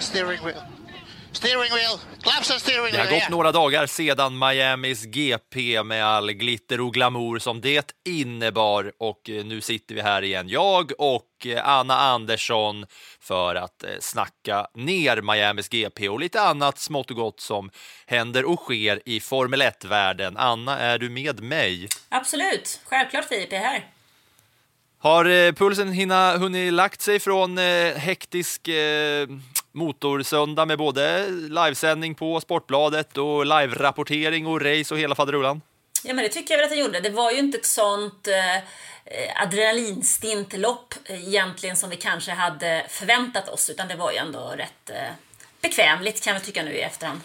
steering 0.00 0.44
wheel. 0.44 0.62
Steering 1.32 1.74
wheel, 1.74 1.98
claps 2.22 2.50
and 2.50 2.60
steering 2.60 2.92
Det 2.92 2.98
har 2.98 3.06
wheel. 3.06 3.20
gått 3.20 3.28
några 3.30 3.52
dagar 3.52 3.86
sedan 3.86 4.38
Miamis 4.38 5.04
GP 5.04 5.82
med 5.82 6.06
all 6.06 6.32
glitter 6.32 6.80
och 6.80 6.94
glamour 6.94 7.38
som 7.38 7.60
det 7.60 7.92
innebar 8.08 8.92
och 8.98 9.30
eh, 9.30 9.44
nu 9.44 9.60
sitter 9.60 9.94
vi 9.94 10.00
här 10.00 10.22
igen, 10.22 10.48
jag 10.48 10.92
och 10.98 11.46
eh, 11.46 11.68
Anna 11.68 11.96
Andersson 11.98 12.86
för 13.20 13.54
att 13.54 13.84
eh, 13.84 13.90
snacka 14.00 14.66
ner 14.74 15.22
Miamis 15.22 15.68
GP 15.68 16.08
och 16.08 16.20
lite 16.20 16.40
annat 16.40 16.78
smått 16.78 17.10
och 17.10 17.16
gott 17.16 17.40
som 17.40 17.70
händer 18.06 18.44
och 18.44 18.60
sker 18.60 19.00
i 19.04 19.20
Formel 19.20 19.62
1-världen. 19.62 20.36
Anna, 20.36 20.78
är 20.78 20.98
du 20.98 21.10
med 21.10 21.40
mig? 21.42 21.88
Absolut, 22.08 22.80
självklart 22.84 23.24
Filip 23.24 23.52
är 23.52 23.58
här. 23.58 23.86
Har 24.98 25.52
pulsen 25.52 25.92
hinna, 25.92 26.36
hunnit 26.36 26.72
lagt 26.72 27.00
sig 27.02 27.20
från 27.20 27.58
eh, 27.58 27.94
hektisk 27.94 28.68
eh, 28.68 29.26
motorsöndag 29.72 30.66
med 30.66 30.78
både 30.78 31.26
livesändning 31.30 32.14
på 32.14 32.40
Sportbladet 32.40 33.18
och 33.18 33.46
live-rapportering 33.46 34.46
och 34.46 34.62
race 34.62 34.94
och 34.94 35.00
hela 35.00 35.14
faderullan? 35.14 35.60
Ja 36.04 36.14
men 36.14 36.24
det 36.24 36.28
tycker 36.28 36.54
jag 36.54 36.58
väl 36.58 36.64
att 36.64 36.70
den 36.70 36.78
gjorde. 36.78 37.00
Det 37.00 37.10
var 37.10 37.30
ju 37.30 37.38
inte 37.38 37.58
ett 37.58 37.66
sånt 37.66 38.28
eh, 38.28 39.42
adrenalinstint 39.42 40.58
lopp 40.58 40.94
eh, 41.04 41.28
egentligen 41.28 41.76
som 41.76 41.90
vi 41.90 41.96
kanske 41.96 42.32
hade 42.32 42.86
förväntat 42.88 43.48
oss 43.48 43.70
utan 43.70 43.88
det 43.88 43.96
var 43.96 44.12
ju 44.12 44.18
ändå 44.18 44.54
rätt 44.56 44.90
eh, 44.90 45.14
bekvämligt 45.62 46.24
kan 46.24 46.32
jag 46.32 46.44
tycka 46.44 46.62
nu 46.62 46.72
i 46.72 46.80
efterhand. 46.80 47.20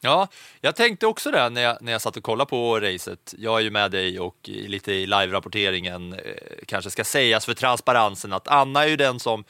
Ja, 0.00 0.28
jag 0.60 0.76
tänkte 0.76 1.06
också 1.06 1.30
det 1.30 1.50
när 1.50 1.62
jag, 1.62 1.78
när 1.80 1.92
jag 1.92 2.00
satt 2.00 2.16
och 2.16 2.22
kollade 2.22 2.50
på 2.50 2.80
racet. 2.80 3.34
Jag 3.38 3.58
är 3.58 3.62
ju 3.62 3.70
med 3.70 3.90
dig 3.90 4.20
och 4.20 4.36
lite 4.44 4.92
i 4.92 5.06
live-rapporteringen 5.06 6.12
eh, 6.12 6.18
kanske 6.66 6.90
ska 6.90 7.04
sägas 7.04 7.46
för 7.46 7.54
transparensen 7.54 8.32
att 8.32 8.48
Anna 8.48 8.84
är 8.84 8.88
ju 8.88 8.96
den 8.96 9.20
som 9.20 9.44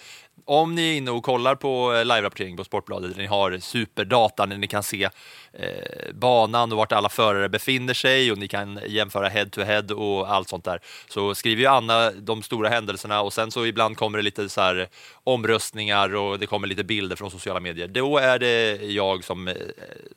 om 0.44 0.74
ni 0.74 0.92
är 0.92 0.96
inne 0.96 1.10
och 1.10 1.22
kollar 1.22 1.54
på 1.54 1.94
eh, 1.94 2.04
live-rapportering 2.04 2.56
på 2.56 2.64
Sportbladet 2.64 3.14
där 3.14 3.22
ni 3.22 3.26
har 3.26 3.58
superdata 3.58 4.46
när 4.46 4.56
ni 4.56 4.66
kan 4.66 4.82
se 4.82 5.08
eh, 5.52 6.12
banan 6.14 6.72
och 6.72 6.78
vart 6.78 6.92
alla 6.92 7.08
förare 7.08 7.48
befinner 7.48 7.94
sig 7.94 8.32
och 8.32 8.38
ni 8.38 8.48
kan 8.48 8.80
jämföra 8.86 9.28
head 9.28 9.46
to 9.46 9.60
head 9.62 9.82
och 9.94 10.30
allt 10.34 10.48
sånt 10.48 10.64
där 10.64 10.80
så 11.08 11.34
skriver 11.34 11.62
ju 11.62 11.68
Anna 11.68 12.10
de 12.10 12.42
stora 12.42 12.68
händelserna 12.68 13.20
och 13.22 13.32
sen 13.32 13.50
så 13.50 13.66
ibland 13.66 13.96
kommer 13.96 14.18
det 14.18 14.22
lite 14.24 14.48
så 14.48 14.60
här 14.60 14.88
omröstningar 15.24 16.14
och 16.14 16.38
det 16.38 16.46
kommer 16.46 16.66
lite 16.66 16.84
bilder 16.84 17.16
från 17.16 17.30
sociala 17.30 17.60
medier. 17.60 17.88
Då 17.88 18.18
är 18.18 18.38
det 18.38 18.76
jag 18.82 19.24
som 19.24 19.48
eh, 19.48 19.54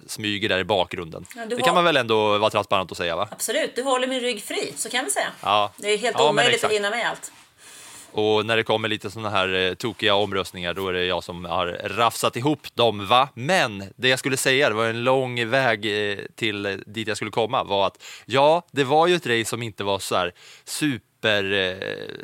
smyger 0.07 0.49
där 0.49 0.59
i 0.59 0.63
bakgrunden. 0.63 1.25
Ja, 1.35 1.45
det 1.45 1.61
kan 1.61 1.75
man 1.75 1.83
väl 1.83 1.97
ändå 1.97 2.37
vara 2.37 2.49
transparent 2.49 2.91
och 2.91 2.97
säga 2.97 3.15
va? 3.15 3.27
Absolut, 3.31 3.75
du 3.75 3.83
håller 3.83 4.07
min 4.07 4.19
rygg 4.21 4.43
fri, 4.43 4.73
så 4.75 4.89
kan 4.89 5.05
vi 5.05 5.11
säga. 5.11 5.31
Ja. 5.43 5.71
Det 5.77 5.93
är 5.93 5.97
helt 5.97 6.15
Ja, 6.19 6.29
omöjligt 6.29 6.63
att 6.63 6.71
hinna 6.71 6.89
med 6.89 7.09
allt. 7.09 7.31
Och 8.11 8.45
när 8.45 8.57
det 8.57 8.63
kommer 8.63 8.87
lite 8.87 9.11
sådana 9.11 9.29
här 9.29 9.53
eh, 9.53 9.73
tokiga 9.73 10.15
omröstningar, 10.15 10.73
då 10.73 10.87
är 10.87 10.93
det 10.93 11.05
jag 11.05 11.23
som 11.23 11.45
har 11.45 11.67
rafsat 11.83 12.35
ihop 12.35 12.75
dem, 12.75 13.07
va? 13.07 13.29
Men 13.33 13.83
det 13.95 14.09
jag 14.09 14.19
skulle 14.19 14.37
säga, 14.37 14.69
det 14.69 14.75
var 14.75 14.85
en 14.85 15.03
lång 15.03 15.49
väg 15.49 16.09
eh, 16.11 16.17
till 16.35 16.65
eh, 16.65 16.71
dit 16.71 17.07
jag 17.07 17.17
skulle 17.17 17.31
komma, 17.31 17.63
var 17.63 17.87
att 17.87 18.03
ja, 18.25 18.67
det 18.71 18.83
var 18.83 19.07
ju 19.07 19.15
ett 19.15 19.27
race 19.27 19.45
som 19.45 19.63
inte 19.63 19.83
var 19.83 19.99
så 19.99 20.15
här 20.15 20.33
super 20.63 21.77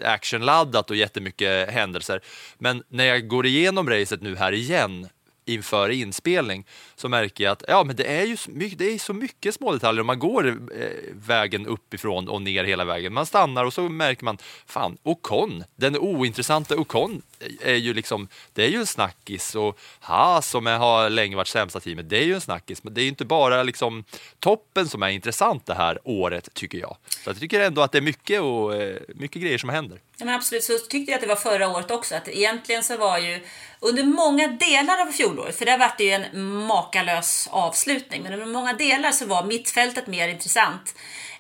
actionladdat 0.04 0.90
och 0.90 0.96
jättemycket 0.96 1.70
händelser. 1.70 2.22
Men 2.58 2.84
när 2.90 3.06
jag 3.06 3.28
går 3.28 3.46
igenom 3.46 3.90
racet 3.90 4.22
nu 4.22 4.36
här 4.36 4.52
igen 4.52 5.10
inför 5.46 5.90
inspelning 5.90 6.66
så 6.96 7.10
märker 7.10 7.44
jag 7.44 7.52
att 7.52 7.64
ja, 7.68 7.84
men 7.84 7.96
det 7.96 8.18
är 8.18 8.26
ju 8.26 8.38
så 8.38 8.52
mycket, 8.52 8.80
det 8.80 8.94
är 8.94 9.00
så 9.00 9.14
mycket 9.14 9.56
små 9.56 9.72
detaljer 9.72 10.02
om 10.02 10.08
man 10.08 10.20
går 10.20 10.48
eh, 10.48 10.88
vägen 11.14 11.68
uppifrån 11.68 12.30
och 12.30 12.42
ner 12.42 12.64
hela 12.64 12.86
vägen. 12.86 13.14
Man 13.14 13.26
stannar 13.26 13.66
och 13.66 13.74
så 13.74 13.82
märker 13.82 14.26
man, 14.26 14.38
fan, 14.66 14.98
Ocon, 15.04 15.64
den 15.76 15.98
ointressanta 15.98 16.76
Ocon 16.78 17.22
är 17.62 17.76
ju 17.76 17.94
liksom, 17.94 18.28
det 18.54 18.66
är 18.66 18.70
ju 18.70 18.80
en 18.80 18.86
snackis 18.86 19.56
och 19.56 19.80
Haas 20.00 20.50
som 20.50 20.68
är, 20.68 20.78
har 20.78 21.10
länge 21.10 21.36
varit 21.36 21.48
sämsta 21.48 21.80
teamet, 21.80 22.10
det 22.10 22.18
är 22.18 22.24
ju 22.24 22.34
en 22.34 22.42
snackis, 22.42 22.84
men 22.84 22.94
det 22.94 23.02
är 23.02 23.04
ju 23.04 23.10
inte 23.10 23.26
bara 23.26 23.64
liksom 23.64 24.04
toppen 24.40 24.88
som 24.88 25.04
är 25.04 25.10
intressant 25.10 25.66
det 25.66 25.74
här 25.74 26.00
året 26.04 26.54
tycker 26.54 26.78
jag. 26.78 26.98
Så 27.24 27.30
jag 27.30 27.40
tycker 27.40 27.60
ändå 27.60 27.82
att 27.82 27.92
det 27.92 27.98
är 27.98 28.02
mycket 28.02 28.42
och 28.42 28.76
eh, 28.76 28.98
mycket 29.16 29.42
grejer 29.42 29.58
som 29.58 29.70
händer. 29.70 30.00
Ja, 30.18 30.26
men 30.26 30.36
absolut, 30.36 30.64
så 30.64 30.78
tyckte 30.78 31.12
jag 31.12 31.18
att 31.18 31.22
det 31.22 31.28
var 31.28 31.36
förra 31.36 31.70
året 31.70 31.92
också. 31.92 32.16
Att 32.16 32.28
egentligen 32.28 32.84
så 32.84 32.98
var 32.98 33.18
ju 33.18 33.46
under 33.80 34.04
många 34.04 34.48
delar 34.48 35.02
av 35.02 35.12
fjolåret, 35.12 35.56
för 35.58 35.66
där 35.66 35.78
var 35.78 35.92
det 35.98 36.04
ju 36.04 36.12
en 36.12 36.46
makalös 36.86 37.50
avslutning, 37.52 38.24
men 38.24 38.34
under 38.34 38.46
många 38.46 38.74
delar 38.74 39.12
så 39.12 39.26
var 39.26 39.44
mittfältet 39.44 40.08
mer 40.08 40.28
intressant 40.28 40.96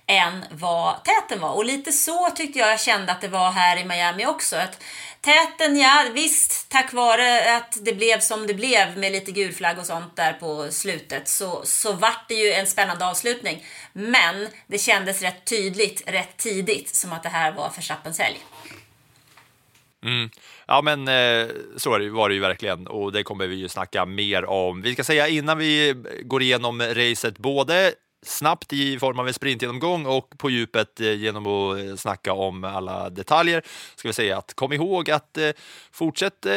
än 0.07 0.45
vad 0.51 1.03
täten 1.03 1.39
var. 1.39 1.51
Och 1.51 1.66
lite 1.66 1.91
så 1.91 2.29
tyckte 2.35 2.59
jag 2.59 2.72
jag 2.72 2.79
kände 2.79 3.11
att 3.11 3.22
det 3.22 3.28
var 3.28 3.51
här 3.51 3.78
i 3.78 3.85
Miami 3.85 4.25
också. 4.25 4.56
Att 4.56 4.83
täten, 5.22 5.78
ja 5.78 6.06
visst, 6.13 6.69
tack 6.69 6.94
vare 6.94 7.56
att 7.57 7.78
det 7.81 7.94
blev 7.94 8.19
som 8.19 8.47
det 8.47 8.53
blev 8.53 8.97
med 8.97 9.11
lite 9.11 9.31
gulflagg 9.31 9.79
och 9.79 9.85
sånt 9.85 10.16
där 10.16 10.33
på 10.33 10.67
slutet 10.72 11.28
så, 11.28 11.62
så 11.66 11.94
vart 11.94 12.27
det 12.27 12.35
ju 12.35 12.53
en 12.53 12.67
spännande 12.67 13.06
avslutning. 13.06 13.66
Men 13.94 14.47
det 14.67 14.77
kändes 14.77 15.22
rätt 15.22 15.45
tydligt, 15.45 16.03
rätt 16.06 16.38
tidigt, 16.38 16.95
som 16.95 17.13
att 17.13 17.23
det 17.23 17.29
här 17.29 17.51
var 17.51 17.72
Verstappens 17.75 18.19
helg. 18.19 18.39
Mm. 20.06 20.30
Ja, 20.68 20.82
men 20.82 21.08
eh, 21.08 21.48
så 21.78 21.90
var 21.90 22.30
det 22.30 22.36
ju 22.36 22.42
verkligen 22.42 22.88
och 22.88 23.12
det 23.12 23.24
kommer 23.24 23.48
vi 23.48 23.56
ju 23.56 23.70
snacka 23.70 24.06
mer 24.06 24.46
om. 24.46 24.82
Vi 24.82 24.94
ska 24.94 25.04
säga 25.04 25.28
innan 25.28 25.58
vi 25.58 25.96
går 26.24 26.42
igenom 26.42 26.82
racet, 26.82 27.38
både 27.38 27.94
snabbt 28.25 28.74
i 28.74 29.00
form 29.00 29.19
av 29.19 29.28
en 29.28 29.34
sprintgenomgång 29.34 30.06
och 30.06 30.30
på 30.38 30.50
djupet 30.50 31.02
eh, 31.02 31.13
genom 31.13 31.47
att 31.47 31.80
eh, 31.80 31.96
snacka 31.96 32.34
om 32.34 32.63
alla 32.63 33.09
detaljer. 33.09 33.62
Ska 33.96 34.08
vi 34.09 34.13
säga 34.13 34.38
att 34.38 34.53
kom 34.53 34.74
ihåg 34.74 35.12
att 35.12 35.38
eh, 35.38 35.50
fortsätt 35.91 36.46
eh, 36.46 36.53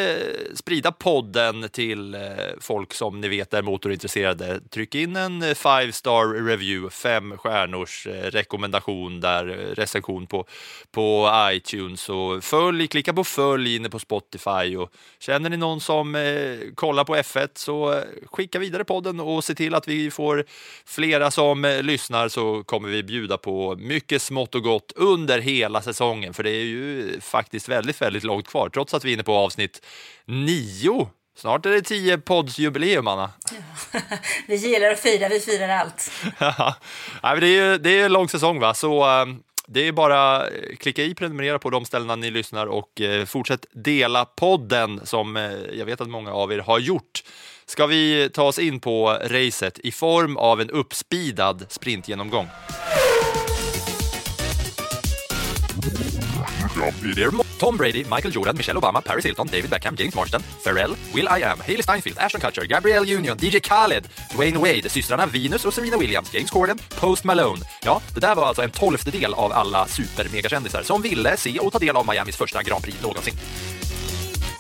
sprida 0.55 0.93
podden 0.93 1.69
till 1.69 2.15
eh, 2.15 2.21
folk 2.61 2.95
som 2.95 3.21
ni 3.21 3.29
vet 3.29 3.55
är 3.55 3.63
motorintresserade. 3.63 4.61
Tryck 4.61 4.95
in 4.95 5.17
en 5.17 5.43
eh, 5.43 5.55
five 5.55 5.93
star 5.93 6.45
review, 6.45 6.91
fem 6.91 7.39
stjärnors 7.39 8.07
rekommendation 8.07 9.21
där, 9.21 9.45
recension 9.75 10.27
på, 10.27 10.47
på 10.91 11.31
iTunes 11.53 12.09
och 12.09 12.45
följ, 12.45 12.89
klicka 12.89 13.13
på 13.13 13.25
följ 13.25 13.77
inne 13.77 13.91
på 13.91 13.99
Spotify 13.99 14.77
och 14.77 14.93
känner 15.19 15.51
ni 15.51 15.57
någon 15.57 15.81
som 15.81 16.17
kollar 16.75 17.05
på 17.05 17.17
F1 17.17 17.49
så 17.55 18.03
skicka 18.27 18.59
vidare 18.59 18.85
podden 18.85 19.21
och 19.21 19.45
se 19.45 19.55
till 19.55 19.75
att 19.75 19.89
vi 19.89 20.11
får 20.11 20.45
flera 20.85 21.31
som 21.31 21.58
eh, 21.65 21.83
lyssnar 21.83 22.29
så 22.29 22.65
kommer 22.65 22.89
vi 22.89 23.03
bjuda 23.03 23.39
på 23.39 23.77
mycket 23.79 24.23
smått 24.23 24.55
och 24.55 24.63
gott 24.63 24.93
under 24.97 25.39
hela 25.39 25.83
säsongen 25.83 26.35
för 26.35 26.43
det 26.43 26.51
är 26.51 26.65
ju 26.65 27.21
faktiskt 27.21 27.69
väldigt, 27.69 28.03
väldigt 28.03 28.25
långt 28.25 28.49
kvar 28.49 28.69
trots 28.69 28.95
att 28.95 29.05
vi 29.05 29.11
är 29.11 29.15
inne 29.15 29.23
på 29.23 29.35
avsnitt 29.35 29.87
nio. 30.25 31.09
Snart 31.37 31.67
är 31.67 31.71
det 31.71 31.83
tio 31.83 32.19
poddsjubileum, 32.19 33.07
Anna. 33.07 33.31
Vi 34.47 34.57
gillar 34.57 34.91
att 34.91 35.01
fira, 35.01 35.29
vi 35.29 35.41
firar 35.41 35.69
allt. 35.69 36.11
Ja, 37.23 37.35
det 37.41 37.47
är 37.47 37.73
ju 37.73 37.79
det 37.79 37.91
är 37.91 38.05
en 38.05 38.13
lång 38.13 38.29
säsong, 38.29 38.61
va? 38.61 38.75
så 38.75 39.21
eh, 39.21 39.27
det 39.71 39.89
är 39.89 39.93
bara 39.93 40.49
eh, 40.49 40.77
klicka 40.77 41.03
i 41.03 41.15
prenumerera 41.15 41.59
på 41.59 41.71
de 41.71 41.85
ställena 41.85 42.17
ni 42.17 42.31
lyssnar 42.31 42.67
och 42.67 43.01
eh, 43.01 43.25
fortsätt 43.25 43.67
dela 43.73 44.25
podden 44.25 45.01
som 45.05 45.37
eh, 45.37 45.53
jag 45.73 45.87
vet 45.87 46.01
att 46.01 46.09
många 46.09 46.33
av 46.33 46.53
er 46.53 46.59
har 46.59 46.79
gjort. 46.79 47.23
Ska 47.71 47.87
vi 47.87 48.31
ta 48.35 48.43
oss 48.43 48.59
in 48.59 48.81
på 48.81 49.19
racet 49.25 49.79
i 49.79 49.93
form 49.93 50.37
av 50.37 50.61
en 50.61 50.71
uppspidad 50.71 51.67
sprintgenomgång? 51.69 52.49
Tom 57.59 57.77
Brady, 57.77 57.99
Michael 57.99 58.35
Jordan, 58.35 58.57
Michelle 58.57 58.79
Obama, 58.79 59.01
Paris 59.01 59.27
Hilton, 59.27 59.47
David 59.47 59.71
Beckham, 59.71 59.97
James 59.99 60.15
Marston, 60.15 60.43
Pharrell, 60.65 60.97
Will 61.15 61.29
I 61.39 61.43
Am, 61.43 61.61
Hailey 61.61 61.83
Steinfeld, 61.83 62.19
Ashton 62.19 62.41
Kutcher, 62.41 62.65
Gabrielle 62.67 63.17
Union, 63.17 63.37
DJ 63.41 63.61
Khaled, 63.61 64.09
Dwayne 64.35 64.59
Wade, 64.59 64.89
systrarna 64.89 65.27
Venus 65.27 65.65
och 65.65 65.75
Serena 65.75 65.97
Williams, 65.99 66.35
James 66.35 66.51
Corden, 66.51 66.79
Post 67.01 67.25
Malone. 67.25 67.65
Ja, 67.85 68.01
det 68.15 68.21
där 68.21 68.35
var 68.35 68.47
alltså 68.47 68.63
en 68.63 68.71
tolftedel 68.71 69.35
av 69.35 69.53
alla 69.53 69.87
supermegakändisar 69.87 70.83
som 70.83 71.03
ville 71.03 71.37
se 71.37 71.59
och 71.59 71.73
ta 71.73 71.79
del 71.79 71.97
av 71.97 72.07
Miamis 72.07 72.37
första 72.37 72.63
Grand 72.63 72.83
Prix 72.83 73.03
någonsin. 73.03 73.35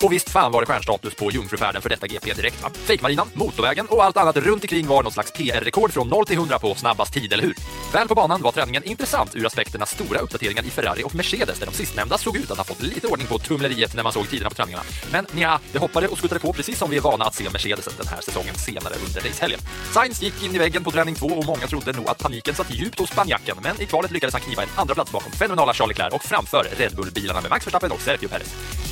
Och 0.02 0.12
visst 0.12 0.30
fan 0.30 0.52
var 0.52 0.60
det 0.60 0.66
stjärnstatus 0.66 1.14
på 1.14 1.30
jungfrufärden 1.30 1.82
för 1.82 1.88
detta 1.88 2.06
GP 2.06 2.32
direkt 2.32 2.62
va? 2.62 2.70
Fejkmarinan, 2.74 3.28
motorvägen 3.34 3.86
och 3.86 4.04
allt 4.04 4.16
annat 4.16 4.36
runt 4.36 4.64
omkring 4.64 4.86
var 4.86 5.02
någon 5.02 5.12
slags 5.12 5.32
PR-rekord 5.32 5.92
från 5.92 6.08
0 6.08 6.26
till 6.26 6.36
100 6.36 6.58
på 6.58 6.74
snabbast 6.74 7.12
tid, 7.12 7.32
eller 7.32 7.42
hur? 7.42 7.54
Väl 7.92 8.08
på 8.08 8.14
banan 8.14 8.42
var 8.42 8.52
träningen 8.52 8.84
intressant 8.84 9.36
ur 9.36 9.46
aspekterna 9.46 9.86
stora 9.86 10.18
uppdateringar 10.18 10.66
i 10.66 10.70
Ferrari 10.70 11.02
och 11.04 11.14
Mercedes 11.14 11.58
där 11.58 11.66
de 11.66 11.72
sistnämnda 11.72 12.18
såg 12.18 12.36
ut 12.36 12.50
att 12.50 12.58
ha 12.58 12.64
fått 12.64 12.82
lite 12.82 13.06
ordning 13.06 13.26
på 13.26 13.38
tumleriet 13.38 13.94
när 13.94 14.02
man 14.02 14.12
såg 14.12 14.30
tiderna 14.30 14.50
på 14.50 14.56
träningarna. 14.56 14.82
Men 15.12 15.26
ja, 15.36 15.60
det 15.72 15.78
hoppade 15.78 16.08
och 16.08 16.18
skuttade 16.18 16.40
på 16.40 16.52
precis 16.52 16.78
som 16.78 16.90
vi 16.90 16.96
är 16.96 17.00
vana 17.00 17.24
att 17.24 17.34
se 17.34 17.50
Mercedesen 17.50 17.92
den 17.98 18.06
här 18.06 18.20
säsongen 18.20 18.54
senare 18.54 18.94
under 19.06 19.20
racehelgen. 19.20 19.60
Sainz 19.92 20.22
gick 20.22 20.42
in 20.42 20.54
i 20.54 20.58
väggen 20.58 20.84
på 20.84 20.90
träning 20.90 21.14
2 21.14 21.26
och 21.26 21.46
många 21.46 21.66
trodde 21.66 21.92
nog 21.92 22.08
att 22.08 22.18
paniken 22.18 22.54
satt 22.54 22.74
djupt 22.74 22.98
hos 22.98 23.10
spanjacken, 23.10 23.56
men 23.62 23.82
i 23.82 23.86
kvalet 23.86 24.10
lyckades 24.10 24.34
han 24.34 24.42
kniva 24.42 24.62
en 24.62 24.68
andra 24.76 24.94
plats 24.94 25.12
bakom 25.12 25.32
fenomenala 25.32 25.74
Charles 25.74 25.98
Leclerc 25.98 26.14
och 26.14 26.24
framför 26.24 26.68
Red 26.76 26.96
Bull-bilarna 26.96 27.40
med 27.40 27.50
Max 27.50 27.66
Verstappen 27.66 27.90
och 27.90 28.00
Sergio 28.00 28.28
Perez. 28.28 28.88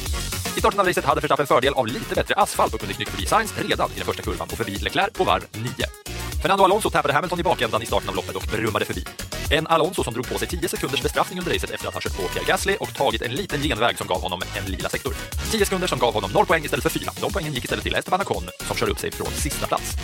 I 0.57 0.61
starten 0.61 0.81
av 0.81 0.87
racet 0.87 1.05
hade 1.05 1.21
Verstappen 1.21 1.47
fördel 1.47 1.75
av 1.75 1.87
lite 1.87 2.15
bättre 2.15 2.35
asfalt 2.35 2.75
och 2.75 2.81
kunde 2.81 2.95
knycka 2.95 3.11
förbi 3.11 3.27
Sainz 3.27 3.55
redan 3.59 3.91
i 3.91 3.95
den 3.97 4.05
första 4.05 4.23
kurvan 4.23 4.49
och 4.51 4.59
förbi 4.59 4.73
Leclerc 4.73 5.13
på 5.13 5.25
varv 5.25 5.43
9. 5.53 5.71
Fernando 6.43 6.65
Alonso 6.65 6.91
tappade 6.91 7.15
Hamilton 7.15 7.41
i 7.41 7.43
bakändan 7.43 7.83
i 7.83 7.87
starten 7.87 8.09
av 8.09 8.17
loppet 8.17 8.37
och 8.37 8.43
brummade 8.43 8.85
förbi. 8.85 9.05
En 9.51 9.67
Alonso 9.67 10.05
som 10.05 10.15
drog 10.15 10.29
på 10.29 10.39
sig 10.39 10.49
10 10.49 10.69
sekunders 10.69 11.03
bestraffning 11.03 11.39
under 11.39 11.53
racet 11.53 11.71
efter 11.71 11.89
att 11.89 11.95
ha 11.95 12.01
kört 12.01 12.17
på 12.17 12.23
Pierre 12.23 12.47
Gasly 12.47 12.77
och 12.81 12.95
tagit 12.95 13.23
en 13.23 13.33
liten 13.33 13.63
genväg 13.63 13.99
som 13.99 14.07
gav 14.07 14.23
honom 14.23 14.41
en 14.57 14.65
lila 14.73 14.89
sektor. 14.89 15.15
10 15.51 15.65
sekunder 15.65 15.87
som 15.89 15.99
gav 15.99 16.15
honom 16.15 16.31
0 16.33 16.47
poäng 16.47 16.65
istället 16.65 16.83
för 16.83 16.91
4. 16.91 17.11
De 17.21 17.33
poängen 17.33 17.53
gick 17.53 17.65
istället 17.65 17.85
till 17.85 17.95
Esteban 17.95 18.21
Ocon 18.21 18.49
som 18.59 18.77
kör 18.77 18.89
upp 18.89 18.99
sig 18.99 19.11
från 19.11 19.31
sista 19.31 19.67
plats. 19.67 19.97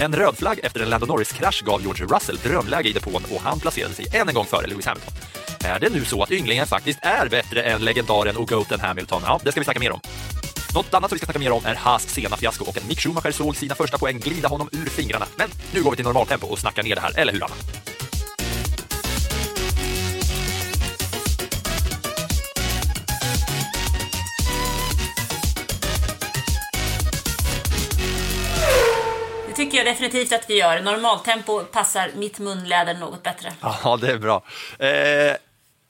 En 0.00 0.14
röd 0.14 0.36
flagg 0.36 0.60
efter 0.62 0.80
en 0.80 0.90
Lando 0.90 1.06
Norris-krasch 1.06 1.62
gav 1.64 1.82
George 1.82 2.06
Russell 2.06 2.36
drömläge 2.36 2.88
i 2.88 2.92
depån 2.92 3.22
och 3.34 3.40
han 3.40 3.60
placerade 3.60 3.94
sig 3.94 4.06
än 4.16 4.28
en 4.28 4.34
gång 4.34 4.44
före 4.44 4.66
Lewis 4.66 4.86
Hamilton. 4.86 5.14
Är 5.64 5.80
det 5.80 5.92
nu 5.92 6.04
så 6.04 6.22
att 6.22 6.30
ynglingen 6.30 6.66
faktiskt 6.66 6.98
är 7.02 7.28
bättre 7.28 7.62
än 7.62 7.84
legendaren 7.84 8.36
och 8.36 8.48
goaten 8.48 8.80
Hamilton? 8.80 9.22
Ja, 9.24 9.40
det 9.44 9.50
ska 9.50 9.60
vi 9.60 9.64
snacka 9.64 9.80
mer 9.80 9.92
om. 9.92 10.00
Något 10.74 10.94
annat 10.94 11.10
som 11.10 11.16
vi 11.16 11.18
ska 11.18 11.26
snacka 11.26 11.38
mer 11.38 11.52
om 11.52 11.64
är 11.64 11.74
Haas 11.74 12.08
sena 12.08 12.36
fiasko 12.36 12.64
och 12.64 12.76
att 12.76 12.88
Mick 12.88 13.00
Schumacher 13.00 13.30
såg 13.30 13.56
sina 13.56 13.74
första 13.74 13.98
poäng 13.98 14.18
glida 14.18 14.48
honom 14.48 14.68
ur 14.72 14.86
fingrarna. 14.86 15.26
Men 15.36 15.48
nu 15.74 15.82
går 15.82 15.90
vi 15.90 15.96
till 15.96 16.04
normaltempo 16.04 16.46
och 16.46 16.58
snackar 16.58 16.82
ner 16.82 16.94
det 16.94 17.00
här, 17.00 17.18
eller 17.18 17.32
hur 17.32 17.44
Anna? 17.44 17.54
Tycker 29.78 29.90
jag 29.90 29.96
definitivt 29.96 30.32
att 30.32 30.50
vi 30.50 30.58
gör. 30.58 30.80
Normaltempo 30.80 31.64
passar 31.64 32.10
mitt 32.16 32.38
munläder 32.38 32.94
något 32.94 33.22
bättre. 33.22 33.52
Ja, 33.62 33.98
det 34.00 34.10
är 34.10 34.18
bra. 34.18 34.42
Eh, 34.78 35.36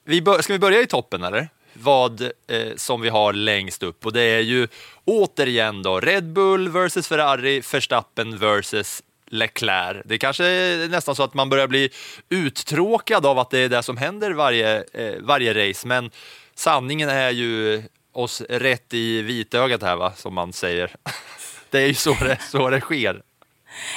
vi 0.05 0.21
bör, 0.21 0.41
ska 0.41 0.53
vi 0.53 0.59
börja 0.59 0.81
i 0.81 0.87
toppen 0.87 1.23
eller? 1.23 1.49
Vad 1.73 2.21
eh, 2.21 2.75
som 2.75 3.01
vi 3.01 3.09
har 3.09 3.33
längst 3.33 3.83
upp 3.83 4.05
och 4.05 4.13
det 4.13 4.21
är 4.21 4.39
ju 4.39 4.67
återigen 5.05 5.83
då 5.83 5.99
Red 5.99 6.33
Bull 6.33 6.69
versus 6.69 7.07
Ferrari, 7.07 7.61
Verstappen 7.71 8.37
versus 8.37 9.03
Leclerc. 9.29 10.01
Det 10.05 10.13
är 10.13 10.17
kanske 10.17 10.43
nästan 10.89 11.15
så 11.15 11.23
att 11.23 11.33
man 11.33 11.49
börjar 11.49 11.67
bli 11.67 11.89
uttråkad 12.29 13.25
av 13.25 13.39
att 13.39 13.49
det 13.49 13.59
är 13.59 13.69
det 13.69 13.83
som 13.83 13.97
händer 13.97 14.31
varje, 14.31 14.83
eh, 14.93 15.13
varje 15.21 15.69
race, 15.69 15.87
men 15.87 16.11
sanningen 16.55 17.09
är 17.09 17.29
ju 17.29 17.83
oss 18.13 18.41
rätt 18.49 18.93
i 18.93 19.21
vitögat 19.21 19.81
här, 19.81 19.95
va, 19.95 20.13
som 20.15 20.33
man 20.33 20.53
säger. 20.53 20.95
Det 21.71 21.79
är 21.79 21.87
ju 21.87 21.93
så 21.93 22.13
det, 22.13 22.37
så 22.51 22.69
det 22.69 22.81
sker. 22.81 23.21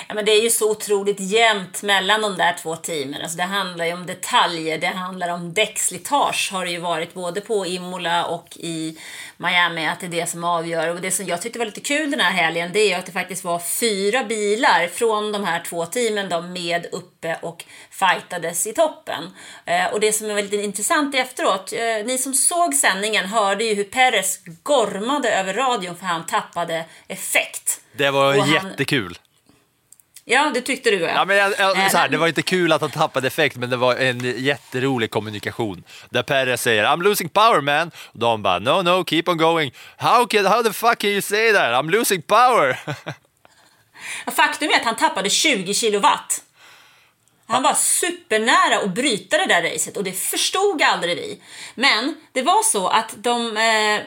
Ja, 0.08 0.14
men 0.14 0.25
det 0.25 0.32
är 0.32 0.43
ju 0.43 0.50
så 0.50 0.70
otroligt 0.70 1.20
jämnt 1.20 1.82
mellan 1.82 2.23
de 2.23 2.37
där 2.37 2.56
två 2.62 2.76
teamen. 2.76 3.23
Alltså 3.23 3.37
det 3.37 3.43
handlar 3.43 3.84
ju 3.84 3.93
om 3.93 4.06
detaljer, 4.06 4.79
det 4.79 4.87
handlar 4.87 5.29
om 5.29 5.52
däckslitage 5.55 6.50
har 6.52 6.64
det 6.64 6.70
ju 6.70 6.79
varit 6.79 7.14
både 7.14 7.40
på 7.40 7.67
Imola 7.67 8.25
och 8.25 8.56
i 8.56 8.99
Miami, 9.37 9.87
att 9.88 10.00
det 10.00 10.06
är 10.06 10.11
det 10.11 10.29
som 10.31 10.44
avgör. 10.44 10.88
Och 10.88 11.00
det 11.00 11.11
som 11.11 11.26
jag 11.26 11.43
tyckte 11.43 11.58
var 11.58 11.67
lite 11.67 11.81
kul 11.81 12.11
den 12.11 12.20
här 12.20 12.31
helgen, 12.32 12.70
det 12.73 12.93
är 12.93 12.99
att 12.99 13.06
det 13.06 13.12
faktiskt 13.12 13.44
var 13.44 13.58
fyra 13.58 14.25
bilar 14.25 14.88
från 14.88 15.32
de 15.32 15.44
här 15.44 15.62
två 15.69 15.87
teamen 15.87 16.29
då 16.29 16.40
med 16.40 16.87
uppe 16.93 17.37
och 17.43 17.64
fightades 17.90 18.67
i 18.67 18.73
toppen. 18.73 19.25
Eh, 19.64 19.87
och 19.93 20.00
det 20.00 20.12
som 20.12 20.31
är 20.31 20.34
väldigt 20.34 20.64
intressant 20.64 21.14
efteråt, 21.14 21.73
eh, 21.73 22.06
ni 22.06 22.19
som 22.19 22.34
såg 22.34 22.75
sändningen 22.75 23.25
hörde 23.26 23.64
ju 23.64 23.75
hur 23.75 23.84
Perez 23.84 24.38
gormade 24.62 25.31
över 25.34 25.55
radion 25.55 25.96
för 25.96 26.06
han 26.06 26.26
tappade 26.26 26.84
effekt. 27.08 27.81
Det 27.93 28.11
var 28.11 28.37
Och 28.38 28.44
han- 28.44 28.69
jättekul. 28.70 29.19
Ja, 30.24 30.50
det 30.54 30.60
tyckte 30.60 30.90
du 30.90 31.00
Ja, 31.00 31.24
men 31.24 31.36
jag, 31.36 31.52
jag, 31.58 31.78
Eh, 31.78 31.88
så 31.88 31.96
här, 31.96 32.08
det 32.08 32.16
var 32.16 32.28
inte 32.28 32.42
kul 32.42 32.72
att 32.72 32.80
han 32.80 32.90
tappade 32.90 33.26
effekt, 33.26 33.56
men 33.56 33.70
det 33.70 33.76
var 33.76 33.96
en 33.96 34.42
jätterolig 34.42 35.10
kommunikation. 35.10 35.84
Där 36.10 36.22
Perez 36.22 36.62
säger 36.62 36.84
I'm 36.84 37.02
losing 37.02 37.28
power 37.28 37.60
man. 37.60 37.90
Och 37.96 38.19
de 38.19 38.42
bara 38.42 38.58
no 38.58 38.82
no 38.82 39.04
keep 39.04 39.22
on 39.26 39.36
going. 39.36 39.72
How, 39.96 40.26
can, 40.26 40.46
how 40.46 40.62
the 40.62 40.72
fuck 40.72 40.98
can 40.98 41.10
you 41.10 41.22
say 41.22 41.52
that? 41.52 41.84
I'm 41.84 41.90
losing 41.90 42.22
power. 42.22 42.78
Faktum 44.36 44.70
är 44.70 44.76
att 44.76 44.84
han 44.84 44.96
tappade 44.96 45.30
20 45.30 45.74
kilowatt. 45.74 46.42
Han 47.46 47.62
var 47.62 47.74
supernära 47.74 48.78
att 48.84 48.94
bryta 48.94 49.38
det 49.38 49.46
där 49.46 49.62
racet 49.62 49.96
och 49.96 50.04
det 50.04 50.12
förstod 50.12 50.82
aldrig 50.82 51.16
vi. 51.16 51.42
Men 51.74 52.14
det 52.32 52.42
var 52.42 52.62
så 52.62 52.88
att 52.88 53.14
de 53.16 53.56
eh, 53.56 54.00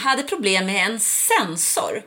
hade 0.00 0.22
problem 0.22 0.66
med 0.66 0.86
en 0.86 1.00
sensor 1.00 2.02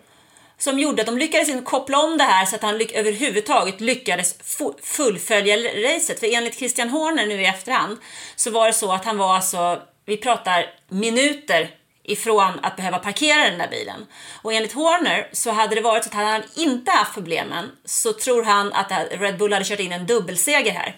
som 0.63 0.79
gjorde 0.79 1.01
att 1.01 1.05
de 1.05 1.17
lyckades 1.17 1.49
koppla 1.63 1.99
om 1.99 2.17
det 2.17 2.23
här 2.23 2.45
så 2.45 2.55
att 2.55 2.61
han 2.61 2.77
ly 2.77 2.87
överhuvudtaget 2.93 3.81
lyckades 3.81 4.35
fullfölja 4.83 5.57
racet. 5.57 6.19
För 6.19 6.35
enligt 6.35 6.57
Christian 6.57 6.89
Horner 6.89 7.25
nu 7.25 7.41
i 7.41 7.45
efterhand 7.45 7.97
så 8.35 8.51
var 8.51 8.67
det 8.67 8.73
så 8.73 8.91
att 8.91 9.05
han 9.05 9.17
var 9.17 9.35
alltså, 9.35 9.81
vi 10.05 10.17
pratar 10.17 10.65
minuter 10.89 11.69
ifrån 12.03 12.59
att 12.61 12.75
behöva 12.75 12.99
parkera 12.99 13.49
den 13.49 13.57
där 13.57 13.67
bilen. 13.67 14.07
Och 14.41 14.53
enligt 14.53 14.73
Horner 14.73 15.29
så 15.31 15.51
hade 15.51 15.75
det 15.75 15.81
varit 15.81 16.03
så 16.03 16.09
att 16.09 16.15
hade 16.15 16.27
han 16.29 16.43
inte 16.55 16.91
haft 16.91 17.13
problemen 17.13 17.71
så 17.85 18.13
tror 18.13 18.43
han 18.43 18.73
att 18.73 18.91
Red 19.11 19.37
Bull 19.37 19.53
hade 19.53 19.65
kört 19.65 19.79
in 19.79 19.91
en 19.91 20.05
dubbelseger 20.05 20.71
här. 20.71 20.95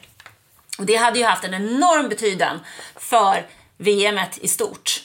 Och 0.78 0.86
det 0.86 0.96
hade 0.96 1.20
ju 1.20 1.26
haft 1.26 1.44
en 1.44 1.54
enorm 1.54 2.10
betydan 2.10 2.60
för 2.96 3.46
VMet 3.78 4.38
i 4.38 4.48
stort. 4.48 5.03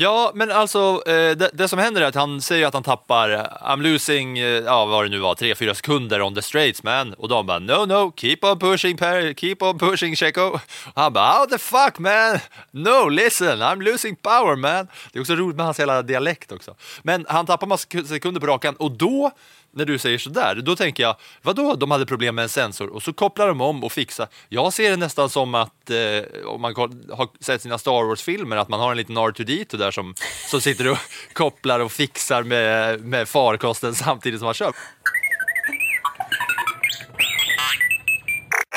Ja, 0.00 0.32
men 0.34 0.50
alltså 0.50 1.02
eh, 1.06 1.36
det, 1.36 1.50
det 1.52 1.68
som 1.68 1.78
händer 1.78 2.02
är 2.02 2.06
att 2.06 2.14
han 2.14 2.40
säger 2.40 2.66
att 2.66 2.74
han 2.74 2.82
tappar, 2.82 3.30
eh, 3.30 3.40
I'm 3.40 3.82
losing, 3.82 4.38
eh, 4.38 4.46
ja 4.46 4.84
vad 4.84 5.04
det 5.04 5.08
nu 5.08 5.18
var, 5.18 5.34
3-4 5.34 5.74
sekunder 5.74 6.22
on 6.22 6.34
the 6.34 6.42
straights 6.42 6.82
man. 6.82 7.14
Och 7.14 7.28
de 7.28 7.46
bara 7.46 7.58
no 7.58 7.86
no, 7.86 8.12
keep 8.16 8.38
on 8.42 8.58
pushing 8.58 8.96
Per, 8.96 9.34
keep 9.34 9.56
on 9.60 9.78
pushing 9.78 10.16
Checo. 10.16 10.42
Och 10.42 10.60
han 10.94 11.12
bara 11.12 11.26
how 11.26 11.46
the 11.46 11.58
fuck 11.58 11.98
man, 11.98 12.38
no 12.70 13.08
listen, 13.08 13.62
I'm 13.62 13.82
losing 13.82 14.16
power 14.16 14.56
man. 14.56 14.88
Det 15.12 15.18
är 15.18 15.20
också 15.20 15.34
roligt 15.34 15.56
med 15.56 15.64
hans 15.64 15.80
hela 15.80 16.02
dialekt 16.02 16.52
också. 16.52 16.74
Men 17.02 17.26
han 17.28 17.46
tappar 17.46 17.66
massa 17.66 17.88
sekunder 18.06 18.40
på 18.40 18.46
rakan 18.46 18.74
och 18.76 18.90
då 18.90 19.30
när 19.72 19.84
du 19.84 19.98
säger 19.98 20.18
sådär, 20.18 20.54
då 20.54 20.76
tänker 20.76 21.02
jag, 21.02 21.16
vadå, 21.42 21.74
de 21.74 21.90
hade 21.90 22.06
problem 22.06 22.34
med 22.34 22.42
en 22.42 22.48
sensor 22.48 22.88
och 22.88 23.02
så 23.02 23.12
kopplar 23.12 23.48
de 23.48 23.60
om 23.60 23.84
och 23.84 23.92
fixar. 23.92 24.28
Jag 24.48 24.72
ser 24.72 24.90
det 24.90 24.96
nästan 24.96 25.30
som 25.30 25.54
att, 25.54 25.90
eh, 25.90 26.46
om 26.46 26.60
man 26.60 26.74
har 26.76 27.42
sett 27.44 27.62
sina 27.62 27.78
Star 27.78 28.04
Wars-filmer, 28.04 28.56
att 28.56 28.68
man 28.68 28.80
har 28.80 28.90
en 28.90 28.96
liten 28.96 29.18
R2D2 29.18 29.76
där 29.76 29.90
som, 29.90 30.14
som 30.50 30.60
sitter 30.60 30.90
och 30.90 30.98
kopplar 31.32 31.80
och 31.80 31.92
fixar 31.92 32.42
med, 32.42 33.00
med 33.00 33.28
farkosten 33.28 33.94
samtidigt 33.94 34.40
som 34.40 34.44
man 34.44 34.54
kör. 34.54 34.72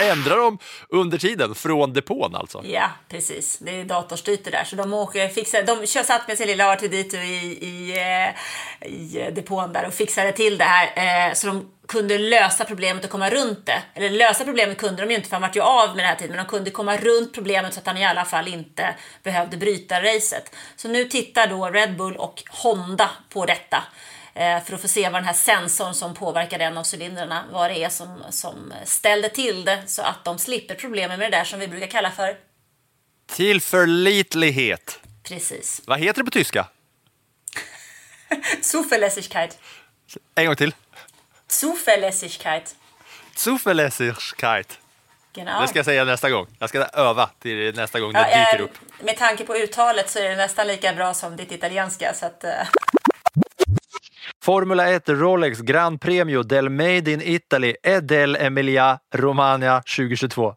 Ändrar 0.02 0.38
de 0.38 0.58
under 0.90 1.18
tiden 1.18 1.56
från 1.56 1.94
depån 1.94 2.36
alltså? 2.36 2.62
Ja, 2.66 2.92
precis. 3.10 3.58
Det 3.58 3.82
är 3.82 3.86
datorstyrt 3.86 4.44
det 4.44 4.52
där. 4.52 4.64
Så 4.64 4.76
de 4.76 4.94
åker, 4.94 5.28
fixar, 5.28 5.64
de 5.64 5.88
kör 5.88 6.04
satt 6.04 6.28
med 6.28 6.38
sin 6.38 6.48
lilla 6.48 6.76
R2D2 6.76 7.16
i, 7.16 7.58
i, 7.62 7.92
eh, 7.92 8.90
i 8.92 9.22
eh, 9.22 9.34
depån 9.34 9.74
där 9.74 9.88
och 9.88 9.94
fixade 9.94 10.32
till 10.32 10.58
det 10.58 10.64
här. 10.64 11.28
Eh, 11.30 11.34
så 11.34 11.48
de 11.48 11.72
kunde 11.88 12.18
lösa 12.18 12.66
problemet 12.66 13.06
och 13.06 13.12
komma 13.12 13.30
runt 13.30 13.66
det. 13.66 13.84
Eller 13.94 14.10
lösa 14.10 14.44
problemet 14.44 14.78
kunde 14.78 15.02
de 15.02 15.10
ju 15.10 15.16
inte 15.16 15.30
för 15.30 15.36
han 15.36 15.42
vart 15.42 15.56
ju 15.56 15.62
av 15.62 15.88
med 15.88 15.98
den 15.98 16.06
här 16.06 16.16
tiden. 16.16 16.36
Men 16.36 16.46
de 16.46 16.50
kunde 16.50 16.72
komma 16.72 16.98
runt 16.98 17.34
problemet 17.34 17.74
så 17.74 17.80
att 17.80 17.88
han 17.88 17.98
i 17.98 18.06
alla 18.06 18.26
fall 18.26 18.48
inte 18.48 18.96
behövde 19.24 19.58
bryta 19.58 20.02
racet. 20.04 20.56
Så 20.76 20.88
nu 20.88 21.06
tittar 21.06 21.48
då 21.48 21.70
Red 21.70 21.98
Bull 21.98 22.16
och 22.16 22.44
Honda 22.50 23.10
på 23.30 23.46
detta 23.46 23.84
eh, 24.34 24.64
För 24.64 24.74
att 24.74 24.82
få 24.82 24.88
se 24.88 25.04
vad 25.04 25.14
den 25.14 25.24
här 25.24 25.34
sensorn 25.34 25.94
som 25.94 26.14
påverkar 26.14 26.60
en 26.60 26.78
av 26.78 26.86
cylindrarna, 26.94 27.44
vad 27.52 27.72
det 27.72 27.84
är 27.84 27.90
som, 27.90 28.24
som 28.30 28.74
ställde 28.86 29.30
till 29.30 29.66
det 29.66 29.84
så 29.88 30.02
att 30.02 30.26
de 30.26 30.40
slipper 30.40 30.76
problemen 30.76 31.20
med 31.20 31.32
det 31.32 31.38
där 31.38 31.44
som 31.44 31.60
vi 31.60 31.68
brukar 31.68 31.88
kalla 31.88 32.12
för 32.12 32.38
Tillförlitlighet. 33.32 35.00
Precis. 35.24 35.82
Vad 35.86 36.00
heter 36.00 36.22
det 36.22 36.26
på 36.26 36.32
tyska? 36.32 36.68
Zuverlässigkeit. 38.62 39.60
En 40.36 40.46
gång 40.46 40.56
till. 40.56 40.76
Zuverlässigkeit. 41.48 42.76
Zuverlässigkeit. 43.36 44.80
Genau. 45.34 45.62
Det 45.62 45.68
ska 45.68 45.80
jag 45.80 45.86
säga 45.86 46.04
nästa 46.06 46.30
gång. 46.30 46.48
Jag 46.60 46.70
ska 46.70 46.86
öva 46.94 47.30
till 47.40 47.76
nästa 47.76 48.00
gång 48.00 48.12
Ja, 48.14 48.24
det 48.24 48.28
dyker 48.28 48.60
eh, 48.60 48.64
upp. 48.64 48.78
Med 49.04 49.18
tanke 49.18 49.46
på 49.46 49.56
uttalet 49.56 50.10
så 50.10 50.20
är 50.20 50.30
det 50.30 50.36
nästan 50.36 50.68
lika 50.68 50.94
bra 50.94 51.14
som 51.14 51.36
ditt 51.36 51.52
italienska. 51.52 52.14
Så 52.14 52.26
att, 52.26 52.44
eh, 52.44 52.52
Formula 54.44 54.90
1 54.90 55.10
Rolex 55.10 55.60
Grand 55.60 56.02
Premio 56.02 56.44
del 56.44 56.70
Made 56.70 57.12
in 57.12 57.22
Italy 57.22 57.76
e 57.84 58.02
del 58.02 58.36
Emilia 58.36 59.00
Romagna 59.14 59.82
2022. 59.82 60.56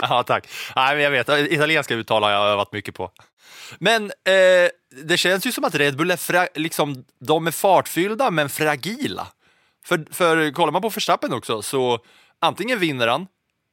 Ja, 0.00 0.22
tack. 0.22 0.48
Nej, 0.76 0.94
men 0.94 1.04
jag 1.04 1.10
vet, 1.10 1.28
italienska 1.52 1.94
uttal 1.94 2.22
har 2.22 2.30
jag 2.30 2.48
övat 2.48 2.72
mycket 2.72 2.94
på. 2.94 3.10
Men 3.78 4.04
eh, 4.04 4.70
det 5.04 5.16
känns 5.16 5.46
ju 5.46 5.52
som 5.52 5.64
att 5.64 5.74
Red 5.74 5.96
Bull 5.96 6.10
är, 6.10 6.16
fra, 6.16 6.48
liksom, 6.54 7.04
de 7.20 7.46
är 7.46 7.50
fartfyllda 7.50 8.30
men 8.30 8.48
fragila. 8.48 9.26
För, 9.84 10.06
för 10.10 10.50
kollar 10.50 10.72
man 10.72 10.82
på 10.82 10.88
Verstappen 10.88 11.32
också 11.32 11.62
så 11.62 11.98
antingen 12.40 12.78
vinner 12.78 13.08
han 13.08 13.26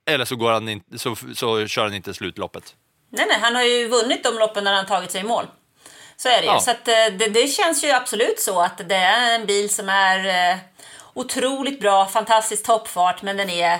eller 0.10 0.26
så, 0.26 0.36
går 0.36 0.52
han 0.52 0.70
in, 0.70 0.84
så, 0.96 1.16
så 1.34 1.68
kör 1.68 1.84
han 1.84 1.94
inte 1.94 2.14
slutloppet. 2.14 2.76
nej, 3.10 3.26
nej, 3.30 3.38
han 3.42 3.56
har 3.56 3.64
ju 3.64 3.88
vunnit 3.88 4.24
de 4.24 4.40
loppen 4.40 4.64
när 4.64 4.74
han 4.74 4.86
tagit 4.86 5.12
sig 5.12 5.22
i 5.22 5.24
mål. 5.24 5.46
Så 6.18 6.30
är 6.30 6.38
det 6.38 6.42
ju. 6.44 6.52
Ja. 6.52 6.60
Så 6.60 6.72
att, 6.72 6.88
eh, 6.88 6.94
det, 7.18 7.28
det 7.28 7.48
känns 7.48 7.84
ju 7.84 7.92
absolut 7.92 8.40
så 8.40 8.62
att 8.62 8.78
det 8.90 8.96
är 8.96 9.36
en 9.36 9.46
bil 9.46 9.70
som 9.70 9.90
är 9.90 10.52
eh, 10.52 10.58
otroligt 11.14 11.80
bra, 11.80 12.06
fantastisk 12.06 12.64
toppfart, 12.66 13.22
men 13.22 13.38
den 13.38 13.50
är 13.50 13.80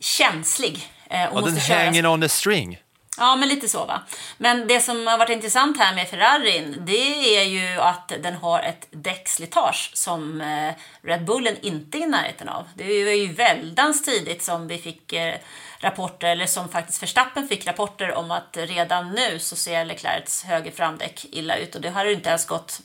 känslig. 0.00 0.92
eh, 1.10 1.24
Och 1.24 1.36
Och 1.36 1.42
den 1.42 1.56
hänger 1.56 2.06
on 2.06 2.22
a 2.22 2.28
string. 2.28 2.78
Ja, 3.18 3.36
men 3.36 3.48
lite 3.48 3.68
så 3.68 3.84
va. 3.84 4.02
Men 4.38 4.66
det 4.68 4.80
som 4.80 5.06
har 5.06 5.18
varit 5.18 5.30
intressant 5.30 5.78
här 5.78 5.94
med 5.94 6.08
Ferrarin, 6.08 6.76
det 6.86 7.36
är 7.36 7.42
ju 7.44 7.80
att 7.80 8.12
den 8.22 8.34
har 8.34 8.62
ett 8.62 8.86
däckslitage 8.90 9.90
som 9.94 10.40
eh, 10.40 10.72
Red 11.02 11.24
Bullen 11.24 11.56
inte 11.62 11.98
är 11.98 12.02
i 12.02 12.06
närheten 12.06 12.48
av. 12.48 12.68
Det 12.74 13.04
var 13.04 13.12
ju 13.12 13.32
väldans 13.32 14.02
tidigt 14.04 14.42
som 14.42 14.68
vi 14.68 14.78
fick 14.78 15.12
eh, 15.12 15.34
rapporter, 15.80 16.28
eller 16.28 16.46
som 16.46 16.68
faktiskt 16.68 17.02
Verstappen 17.02 17.48
fick 17.48 17.66
rapporter 17.66 18.14
om 18.14 18.30
att 18.30 18.56
redan 18.56 19.10
nu 19.10 19.38
så 19.38 19.56
ser 19.56 19.84
Leclercs 19.84 20.44
höger 20.44 20.70
framdäck 20.70 21.26
illa 21.32 21.56
ut 21.56 21.74
och 21.74 21.80
det 21.80 21.90
har 21.90 22.04
inte 22.04 22.28
ens 22.28 22.46
gått 22.46 22.80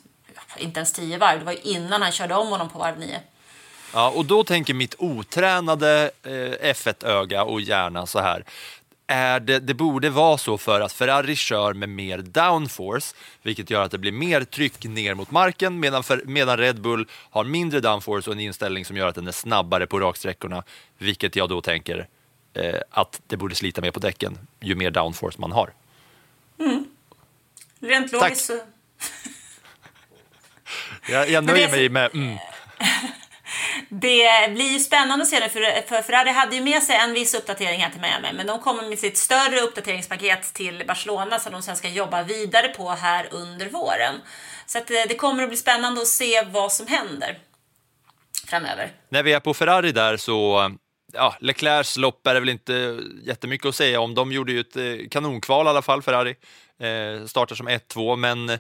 inte 0.58 0.80
ens 0.80 0.94
tio 0.94 1.18
varv. 1.18 1.40
Det 1.40 1.46
var 1.46 1.52
ju 1.52 1.60
innan 1.62 2.02
han 2.02 2.12
körde 2.12 2.36
om 2.36 2.48
honom 2.48 2.70
på 2.70 2.80
varv 2.80 3.00
nio. 3.00 3.20
Ja, 3.94 4.10
och 4.10 4.26
då 4.26 4.44
tänker 4.44 4.74
mitt 4.74 4.96
otränade 4.98 6.12
eh, 6.24 6.72
F1-öga 6.74 7.44
och 7.44 7.62
hjärna 7.62 8.06
så 8.06 8.20
här. 8.20 8.44
Är 9.08 9.40
det, 9.40 9.60
det 9.60 9.74
borde 9.74 10.10
vara 10.10 10.38
så 10.38 10.58
för 10.58 10.82
att 10.82 10.94
Ferrari 10.94 11.36
kör 11.36 11.74
med 11.74 11.90
mer 11.90 12.18
downforce, 12.18 13.16
vilket 13.42 13.70
gör 13.70 13.84
att 13.84 13.92
det 13.92 13.98
blir 13.98 14.12
mer 14.12 14.44
tryck 14.44 14.84
ner 14.84 15.14
mot 15.14 15.32
marken, 15.32 15.80
medan, 15.80 16.04
för, 16.04 16.22
medan 16.26 16.58
Red 16.58 16.82
Bull 16.82 17.08
har 17.30 17.44
mindre 17.44 17.80
downforce 17.80 18.30
och 18.30 18.36
en 18.36 18.40
inställning 18.40 18.86
som 18.86 18.98
gör 18.98 19.08
att 19.08 19.16
den 19.16 19.28
är 19.28 19.32
snabbare 19.32 19.88
på 19.88 20.00
raksträckorna, 20.00 20.64
vilket 20.98 21.36
jag 21.36 21.50
då 21.50 21.62
tänker 21.62 22.08
eh, 22.56 22.80
att 22.90 23.22
det 23.28 23.38
borde 23.38 23.56
slita 23.56 23.82
mer 23.82 23.92
på 23.92 24.00
däcken 24.00 24.38
ju 24.60 24.76
mer 24.76 24.92
downforce 24.92 25.42
man 25.42 25.52
har. 25.52 25.74
Rent 27.80 28.12
Tack. 28.12 28.22
logiskt 28.22 28.46
så... 28.46 28.54
Jag, 31.10 31.30
jag 31.30 31.46
det 31.46 31.54
nöjer 31.54 31.72
mig 31.72 31.90
med 31.90 32.16
mm. 32.16 32.38
Det 33.90 34.52
blir 34.54 34.72
ju 34.72 34.80
spännande 34.80 35.24
att 35.24 35.30
se 35.30 35.40
det, 35.40 35.50
för, 35.50 35.88
för 35.88 36.02
Ferrari 36.02 36.30
hade 36.30 36.56
ju 36.56 36.62
med 36.62 36.84
sig 36.84 36.96
en 36.96 37.14
viss 37.14 37.34
uppdatering 37.34 37.80
här 37.80 37.90
till 37.90 38.02
Miami, 38.02 38.28
men 38.34 38.48
de 38.48 38.60
kommer 38.60 38.90
med 38.90 39.00
sitt 39.00 39.18
större 39.18 39.60
uppdateringspaket 39.60 40.54
till 40.54 40.84
Barcelona 40.88 41.40
som 41.40 41.52
de 41.52 41.62
sen 41.62 41.76
ska 41.76 41.90
jobba 41.90 42.24
vidare 42.24 42.68
på 42.68 42.90
här 42.90 43.28
under 43.32 43.70
våren. 43.70 44.16
Så 44.66 44.78
att 44.78 44.92
eh, 44.92 44.98
det 45.08 45.16
kommer 45.16 45.44
att 45.44 45.50
bli 45.50 45.58
spännande 45.58 46.02
att 46.02 46.08
se 46.08 46.44
vad 46.44 46.72
som 46.72 46.88
händer 46.88 47.38
framöver. 48.48 48.92
När 49.10 49.24
vi 49.24 49.34
är 49.34 49.40
på 49.40 49.54
Ferrari 49.54 49.92
där 49.92 50.18
så, 50.18 50.72
ja, 51.16 51.36
Leclercs 51.40 51.98
lopp 51.98 52.28
är 52.28 52.34
det 52.34 52.40
väl 52.40 52.50
inte 52.50 53.00
jättemycket 53.24 53.68
att 53.68 53.76
säga 53.76 54.00
om. 54.00 54.16
De 54.16 54.32
gjorde 54.32 54.52
ju 54.52 54.60
ett 54.60 54.78
eh, 54.78 55.08
kanonkval 55.12 55.66
i 55.66 55.70
alla 55.70 55.82
fall, 55.82 56.02
Ferrari. 56.02 56.36
Eh, 56.80 57.26
startar 57.26 57.56
som 57.56 57.70
1-2, 57.70 58.16
men 58.16 58.50
eh, 58.50 58.60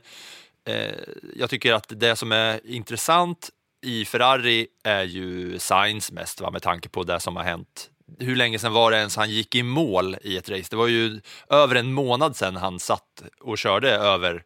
jag 1.35 1.49
tycker 1.49 1.73
att 1.73 1.85
det 1.89 2.15
som 2.15 2.31
är 2.31 2.67
intressant 2.67 3.49
i 3.85 4.05
Ferrari 4.05 4.67
är 4.83 5.03
ju 5.03 5.59
Sainz 5.59 6.11
mest, 6.11 6.41
va, 6.41 6.51
med 6.51 6.61
tanke 6.61 6.89
på 6.89 7.03
det 7.03 7.19
som 7.19 7.35
har 7.35 7.43
hänt. 7.43 7.89
Hur 8.19 8.35
länge 8.35 8.59
sedan 8.59 8.73
var 8.73 8.91
det 8.91 8.97
ens 8.97 9.15
han 9.15 9.29
gick 9.29 9.55
i 9.55 9.63
mål 9.63 10.17
i 10.21 10.37
ett 10.37 10.49
race? 10.49 10.67
Det 10.69 10.75
var 10.75 10.87
ju 10.87 11.21
över 11.49 11.75
en 11.75 11.93
månad 11.93 12.35
sedan 12.35 12.55
han 12.55 12.79
satt 12.79 13.23
och 13.41 13.57
körde 13.57 13.91
över 13.91 14.43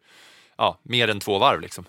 ja, 0.58 0.78
mer 0.82 1.08
än 1.08 1.20
två 1.20 1.38
varv. 1.38 1.60
Liksom. 1.60 1.84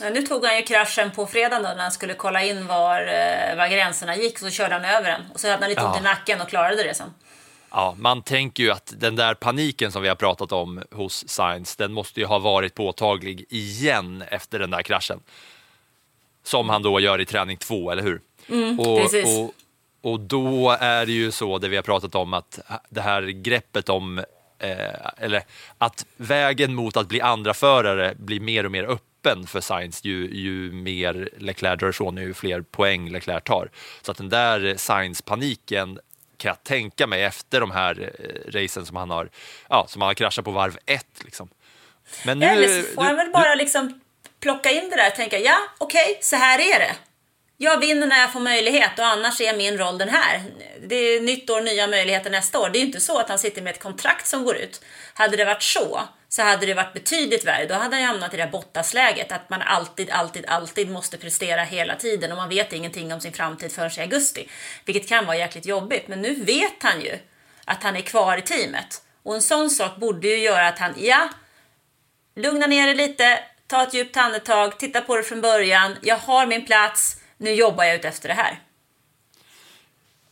Ja, 0.00 0.10
nu 0.10 0.22
tog 0.22 0.44
han 0.44 0.56
ju 0.56 0.62
kraschen 0.62 1.10
på 1.10 1.26
fredagen 1.26 1.62
då, 1.62 1.68
när 1.68 1.82
han 1.82 1.92
skulle 1.92 2.14
kolla 2.14 2.42
in 2.44 2.66
var, 2.66 3.00
eh, 3.00 3.56
var 3.56 3.68
gränserna 3.68 4.16
gick, 4.16 4.38
så 4.38 4.50
körde 4.50 4.74
han 4.74 4.84
över 4.84 5.10
den. 5.10 5.20
Och 5.34 5.40
så 5.40 5.48
hade 5.50 5.62
han 5.62 5.70
lite 5.70 5.82
ont 5.82 5.94
Ja. 5.94 6.00
i 6.00 6.02
nacken 6.02 6.40
och 6.40 6.48
klarade 6.48 6.82
det 6.82 6.94
sen. 6.94 7.14
Ja, 7.70 7.94
man 7.98 8.22
tänker 8.22 8.62
ju 8.62 8.70
att 8.70 8.92
den 8.96 9.16
där 9.16 9.34
paniken 9.34 9.92
som 9.92 10.02
vi 10.02 10.08
har 10.08 10.14
pratat 10.16 10.52
om 10.52 10.82
hos 10.90 11.28
Sainz, 11.28 11.76
den 11.76 11.92
måste 11.92 12.20
ju 12.20 12.26
ha 12.26 12.38
varit 12.38 12.74
påtaglig 12.74 13.44
igen 13.48 14.24
efter 14.30 14.58
den 14.58 14.70
där 14.70 14.82
kraschen. 14.82 15.20
Som 16.44 16.68
han 16.68 16.82
då 16.82 17.00
gör 17.00 17.20
i 17.20 17.24
träning 17.26 17.56
två, 17.56 17.90
eller 17.90 18.02
hur? 18.02 18.20
och, 18.48 18.54
Mm, 18.54 18.76
precis. 18.76 19.38
och, 19.38 19.54
och 20.12 20.20
då 20.20 20.70
är 20.80 21.06
det 21.06 21.12
ju 21.12 21.30
så, 21.30 21.58
det 21.58 21.68
vi 21.68 21.76
har 21.76 21.82
pratat 21.82 22.14
om, 22.14 22.34
att 22.34 22.58
det 22.88 23.00
här 23.00 23.22
greppet 23.22 23.88
om, 23.88 24.18
eh, 24.58 25.12
eller 25.18 25.42
att 25.78 26.06
vägen 26.16 26.74
mot 26.74 26.96
att 26.96 27.08
bli 27.08 27.20
andra 27.20 27.54
förare 27.54 28.14
blir 28.18 28.40
mer 28.40 28.64
och 28.66 28.72
mer 28.72 28.84
öppen 28.84 29.06
för 29.46 29.60
Sainz 29.60 30.04
ju, 30.04 30.34
ju 30.34 30.72
mer 30.72 31.28
Leclerc 31.38 31.80
drar 31.80 31.88
ifrån, 31.88 32.16
ju 32.16 32.34
fler 32.34 32.62
poäng 32.62 33.10
Leclerc 33.10 33.44
tar. 33.44 33.70
Så 34.02 34.10
att 34.10 34.16
den 34.16 34.28
där 34.28 34.74
Sainz-paniken 34.76 35.98
kan 36.36 36.48
jag 36.48 36.64
tänka 36.64 37.06
mig 37.06 37.22
efter 37.22 37.60
de 37.60 37.70
här 37.70 38.10
eh, 38.18 38.52
racen 38.52 38.86
som 38.86 38.96
han 38.96 39.10
har, 39.10 39.30
ja, 39.68 39.86
som 39.88 40.02
han 40.02 40.06
har 40.06 40.14
kraschat 40.14 40.44
på 40.44 40.50
varv 40.50 40.78
ett. 40.86 41.24
Liksom. 41.24 41.48
Men 42.24 42.38
nu, 42.38 42.46
Eller 42.46 42.82
så 42.82 42.94
får 42.94 43.02
han 43.02 43.16
väl 43.16 43.30
bara 43.30 43.54
liksom 43.54 44.00
plocka 44.40 44.70
in 44.70 44.90
det 44.90 44.96
där 44.96 45.08
och 45.08 45.14
tänka, 45.14 45.38
ja 45.38 45.58
okej, 45.78 46.18
så 46.20 46.36
här 46.36 46.58
är 46.58 46.78
det. 46.78 46.94
Jag 47.56 47.80
vinner 47.80 48.06
när 48.06 48.20
jag 48.20 48.32
får 48.32 48.40
möjlighet 48.40 48.98
och 48.98 49.06
annars 49.06 49.40
är 49.40 49.56
min 49.56 49.78
roll 49.78 49.98
den 49.98 50.08
här. 50.08 50.42
Det 50.86 50.94
är 50.94 51.20
nytt 51.20 51.50
år, 51.50 51.60
nya 51.60 51.86
möjligheter 51.86 52.30
nästa 52.30 52.58
år. 52.58 52.70
Det 52.70 52.78
är 52.78 52.80
ju 52.80 52.86
inte 52.86 53.00
så 53.00 53.18
att 53.18 53.28
han 53.28 53.38
sitter 53.38 53.62
med 53.62 53.70
ett 53.70 53.82
kontrakt 53.82 54.26
som 54.26 54.44
går 54.44 54.56
ut. 54.56 54.84
Hade 55.14 55.36
det 55.36 55.44
varit 55.44 55.62
så, 55.62 56.00
så 56.34 56.42
hade 56.42 56.66
det 56.66 56.74
varit 56.74 56.92
betydligt 56.92 57.44
värre. 57.44 57.66
Då 57.66 57.74
hade 57.74 57.96
han 57.96 58.04
hamnat 58.04 58.34
i 58.34 58.36
det 58.36 58.42
här 58.42 58.50
Bottas-läget, 58.50 59.32
att 59.32 59.50
man 59.50 59.62
alltid, 59.62 60.10
alltid, 60.10 60.46
alltid 60.46 60.90
måste 60.90 61.18
prestera 61.18 61.64
hela 61.64 61.96
tiden 61.96 62.32
och 62.32 62.38
man 62.38 62.48
vet 62.48 62.72
ingenting 62.72 63.12
om 63.12 63.20
sin 63.20 63.32
framtid 63.32 63.72
förrän 63.72 63.90
i 63.98 64.00
augusti. 64.00 64.48
Vilket 64.84 65.08
kan 65.08 65.26
vara 65.26 65.36
jäkligt 65.36 65.66
jobbigt, 65.66 66.08
men 66.08 66.22
nu 66.22 66.34
vet 66.34 66.82
han 66.82 67.00
ju 67.00 67.18
att 67.64 67.82
han 67.82 67.96
är 67.96 68.00
kvar 68.00 68.36
i 68.36 68.42
teamet. 68.42 69.02
Och 69.22 69.34
en 69.34 69.42
sån 69.42 69.70
sak 69.70 69.96
borde 69.96 70.28
ju 70.28 70.36
göra 70.38 70.68
att 70.68 70.78
han, 70.78 70.94
ja, 70.96 71.28
lugna 72.36 72.66
ner 72.66 72.86
dig 72.86 72.94
lite, 72.94 73.38
ta 73.66 73.82
ett 73.82 73.94
djupt 73.94 74.16
andetag, 74.16 74.78
titta 74.78 75.00
på 75.00 75.16
det 75.16 75.22
från 75.22 75.40
början. 75.40 75.96
Jag 76.02 76.16
har 76.16 76.46
min 76.46 76.66
plats, 76.66 77.16
nu 77.36 77.52
jobbar 77.52 77.84
jag 77.84 77.94
ut 77.96 78.04
efter 78.04 78.28
det 78.28 78.34
här. 78.34 78.60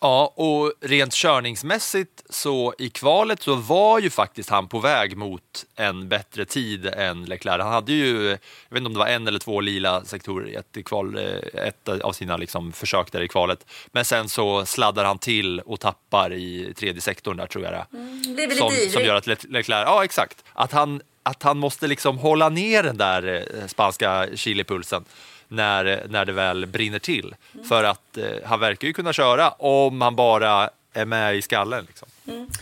Ja, 0.03 0.33
och 0.37 0.73
rent 0.81 1.15
körningsmässigt 1.15 2.23
så 2.31 2.75
i 2.79 2.89
kvalet 2.91 3.43
så 3.43 3.55
var 3.55 3.99
ju 3.99 4.11
faktiskt 4.11 4.51
han 4.51 4.69
på 4.69 4.79
väg 4.79 5.17
mot 5.17 5.43
en 5.77 6.09
bättre 6.09 6.45
tid 6.45 6.87
än 6.87 7.25
Leclerc. 7.25 7.63
Han 7.63 7.73
hade 7.73 7.93
ju, 7.93 8.25
jag 8.29 8.39
vet 8.69 8.77
inte 8.77 8.87
om 8.87 8.93
det 8.93 8.99
var 8.99 9.07
en 9.07 9.29
eller 9.29 9.39
två 9.39 9.61
lila 9.61 10.05
sektorer 10.05 10.49
i 10.49 10.55
ett, 10.55 10.85
kval, 10.85 11.19
eh, 11.19 11.65
ett 11.67 11.89
av 11.89 12.13
sina 12.13 12.37
liksom 12.37 12.73
försök 12.73 13.13
där 13.13 13.21
i 13.23 13.29
kvalet. 13.29 13.67
Men 13.93 14.05
sen 14.05 14.29
så 14.29 14.67
sladdar 14.67 15.05
han 15.05 15.19
till 15.19 15.61
och 15.61 15.81
tappar 15.81 16.33
i 16.33 16.75
tredje 16.77 17.01
sektorn 17.03 17.37
där 17.37 17.47
tror 17.47 17.65
jag 17.65 17.73
det 17.73 18.47
väl 18.47 18.57
som, 18.57 18.71
som 18.93 19.03
gör 19.03 19.15
att 19.15 19.27
Le- 19.27 19.37
Leclerc, 19.49 19.85
ja 19.87 20.05
exakt, 20.05 20.45
att 20.53 20.73
han, 20.73 21.01
att 21.23 21.43
han 21.43 21.59
måste 21.59 21.87
liksom 21.87 22.19
hålla 22.19 22.49
ner 22.49 22.83
den 22.83 22.97
där 22.97 23.47
eh, 23.61 23.67
spanska 23.67 24.29
chilipulsen 24.35 25.05
när, 25.51 26.07
när 26.09 26.25
det 26.25 26.33
väl 26.33 26.67
brinner 26.67 26.99
till. 26.99 27.35
Mm. 27.55 27.67
För 27.69 27.85
att 27.85 28.17
eh, 28.17 28.25
han 28.45 28.61
verkar 28.61 28.87
ju 28.89 28.93
kunna 28.93 29.13
köra 29.13 29.51
om 29.51 30.01
han 30.01 30.17
bara 30.17 30.71
är 30.93 31.05
med 31.05 31.37
i 31.37 31.43
skallen. 31.43 31.85
Liksom. 31.85 32.09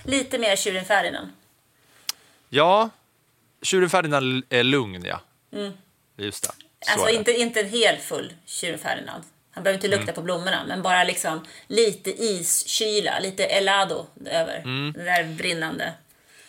Lite 0.05 0.39
mer 0.39 0.57
tjuren 0.57 0.85
Ferdinand. 0.85 1.29
Ja, 2.49 2.91
tjuren 3.63 3.91
Ferdinand 3.91 4.43
är 4.49 4.63
lugn 4.63 5.05
ja. 5.05 5.21
Just 6.17 6.43
det. 6.43 6.49
Så 6.81 6.93
Mm. 6.93 7.01
Alltså 7.03 7.19
inte, 7.19 7.33
inte 7.33 7.61
en 7.61 7.69
hel 7.69 7.97
full 7.97 8.33
tjuren 8.47 8.79
Ferdinand. 8.79 9.25
Han 9.51 9.65
behöver 9.65 9.85
inte 9.85 9.97
lukta 9.97 10.13
på 10.13 10.23
blommorna, 10.23 10.65
men 10.69 10.83
bara 10.83 11.05
liksom 11.05 11.47
lite 11.67 12.11
iskyla, 12.25 13.19
lite 13.19 13.45
elado 13.45 14.07
över 14.27 14.59
Mm. 14.59 14.93
det 14.93 15.05
där 15.05 15.25
brinnande. 15.25 15.93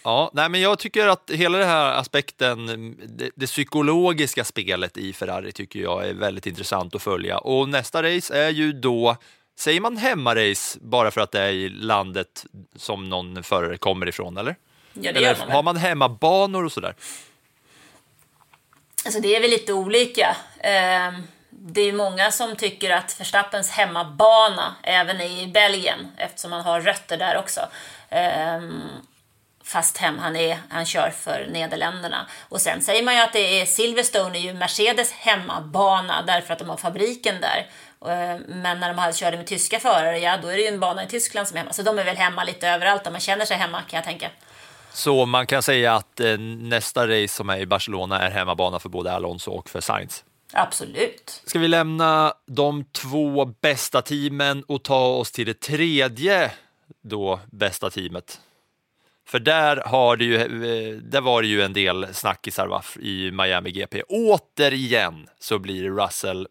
Ja, 0.04 0.32
nej, 0.34 0.50
men 0.50 0.62
jag 0.62 0.80
tycker 0.80 1.08
att 1.08 1.32
hela 1.34 1.58
den 1.58 1.68
här 1.68 1.94
aspekten, 2.00 2.68
det, 3.18 3.30
det 3.36 3.46
psykologiska 3.46 4.44
spelet 4.44 4.98
i 4.98 5.14
Ferrari 5.14 5.52
tycker 5.52 5.80
jag 5.80 6.08
är 6.08 6.14
väldigt 6.14 6.46
intressant 6.46 6.96
att 6.96 7.02
följa. 7.02 7.38
Och 7.38 7.70
nästa 7.70 8.04
race 8.04 8.38
är 8.38 8.50
ju 8.50 8.74
då, 8.74 9.18
säger 9.60 9.82
man 9.82 9.98
hemmarace 9.98 10.80
bara 10.82 11.12
för 11.12 11.22
att 11.22 11.32
det 11.32 11.42
är 11.42 11.50
i 11.50 11.70
landet 11.70 12.46
som 12.76 13.10
någon 13.10 13.44
förare 13.44 13.78
kommer 13.78 14.08
ifrån, 14.08 14.38
eller? 14.38 14.56
Ja, 14.94 15.02
det 15.02 15.10
eller 15.10 15.22
gör 15.22 15.38
man 15.40 15.52
har 15.52 15.64
man 15.64 15.78
hemmabanor 15.78 16.66
och 16.66 16.72
sådär? 16.72 16.96
Alltså 19.06 19.22
det 19.22 19.36
är 19.36 19.42
väl 19.42 19.50
lite 19.50 19.74
olika. 19.74 20.38
Ehm, 20.60 21.28
det 21.50 21.82
är 21.82 21.94
många 21.94 22.32
som 22.32 22.56
tycker 22.56 22.90
att 22.90 23.20
Verstappens 23.20 23.70
hemmabana 23.70 24.76
även 24.84 25.22
i 25.22 25.48
Belgien, 25.48 26.12
eftersom 26.18 26.52
han 26.52 26.62
har 26.62 26.82
rötter 26.82 27.18
där 27.18 27.38
också, 27.38 27.62
ehm, 28.10 28.82
fast 29.70 29.98
hem, 29.98 30.18
han, 30.20 30.36
är, 30.36 30.58
han 30.70 30.86
kör 30.86 31.10
för 31.10 31.48
Nederländerna. 31.52 32.28
Och 32.50 32.62
sen 32.62 32.82
säger 32.82 33.04
man 33.04 33.16
ju 33.16 33.22
att 33.22 33.34
det 33.34 33.62
är 33.62 33.66
Silverstone 33.66 34.38
är 34.38 34.42
ju 34.42 34.54
Mercedes 34.54 35.12
hemmabana 35.12 36.22
därför 36.28 36.54
att 36.54 36.60
de 36.60 36.70
har 36.70 36.78
fabriken 36.78 37.36
där. 37.42 37.68
Eh, 38.12 38.40
Men 38.48 38.80
när 38.80 38.94
de 38.94 39.14
körde 39.14 39.38
med 39.38 39.48
tyska 39.48 39.80
förare, 39.80 40.20
ja 40.20 40.38
då 40.42 40.48
är 40.48 40.56
det 40.56 40.62
ju 40.62 40.68
en 40.68 40.80
bana 40.80 41.04
i 41.04 41.08
Tyskland 41.08 41.48
som 41.48 41.58
är 41.58 41.60
hemma. 41.60 41.74
Så 41.74 41.82
de 41.82 42.00
är 42.00 42.04
väl 42.04 42.18
hemma 42.18 42.44
lite 42.44 42.68
överallt 42.68 43.08
om 43.08 43.14
man 43.14 43.22
känner 43.22 43.46
sig 43.46 43.58
hemma 43.58 43.82
kan 43.82 43.98
jag 43.98 44.04
tänka. 44.04 44.30
Så 44.94 45.26
man 45.26 45.48
kan 45.48 45.64
säga 45.64 45.96
att 45.96 46.20
eh, 46.20 46.38
nästa 46.38 47.08
race 47.08 47.28
som 47.28 47.50
är 47.50 47.58
i 47.58 47.66
Barcelona 47.66 48.22
är 48.22 48.32
hemmabana 48.32 48.80
för 48.80 48.90
både 48.90 49.12
Alonso 49.12 49.52
och 49.52 49.70
för 49.70 49.82
Sainz. 49.82 50.24
Absolut. 50.54 51.42
Ska 51.46 51.60
vi 51.60 51.68
lämna 51.68 52.34
de 52.46 52.86
två 52.86 53.46
bästa 53.46 54.02
teamen 54.02 54.64
och 54.68 54.84
ta 54.84 55.06
oss 55.08 55.32
till 55.32 55.46
det 55.46 55.62
tredje 55.62 56.52
då 57.02 57.40
bästa 57.52 57.90
teamet? 57.90 58.40
För 59.30 59.40
där, 59.40 59.84
har 59.86 60.18
det 60.18 60.26
ju, 60.26 60.36
eh, 60.36 60.98
där 60.98 61.22
var 61.22 61.42
det 61.42 61.48
ju 61.48 61.62
en 61.62 61.74
del 61.74 62.14
snackisar 62.14 62.82
i 63.00 63.32
Miami 63.32 63.72
GP. 63.72 64.04
Återigen 64.04 65.28
så 65.40 65.60
blir 65.60 65.90
Russell 65.90 66.48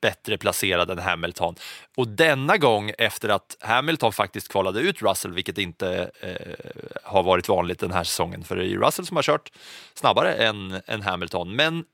bättre 0.00 0.38
placerad 0.38 0.90
än 0.90 0.98
Hamilton. 0.98 1.54
Och 1.96 2.08
denna 2.08 2.56
gång 2.56 2.92
efter 2.98 3.28
att 3.28 3.56
Hamilton 3.60 4.12
faktiskt 4.12 4.48
kvalade 4.48 4.80
ut 4.80 5.02
Russell, 5.02 5.32
vilket 5.32 5.58
inte 5.58 6.10
eh, 6.20 6.70
har 7.04 7.22
varit 7.22 7.48
vanligt 7.48 7.78
den 7.78 7.92
här 7.92 8.04
säsongen, 8.04 8.44
för 8.44 8.56
det 8.56 8.62
är 8.62 8.68
ju 8.68 8.80
Russell 8.80 9.06
som 9.06 9.16
har 9.16 9.22
kört 9.22 9.52
snabbare 9.94 10.34
än, 10.34 10.80
än 10.86 11.02
Hamilton. 11.02 11.56
Men 11.56 11.84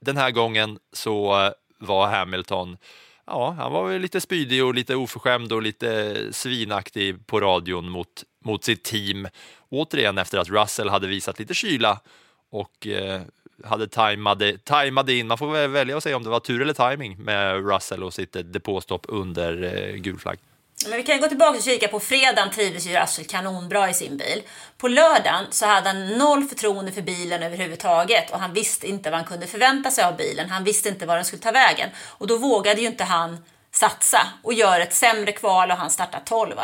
den 0.00 0.16
här 0.16 0.30
gången 0.30 0.78
så 0.92 1.50
var 1.78 2.06
Hamilton, 2.06 2.76
ja, 3.26 3.50
han 3.58 3.72
var 3.72 3.88
väl 3.88 4.00
lite 4.00 4.20
spydig 4.20 4.64
och 4.64 4.74
lite 4.74 4.96
oförskämd 4.96 5.52
och 5.52 5.62
lite 5.62 6.16
svinaktig 6.32 7.26
på 7.26 7.40
radion 7.40 7.90
mot, 7.90 8.24
mot 8.44 8.64
sitt 8.64 8.82
team. 8.82 9.28
Återigen 9.68 10.18
efter 10.18 10.38
att 10.38 10.48
Russell 10.48 10.88
hade 10.88 11.06
visat 11.06 11.38
lite 11.38 11.54
kyla 11.54 12.00
och 12.50 12.86
eh, 12.86 13.22
hade 13.64 13.88
tajmade, 13.88 14.58
tajmade 14.58 15.14
in, 15.14 15.26
man 15.26 15.38
får 15.38 15.52
väl 15.52 15.70
välja 15.70 15.96
att 15.96 16.02
säga 16.02 16.16
om 16.16 16.22
det 16.22 16.30
var 16.30 16.40
tur 16.40 16.62
eller 16.62 16.90
timing 16.90 17.16
med 17.18 17.66
Russell 17.66 18.02
och 18.02 18.14
sitt 18.14 18.36
eh, 18.36 18.42
depåstopp 18.42 19.06
under 19.08 19.62
eh, 19.62 19.94
gul 19.94 20.18
flagg. 20.18 20.38
Men 20.88 20.96
vi 20.96 21.02
kan 21.02 21.20
gå 21.20 21.28
tillbaka 21.28 21.58
och 21.58 21.64
kika 21.64 21.88
på 21.88 22.00
fredagen 22.00 22.50
trivdes 22.50 22.86
ju 22.86 23.00
Russell 23.00 23.24
kanonbra 23.24 23.90
i 23.90 23.94
sin 23.94 24.16
bil. 24.16 24.42
På 24.78 24.88
lördagen 24.88 25.44
så 25.50 25.66
hade 25.66 25.88
han 25.88 26.08
noll 26.08 26.44
förtroende 26.44 26.92
för 26.92 27.02
bilen 27.02 27.42
överhuvudtaget 27.42 28.30
och 28.30 28.40
han 28.40 28.52
visste 28.52 28.86
inte 28.86 29.10
vad 29.10 29.18
han 29.18 29.28
kunde 29.28 29.46
förvänta 29.46 29.90
sig 29.90 30.04
av 30.04 30.16
bilen. 30.16 30.50
Han 30.50 30.64
visste 30.64 30.88
inte 30.88 31.06
var 31.06 31.16
den 31.16 31.24
skulle 31.24 31.42
ta 31.42 31.52
vägen 31.52 31.90
och 31.98 32.26
då 32.26 32.36
vågade 32.36 32.80
ju 32.80 32.86
inte 32.86 33.04
han 33.04 33.44
satsa 33.72 34.26
och 34.42 34.54
gör 34.54 34.80
ett 34.80 34.94
sämre 34.94 35.32
kval 35.32 35.70
och 35.70 35.76
han 35.76 35.90
startar 35.90 36.20
12. 36.24 36.54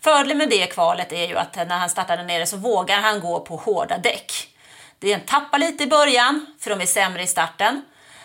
Fördelen 0.00 0.38
med 0.38 0.50
det 0.50 0.66
kvalet 0.66 1.12
är 1.12 1.28
ju 1.28 1.36
att 1.36 1.56
när 1.56 1.78
han 1.78 1.90
startar 1.90 2.16
där 2.16 2.24
nere 2.24 2.46
så 2.46 2.56
vågar 2.56 3.00
han 3.00 3.20
gå 3.20 3.40
på 3.40 3.56
hårda 3.56 3.98
däck. 3.98 4.48
Det 4.98 5.18
tappar 5.26 5.58
lite 5.58 5.84
i 5.84 5.86
början 5.86 6.46
för 6.60 6.70
de 6.70 6.80
är 6.80 6.86
sämre 6.86 7.22
i 7.22 7.26
starten. 7.26 7.82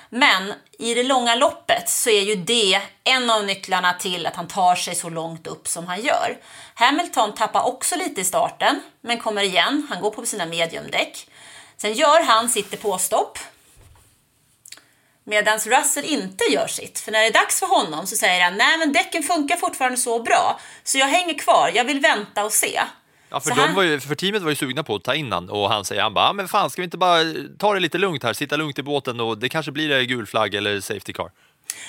Men 0.09 0.53
i 0.79 0.93
det 0.93 1.03
långa 1.03 1.35
loppet 1.35 1.89
så 1.89 2.09
är 2.09 2.21
ju 2.21 2.35
det 2.35 2.81
en 3.03 3.29
av 3.29 3.45
nycklarna 3.45 3.93
till 3.93 4.25
att 4.25 4.35
han 4.35 4.47
tar 4.47 4.75
sig 4.75 4.95
så 4.95 5.09
långt 5.09 5.47
upp 5.47 5.67
som 5.67 5.87
han 5.87 6.01
gör. 6.01 6.37
Hamilton 6.73 7.33
tappar 7.33 7.67
också 7.67 7.95
lite 7.95 8.21
i 8.21 8.23
starten, 8.23 8.81
men 9.01 9.19
kommer 9.19 9.43
igen. 9.43 9.87
Han 9.89 10.01
går 10.01 10.11
på 10.11 10.25
sina 10.25 10.45
mediumdäck. 10.45 11.29
Sen 11.77 11.93
gör 11.93 12.23
han 12.23 12.49
sitt 12.49 12.71
depåstopp. 12.71 13.39
Medan 15.23 15.59
Russell 15.59 16.05
inte 16.05 16.43
gör 16.43 16.67
sitt. 16.67 16.99
För 16.99 17.11
när 17.11 17.19
det 17.19 17.27
är 17.27 17.33
dags 17.33 17.59
för 17.59 17.67
honom 17.67 18.07
så 18.07 18.15
säger 18.15 18.43
han 18.43 18.57
nej 18.57 18.77
men 18.77 18.93
däcken 18.93 19.23
funkar 19.23 19.55
fortfarande 19.55 19.97
så 19.97 20.19
bra 20.19 20.59
så 20.83 20.97
jag 20.97 21.07
hänger 21.07 21.33
kvar, 21.33 21.71
jag 21.75 21.83
vill 21.83 21.99
vänta 21.99 22.45
och 22.45 22.53
se. 22.53 22.81
Ja, 23.29 23.39
för, 23.39 23.55
de 23.55 23.74
var 23.75 23.84
ju, 23.84 24.00
för 24.00 24.15
teamet 24.15 24.41
var 24.41 24.50
ju 24.50 24.55
sugna 24.55 24.84
på 24.84 24.96
att 24.96 25.03
ta 25.03 25.15
in 25.15 25.31
han 25.31 25.50
och 25.50 25.69
han 25.69 25.86
säger 25.86 26.01
han 26.01 26.13
bara, 26.13 26.25
"Ja, 26.25 26.34
men 26.34 26.48
fan 26.48 26.69
ska 26.69 26.81
vi 26.81 26.84
inte 26.84 26.98
bara 26.98 27.19
ta 27.60 27.74
det 27.74 27.79
lite 27.79 27.98
lugnt 27.98 28.24
här, 28.24 28.34
sitta 28.34 28.55
lugnt 28.57 28.79
i 28.79 28.84
båten 28.84 29.19
och 29.19 29.38
det 29.38 29.50
kanske 29.50 29.72
blir 29.72 30.01
gul 30.01 30.25
flagg 30.25 30.55
eller 30.55 30.81
safety 30.81 31.13
car. 31.13 31.31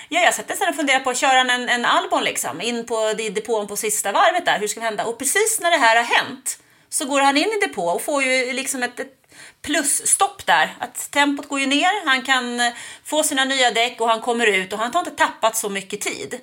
Ja, 0.08 0.20
jag 0.20 0.34
satt 0.34 0.48
nästan 0.48 0.68
och 0.68 0.74
funderade 0.76 1.04
på 1.04 1.10
att 1.10 1.16
köra 1.18 1.40
en, 1.40 1.68
en 1.68 1.84
Albon 1.84 2.24
liksom, 2.24 2.60
in 2.60 2.86
på 2.86 3.14
i 3.18 3.30
depån 3.30 3.66
på 3.66 3.76
sista 3.76 4.12
varvet 4.12 4.46
där. 4.46 4.58
Hur 4.58 4.68
ska 4.68 4.80
det 4.80 4.86
hända? 4.86 5.04
Och 5.04 5.18
precis 5.18 5.60
när 5.62 5.70
det 5.70 5.76
här 5.76 5.96
har 5.96 6.02
hänt 6.02 6.58
så 6.88 7.04
går 7.04 7.20
han 7.20 7.36
in 7.36 7.48
i 7.62 7.66
depå 7.66 7.88
och 7.88 8.02
får 8.02 8.22
ju 8.22 8.52
liksom 8.52 8.82
ett, 8.82 9.00
ett 9.00 9.12
plusstopp 9.62 10.46
där. 10.46 10.76
Att 10.78 11.10
tempot 11.10 11.48
går 11.48 11.60
ju 11.60 11.66
ner, 11.66 12.06
han 12.06 12.22
kan 12.22 12.72
få 13.04 13.22
sina 13.22 13.44
nya 13.44 13.70
däck 13.70 14.00
och 14.00 14.08
han 14.08 14.20
kommer 14.20 14.46
ut 14.46 14.72
och 14.72 14.78
han 14.78 14.92
har 14.92 15.00
inte 15.00 15.10
tappat 15.10 15.56
så 15.56 15.68
mycket 15.68 16.00
tid. 16.00 16.40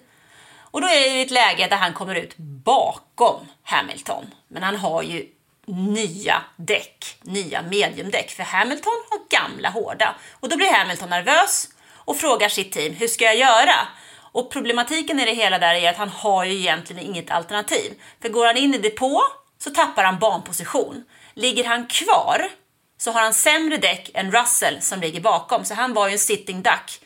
Och 0.75 0.81
då 0.81 0.87
är 0.87 1.13
det 1.13 1.21
ett 1.21 1.31
läge 1.31 1.67
där 1.67 1.77
han 1.77 1.93
kommer 1.93 2.15
ut 2.15 2.37
bakom 2.37 3.47
Hamilton. 3.63 4.25
Men 4.47 4.63
han 4.63 4.75
har 4.75 5.03
ju 5.03 5.25
nya 5.67 6.41
däck, 6.55 7.17
nya 7.21 7.61
mediumdäck. 7.61 8.31
För 8.31 8.43
Hamilton 8.43 8.93
har 9.09 9.39
gamla 9.39 9.69
hårda. 9.69 10.15
Och 10.39 10.49
då 10.49 10.57
blir 10.57 10.73
Hamilton 10.73 11.09
nervös 11.09 11.69
och 11.93 12.17
frågar 12.17 12.49
sitt 12.49 12.71
team, 12.71 12.93
hur 12.93 13.07
ska 13.07 13.25
jag 13.25 13.37
göra? 13.37 13.87
Och 14.31 14.51
problematiken 14.51 15.19
i 15.19 15.25
det 15.25 15.33
hela 15.33 15.59
där 15.59 15.75
är 15.75 15.89
att 15.89 15.97
han 15.97 16.09
har 16.09 16.45
ju 16.45 16.53
egentligen 16.53 17.05
inget 17.05 17.31
alternativ. 17.31 17.93
För 18.21 18.29
går 18.29 18.45
han 18.45 18.57
in 18.57 18.73
i 18.73 18.77
depå 18.77 19.21
så 19.57 19.69
tappar 19.69 20.03
han 20.03 20.19
banposition. 20.19 21.03
Ligger 21.33 21.63
han 21.63 21.87
kvar 21.87 22.49
så 22.97 23.11
har 23.11 23.21
han 23.21 23.33
sämre 23.33 23.77
däck 23.77 24.11
än 24.13 24.31
Russell 24.31 24.81
som 24.81 24.99
ligger 24.99 25.21
bakom. 25.21 25.65
Så 25.65 25.73
han 25.73 25.93
var 25.93 26.07
ju 26.07 26.13
en 26.13 26.19
sitting 26.19 26.61
duck. 26.61 27.01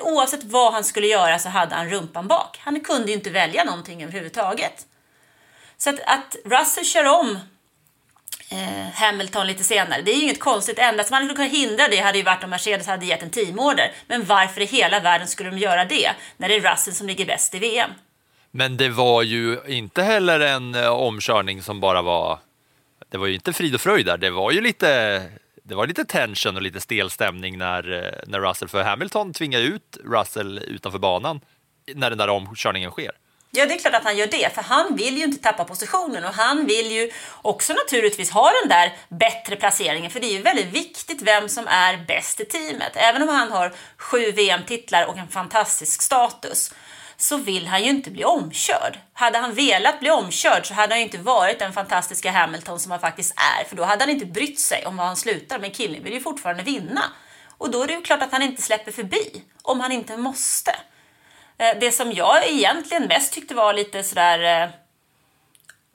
Oavsett 0.00 0.44
vad 0.44 0.72
han 0.72 0.84
skulle 0.84 1.06
göra 1.06 1.38
så 1.38 1.48
hade 1.48 1.74
han 1.74 1.90
rumpan 1.90 2.28
bak. 2.28 2.58
Han 2.60 2.80
kunde 2.80 3.08
ju 3.08 3.14
inte 3.14 3.30
välja 3.30 3.64
någonting 3.64 4.02
överhuvudtaget. 4.02 4.86
Så 5.76 5.90
att, 5.90 6.00
att 6.00 6.36
Russell 6.44 6.84
kör 6.84 7.04
om 7.20 7.38
eh, 8.50 8.92
Hamilton 8.94 9.46
lite 9.46 9.64
senare, 9.64 10.02
det 10.02 10.10
är 10.10 10.16
ju 10.16 10.22
inget 10.22 10.40
konstigt. 10.40 10.76
Det 10.76 10.82
enda 10.82 11.04
som 11.04 11.14
hade 11.14 11.34
kunnat 11.34 11.52
hindra 11.52 11.88
det 11.88 11.96
hade 11.96 12.18
ju 12.18 12.24
varit 12.24 12.44
om 12.44 12.50
Mercedes 12.50 12.86
hade 12.86 13.06
gett 13.06 13.22
en 13.22 13.30
teamorder. 13.30 13.92
Men 14.06 14.24
varför 14.24 14.60
i 14.60 14.64
hela 14.64 15.00
världen 15.00 15.28
skulle 15.28 15.50
de 15.50 15.58
göra 15.58 15.84
det 15.84 16.10
när 16.36 16.48
det 16.48 16.56
är 16.56 16.72
Russell 16.72 16.94
som 16.94 17.06
ligger 17.06 17.26
bäst 17.26 17.54
i 17.54 17.58
VM? 17.58 17.90
Men 18.50 18.76
det 18.76 18.88
var 18.88 19.22
ju 19.22 19.58
inte 19.66 20.02
heller 20.02 20.40
en 20.40 20.74
eh, 20.74 20.88
omkörning 20.88 21.62
som 21.62 21.80
bara 21.80 22.02
var, 22.02 22.38
det 23.08 23.18
var 23.18 23.26
ju 23.26 23.34
inte 23.34 23.52
frid 23.52 23.74
och 23.74 23.80
fröjd 23.80 24.06
där, 24.06 24.18
det 24.18 24.30
var 24.30 24.50
ju 24.50 24.60
lite 24.60 25.22
det 25.62 25.74
var 25.74 25.86
lite 25.86 26.04
tension 26.04 26.56
och 26.56 26.62
lite 26.62 26.80
stel 26.80 27.10
stämning 27.10 27.58
när, 27.58 27.92
eh, 27.92 28.20
när 28.26 28.40
Russell, 28.40 28.68
för 28.68 28.82
Hamilton 28.82 29.32
tvingar 29.32 29.60
ut 29.60 29.98
Russell 30.04 30.58
utanför 30.58 30.98
banan 30.98 31.40
när 31.94 32.10
den 32.10 32.18
där 32.18 32.28
omkörningen 32.28 32.90
sker. 32.90 33.12
Ja, 33.54 33.66
det 33.66 33.74
är 33.74 33.78
klart 33.78 33.94
att 33.94 34.04
han 34.04 34.16
gör 34.16 34.26
det, 34.26 34.54
för 34.54 34.62
han 34.62 34.96
vill 34.96 35.16
ju 35.16 35.24
inte 35.24 35.42
tappa 35.42 35.64
positionen 35.64 36.24
och 36.24 36.34
han 36.34 36.66
vill 36.66 36.92
ju 36.92 37.10
också 37.42 37.72
naturligtvis 37.72 38.30
ha 38.30 38.50
den 38.62 38.68
där 38.68 38.92
bättre 39.08 39.56
placeringen, 39.56 40.10
för 40.10 40.20
det 40.20 40.26
är 40.26 40.36
ju 40.36 40.42
väldigt 40.42 40.72
viktigt 40.72 41.22
vem 41.22 41.48
som 41.48 41.66
är 41.66 41.96
bäst 41.96 42.40
i 42.40 42.44
teamet. 42.44 42.92
Även 42.94 43.22
om 43.22 43.28
han 43.28 43.52
har 43.52 43.72
sju 43.96 44.32
VM-titlar 44.32 45.06
och 45.06 45.18
en 45.18 45.28
fantastisk 45.28 46.02
status 46.02 46.74
så 47.22 47.36
vill 47.36 47.66
han 47.66 47.82
ju 47.82 47.90
inte 47.90 48.10
bli 48.10 48.24
omkörd. 48.24 48.98
Hade 49.12 49.38
han 49.38 49.54
velat 49.54 50.00
bli 50.00 50.10
omkörd 50.10 50.66
så 50.66 50.74
hade 50.74 50.92
han 50.92 50.98
ju 50.98 51.04
inte 51.04 51.18
varit 51.18 51.58
den 51.58 51.72
fantastiska 51.72 52.30
Hamilton 52.30 52.80
som 52.80 52.90
han 52.90 53.00
faktiskt 53.00 53.34
är, 53.36 53.64
för 53.64 53.76
då 53.76 53.84
hade 53.84 54.02
han 54.02 54.10
inte 54.10 54.26
brytt 54.26 54.60
sig 54.60 54.86
om 54.86 54.96
var 54.96 55.04
han 55.04 55.16
slutar, 55.16 55.58
men 55.58 55.70
killen 55.70 56.04
vill 56.04 56.12
ju 56.12 56.20
fortfarande 56.20 56.62
vinna. 56.62 57.02
Och 57.58 57.70
då 57.70 57.82
är 57.82 57.86
det 57.86 57.92
ju 57.92 58.02
klart 58.02 58.22
att 58.22 58.32
han 58.32 58.42
inte 58.42 58.62
släpper 58.62 58.92
förbi, 58.92 59.42
om 59.62 59.80
han 59.80 59.92
inte 59.92 60.16
måste. 60.16 60.76
Eh, 61.58 61.78
det 61.80 61.92
som 61.92 62.12
jag 62.12 62.48
egentligen 62.48 63.06
mest 63.06 63.32
tyckte 63.32 63.54
var 63.54 63.72
lite 63.72 64.02
sådär 64.02 64.62
eh, 64.62 64.70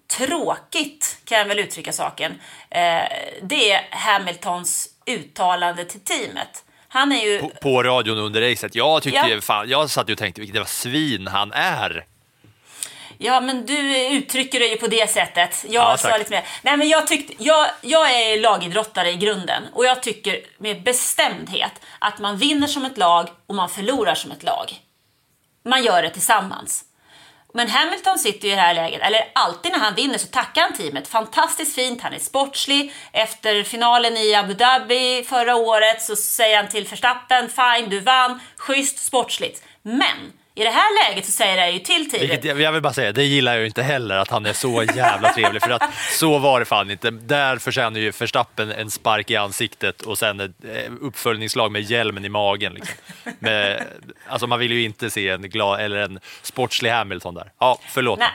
tråkigt, 0.07 1.17
kan 1.25 1.37
jag 1.37 1.45
väl 1.45 1.59
uttrycka 1.59 1.93
saken, 1.93 2.31
eh, 2.69 3.03
det 3.41 3.71
är 3.71 3.87
Hamiltons 3.91 4.89
uttalande 5.05 5.85
till 5.85 5.99
teamet. 5.99 6.63
Han 6.89 7.11
är 7.11 7.25
ju... 7.25 7.39
På, 7.39 7.49
på 7.49 7.83
radion 7.83 8.17
under 8.17 8.49
racet. 8.51 8.75
Jag 8.75 9.03
tyckte 9.03 9.27
Ja. 9.27 9.41
fan, 9.41 9.69
jag 9.69 9.89
satt 9.89 10.09
ju 10.09 10.13
och 10.13 10.19
tänkte 10.19 10.41
vilket 10.41 10.55
jävla 10.55 10.67
svin 10.67 11.27
han 11.27 11.51
är. 11.53 12.05
Ja, 13.17 13.41
men 13.41 13.65
du 13.65 14.07
uttrycker 14.07 14.59
det 14.59 14.65
ju 14.67 14.77
på 14.77 14.87
det 14.87 15.09
sättet. 15.09 15.65
Jag 15.69 15.83
Ja, 15.93 15.97
sa 15.97 16.17
lite 16.17 16.29
mer. 16.31 16.43
Nej, 16.61 16.77
men 16.77 16.89
jag, 16.89 17.07
tyckte, 17.07 17.33
jag, 17.43 17.67
jag 17.81 18.11
är 18.11 18.39
lagidrottare 18.41 19.11
i 19.11 19.15
grunden 19.15 19.63
och 19.73 19.85
jag 19.85 20.03
tycker 20.03 20.39
med 20.57 20.83
bestämdhet 20.83 21.71
att 21.99 22.19
man 22.19 22.37
vinner 22.37 22.67
som 22.67 22.85
ett 22.85 22.97
lag 22.97 23.29
och 23.47 23.55
man 23.55 23.69
förlorar 23.69 24.15
som 24.15 24.31
ett 24.31 24.43
lag. 24.43 24.73
Man 25.65 25.83
gör 25.83 26.01
det 26.01 26.09
tillsammans. 26.09 26.83
Men 27.53 27.69
Hamilton 27.69 28.19
sitter 28.19 28.47
ju 28.47 28.53
i 28.53 28.55
det 28.55 28.61
här 28.61 28.73
läget, 28.73 29.01
eller 29.01 29.31
alltid 29.35 29.71
när 29.71 29.79
han 29.79 29.95
vinner 29.95 30.17
så 30.17 30.27
tackar 30.27 30.61
han 30.61 30.73
teamet. 30.73 31.07
Fantastiskt 31.07 31.75
fint, 31.75 32.01
han 32.01 32.13
är 32.13 32.19
sportslig. 32.19 32.93
Efter 33.11 33.63
finalen 33.63 34.17
i 34.17 34.35
Abu 34.35 34.53
Dhabi 34.53 35.23
förra 35.29 35.55
året 35.55 36.01
så 36.01 36.15
säger 36.15 36.57
han 36.57 36.69
till 36.69 36.85
Verstappen, 36.87 37.49
fine, 37.49 37.89
du 37.89 37.99
vann, 37.99 38.39
schysst, 38.57 39.05
sportsligt. 39.05 39.63
Men 39.81 40.33
i 40.57 40.63
det 40.63 40.69
här 40.69 41.09
läget 41.09 41.25
så 41.25 41.31
säger 41.31 41.57
jag 41.57 41.71
ju 41.71 41.79
till. 41.79 42.07
Vilket 42.19 42.43
jag, 42.43 42.61
jag 42.61 42.71
vill 42.71 42.81
bara 42.81 42.93
säga, 42.93 43.11
det 43.11 43.23
gillar 43.23 43.53
jag 43.53 43.61
ju 43.61 43.67
inte 43.67 43.83
heller 43.83 44.17
att 44.17 44.29
han 44.29 44.45
är 44.45 44.53
så 44.53 44.83
jävla 44.95 45.33
trevlig 45.33 45.61
för 45.61 45.69
att 45.69 45.81
så 46.11 46.37
var 46.37 46.59
det 46.59 46.65
fan 46.65 46.91
inte. 46.91 47.11
Där 47.11 47.57
förtjänar 47.57 47.99
ju 47.99 48.11
Verstappen 48.11 48.71
en 48.71 48.91
spark 48.91 49.31
i 49.31 49.35
ansiktet 49.35 50.01
och 50.01 50.17
sen 50.17 50.39
ett 50.39 50.51
eh, 50.63 50.91
uppföljningslag 51.01 51.71
med 51.71 51.81
hjälmen 51.81 52.25
i 52.25 52.29
magen. 52.29 52.73
Liksom. 52.73 52.95
Med, 53.39 53.83
alltså 54.27 54.47
man 54.47 54.59
vill 54.59 54.71
ju 54.71 54.83
inte 54.83 55.09
se 55.09 55.29
en 55.29 55.41
glad 55.41 55.81
eller 55.81 55.97
en 55.97 56.19
sportslig 56.41 56.89
Hamilton 56.89 57.35
där. 57.35 57.51
Ja, 57.59 57.79
förlåt. 57.87 58.19
Nej, 58.19 58.29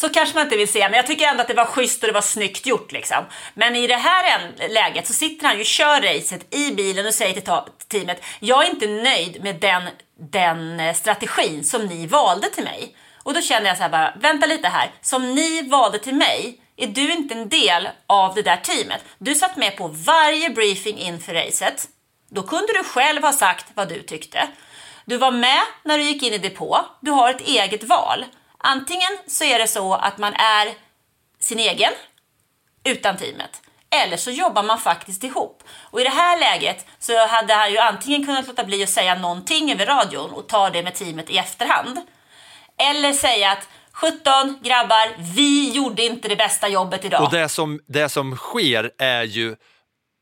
så 0.00 0.08
kanske 0.08 0.34
man 0.34 0.44
inte 0.44 0.56
vill 0.56 0.68
se, 0.68 0.80
men 0.80 0.92
jag 0.92 1.06
tycker 1.06 1.26
ändå 1.26 1.42
att 1.42 1.48
det 1.48 1.54
var 1.54 1.64
schysst 1.64 2.02
och 2.02 2.06
det 2.06 2.12
var 2.12 2.20
snyggt 2.20 2.66
gjort. 2.66 2.92
Liksom. 2.92 3.24
Men 3.54 3.76
i 3.76 3.86
det 3.86 3.96
här 3.96 4.52
läget 4.68 5.06
så 5.06 5.12
sitter 5.12 5.46
han 5.46 5.54
ju 5.54 5.60
och 5.60 5.66
kör 5.66 6.00
racet 6.00 6.54
i 6.54 6.70
bilen 6.70 7.06
och 7.06 7.14
säger 7.14 7.34
till 7.34 7.72
teamet, 7.88 8.24
jag 8.40 8.64
är 8.66 8.70
inte 8.70 8.86
nöjd 8.86 9.44
med 9.44 9.60
den, 9.60 9.82
den 10.18 10.80
eh, 10.80 10.94
strategin 10.94 11.64
som 11.64 11.86
ni 11.86 12.06
valde 12.06 12.50
till 12.50 12.64
mig. 12.64 12.96
Och 13.22 13.34
då 13.34 13.40
känner 13.40 13.66
jag 13.66 13.76
så 13.76 13.82
här 13.82 13.90
bara, 13.90 14.14
vänta 14.20 14.46
lite 14.46 14.68
här, 14.68 14.90
som 15.00 15.34
ni 15.34 15.68
valde 15.68 15.98
till 15.98 16.14
mig, 16.14 16.60
är 16.76 16.86
du 16.86 17.12
inte 17.12 17.34
en 17.34 17.48
del 17.48 17.88
av 18.06 18.34
det 18.34 18.42
där 18.42 18.56
teamet? 18.56 19.04
Du 19.18 19.34
satt 19.34 19.56
med 19.56 19.76
på 19.76 19.88
varje 19.88 20.50
briefing 20.50 20.98
inför 20.98 21.34
racet. 21.34 21.88
Då 22.30 22.42
kunde 22.42 22.72
du 22.72 22.84
själv 22.84 23.22
ha 23.22 23.32
sagt 23.32 23.66
vad 23.74 23.88
du 23.88 24.02
tyckte. 24.02 24.48
Du 25.04 25.16
var 25.16 25.30
med 25.30 25.62
när 25.84 25.98
du 25.98 26.04
gick 26.04 26.22
in 26.22 26.32
i 26.32 26.38
depå. 26.38 26.84
Du 27.00 27.10
har 27.10 27.30
ett 27.30 27.48
eget 27.48 27.84
val. 27.84 28.24
Antingen 28.58 29.18
så 29.26 29.44
är 29.44 29.58
det 29.58 29.66
så 29.66 29.94
att 29.94 30.18
man 30.18 30.34
är 30.34 30.74
sin 31.40 31.58
egen 31.58 31.92
utan 32.84 33.16
teamet. 33.16 33.62
Eller 33.90 34.16
så 34.16 34.30
jobbar 34.30 34.62
man 34.62 34.78
faktiskt 34.78 35.24
ihop. 35.24 35.62
Och 35.70 36.00
i 36.00 36.04
det 36.04 36.10
här 36.10 36.40
läget 36.40 36.86
så 36.98 37.26
hade 37.26 37.54
han 37.54 37.72
ju 37.72 37.78
antingen 37.78 38.26
kunnat 38.26 38.46
låta 38.46 38.64
bli 38.64 38.82
att 38.82 38.88
säga 38.88 39.14
någonting 39.14 39.72
över 39.72 39.86
radion 39.86 40.30
och 40.30 40.48
ta 40.48 40.70
det 40.70 40.82
med 40.82 40.94
teamet 40.94 41.30
i 41.30 41.38
efterhand. 41.38 41.98
Eller 42.78 43.12
säga 43.12 43.52
att 43.52 43.68
17 43.92 44.58
grabbar, 44.62 45.34
vi 45.34 45.70
gjorde 45.70 46.02
inte 46.02 46.28
det 46.28 46.36
bästa 46.36 46.68
jobbet 46.68 47.04
idag. 47.04 47.22
Och 47.22 47.30
det 47.30 47.48
som, 47.48 47.80
det 47.86 48.08
som 48.08 48.36
sker 48.36 48.90
är 48.98 49.22
ju 49.22 49.56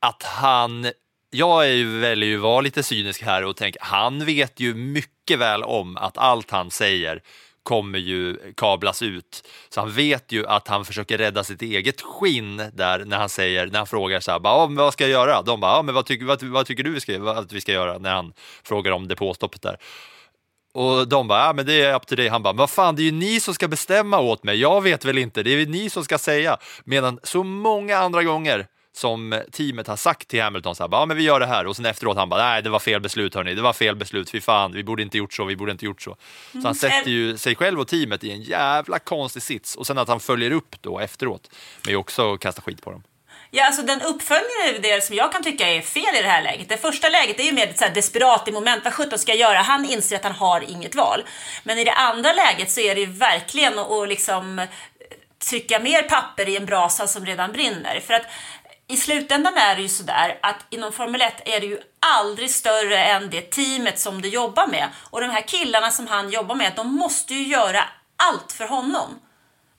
att 0.01 0.23
han, 0.23 0.91
jag 1.29 1.65
är 1.65 1.73
ju, 1.73 1.99
väljer 1.99 2.29
ju 2.29 2.35
att 2.35 2.41
vara 2.41 2.61
lite 2.61 2.83
cynisk 2.83 3.23
här 3.23 3.43
och 3.43 3.55
tänka, 3.57 3.79
han 3.81 4.25
vet 4.25 4.59
ju 4.59 4.73
mycket 4.73 5.39
väl 5.39 5.63
om 5.63 5.97
att 5.97 6.17
allt 6.17 6.51
han 6.51 6.71
säger 6.71 7.21
kommer 7.67 7.99
ju 7.99 8.37
kablas 8.57 9.01
ut. 9.01 9.47
Så 9.69 9.79
han 9.79 9.91
vet 9.91 10.31
ju 10.31 10.47
att 10.47 10.67
han 10.67 10.85
försöker 10.85 11.17
rädda 11.17 11.43
sitt 11.43 11.61
eget 11.61 12.01
skinn 12.01 12.57
där 12.73 13.05
när 13.05 13.17
han 13.17 13.29
säger, 13.29 13.67
när 13.67 13.77
han 13.77 13.87
frågar 13.87 14.19
så 14.19 14.31
här, 14.31 14.39
bara, 14.39 14.67
men 14.67 14.75
vad 14.75 14.93
ska 14.93 15.03
jag 15.03 15.11
göra? 15.11 15.41
De 15.41 15.59
bara, 15.59 15.81
men 15.81 15.95
vad, 15.95 16.05
tycker, 16.05 16.25
vad, 16.25 16.43
vad 16.43 16.65
tycker 16.65 16.83
du 16.83 16.93
vi 16.93 16.99
ska, 16.99 17.31
att 17.31 17.51
vi 17.51 17.61
ska 17.61 17.71
göra? 17.71 17.97
När 17.97 18.13
han 18.13 18.33
frågar 18.63 18.91
om 18.91 19.07
depåstoppet 19.07 19.61
där. 19.61 19.77
Och 20.73 21.07
de 21.07 21.27
bara, 21.27 21.53
men 21.53 21.65
det 21.65 21.81
är 21.81 21.95
up 21.95 22.07
to 22.07 22.15
dig. 22.15 22.27
Han 22.27 22.43
bara, 22.43 22.53
vad 22.53 22.69
fan 22.69 22.95
det 22.95 23.01
är 23.01 23.05
ju 23.05 23.11
ni 23.11 23.39
som 23.39 23.53
ska 23.53 23.67
bestämma 23.67 24.19
åt 24.19 24.43
mig. 24.43 24.57
Jag 24.59 24.81
vet 24.81 25.05
väl 25.05 25.17
inte, 25.17 25.43
det 25.43 25.53
är 25.53 25.57
ju 25.57 25.65
ni 25.65 25.89
som 25.89 26.03
ska 26.03 26.17
säga. 26.17 26.57
Medan 26.83 27.19
så 27.23 27.43
många 27.43 27.97
andra 27.97 28.23
gånger 28.23 28.67
som 28.97 29.41
teamet 29.51 29.87
har 29.87 29.95
sagt 29.95 30.27
till 30.27 30.41
Hamilton 30.41 30.75
så 30.75 30.83
här, 30.83 30.89
ja 30.91 31.05
men 31.05 31.17
vi 31.17 31.23
gör 31.23 31.39
det 31.39 31.45
här 31.45 31.67
och 31.67 31.75
sen 31.75 31.85
efteråt 31.85 32.17
han 32.17 32.29
bara, 32.29 32.43
nej 32.43 32.61
det 32.61 32.69
var 32.69 32.79
fel 32.79 33.01
beslut 33.01 33.35
hörni, 33.35 33.55
det 33.55 33.61
var 33.61 33.73
fel 33.73 33.95
beslut, 33.95 34.29
fy 34.29 34.41
fan, 34.41 34.71
vi 34.71 34.83
borde 34.83 35.01
inte 35.01 35.17
gjort 35.17 35.33
så, 35.33 35.45
vi 35.45 35.55
borde 35.55 35.71
inte 35.71 35.85
gjort 35.85 36.01
så. 36.01 36.15
Så 36.51 36.61
han 36.63 36.75
sätter 36.75 37.11
ju 37.11 37.37
sig 37.37 37.55
själv 37.55 37.79
och 37.79 37.87
teamet 37.87 38.23
i 38.23 38.31
en 38.31 38.41
jävla 38.41 38.99
konstig 38.99 39.41
sits 39.41 39.75
och 39.75 39.87
sen 39.87 39.97
att 39.97 40.07
han 40.07 40.19
följer 40.19 40.51
upp 40.51 40.75
då 40.81 40.99
efteråt 40.99 41.49
med 41.85 41.91
ju 41.91 41.97
också 41.97 42.33
att 42.33 42.39
kasta 42.39 42.61
skit 42.61 42.81
på 42.81 42.91
dem. 42.91 43.03
Ja, 43.51 43.65
alltså 43.65 43.81
den 43.81 44.01
uppföljningen 44.01 44.75
är 44.75 44.79
det 44.81 45.03
som 45.03 45.15
jag 45.15 45.31
kan 45.31 45.43
tycka 45.43 45.67
är 45.67 45.81
fel 45.81 46.15
i 46.19 46.21
det 46.21 46.27
här 46.27 46.43
läget. 46.43 46.69
Det 46.69 46.77
första 46.77 47.09
läget 47.09 47.39
är 47.39 47.43
ju 47.43 47.51
mer 47.51 47.67
ett 47.67 47.79
så 47.79 47.85
desperat 47.93 48.47
i 48.47 48.51
moment. 48.51 48.83
Vad 48.83 48.93
sjutton 48.93 49.19
ska 49.19 49.31
jag 49.31 49.39
göra? 49.39 49.61
Han 49.61 49.85
inser 49.85 50.15
att 50.15 50.23
han 50.23 50.35
har 50.35 50.61
inget 50.61 50.95
val. 50.95 51.23
Men 51.63 51.77
i 51.77 51.83
det 51.83 51.93
andra 51.93 52.33
läget 52.33 52.71
så 52.71 52.81
är 52.81 52.95
det 52.95 53.01
ju 53.01 53.11
verkligen 53.11 53.79
att 53.79 54.07
liksom 54.09 54.67
trycka 55.49 55.79
mer 55.79 56.01
papper 56.01 56.49
i 56.49 56.57
en 56.57 56.65
brasa 56.65 57.07
som 57.07 57.25
redan 57.25 57.51
brinner. 57.51 57.99
För 57.99 58.13
att 58.13 58.25
i 58.89 58.97
slutändan 58.97 59.57
är 59.57 59.75
det 59.75 59.81
ju 59.81 59.89
sådär 59.89 60.39
att 60.41 60.65
inom 60.69 60.91
Formel 60.91 61.21
1 61.21 61.33
är 61.45 61.59
det 61.59 61.65
ju 61.65 61.79
aldrig 61.99 62.51
större 62.51 63.03
än 63.03 63.29
det 63.29 63.41
teamet 63.41 63.99
som 63.99 64.21
du 64.21 64.29
jobbar 64.29 64.67
med. 64.67 64.89
Och 65.09 65.21
de 65.21 65.29
här 65.29 65.41
killarna 65.41 65.91
som 65.91 66.07
han 66.07 66.29
jobbar 66.29 66.55
med, 66.55 66.73
de 66.75 66.95
måste 66.95 67.33
ju 67.33 67.47
göra 67.47 67.83
allt 68.15 68.51
för 68.51 68.67
honom. 68.67 69.19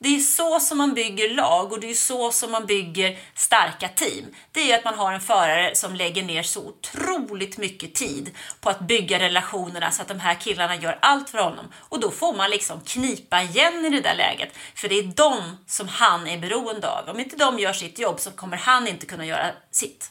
Det 0.00 0.16
är 0.16 0.18
så 0.18 0.60
som 0.60 0.78
man 0.78 0.94
bygger 0.94 1.34
lag 1.34 1.72
och 1.72 1.80
det 1.80 1.90
är 1.90 1.94
så 1.94 2.32
som 2.32 2.52
man 2.52 2.66
bygger 2.66 3.18
starka 3.34 3.88
team. 3.88 4.24
Det 4.52 4.72
är 4.72 4.78
att 4.78 4.84
man 4.84 4.94
har 4.94 5.12
en 5.12 5.20
förare 5.20 5.74
som 5.74 5.94
lägger 5.94 6.22
ner 6.22 6.42
så 6.42 6.66
otroligt 6.68 7.58
mycket 7.58 7.94
tid 7.94 8.30
på 8.60 8.70
att 8.70 8.80
bygga 8.80 9.18
relationerna 9.18 9.90
så 9.90 10.02
att 10.02 10.08
de 10.08 10.20
här 10.20 10.34
killarna 10.34 10.76
gör 10.76 10.98
allt 11.02 11.30
för 11.30 11.38
honom. 11.38 11.66
Och 11.88 12.00
då 12.00 12.10
får 12.10 12.36
man 12.36 12.50
liksom 12.50 12.80
knipa 12.80 13.42
igen 13.42 13.84
i 13.84 13.90
det 13.90 14.00
där 14.00 14.14
läget. 14.14 14.56
För 14.74 14.88
det 14.88 14.98
är 14.98 15.02
de 15.02 15.58
som 15.66 15.88
han 15.88 16.26
är 16.26 16.38
beroende 16.38 16.90
av. 16.90 17.08
Om 17.08 17.20
inte 17.20 17.36
de 17.36 17.58
gör 17.58 17.72
sitt 17.72 17.98
jobb 17.98 18.20
så 18.20 18.30
kommer 18.30 18.56
han 18.56 18.88
inte 18.88 19.06
kunna 19.06 19.26
göra 19.26 19.46
sitt. 19.70 20.10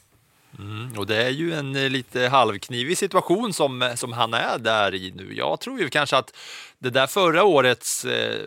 Mm, 0.60 0.98
och 0.98 1.08
det 1.08 1.24
är 1.24 1.30
ju 1.30 1.54
en 1.54 1.76
eh, 1.76 1.90
lite 1.90 2.28
halvknivig 2.28 2.98
situation 2.98 3.54
som, 3.54 3.82
eh, 3.82 3.96
som 3.96 4.14
han 4.14 4.34
är 4.34 4.58
där 4.58 4.96
i 4.96 5.12
nu. 5.16 5.34
Jag 5.36 5.60
tror 5.60 5.80
ju 5.80 5.90
kanske 5.90 6.18
att 6.18 6.36
det 6.80 6.90
där 6.90 7.08
förra 7.08 7.44
årets 7.44 8.06
eh, 8.06 8.46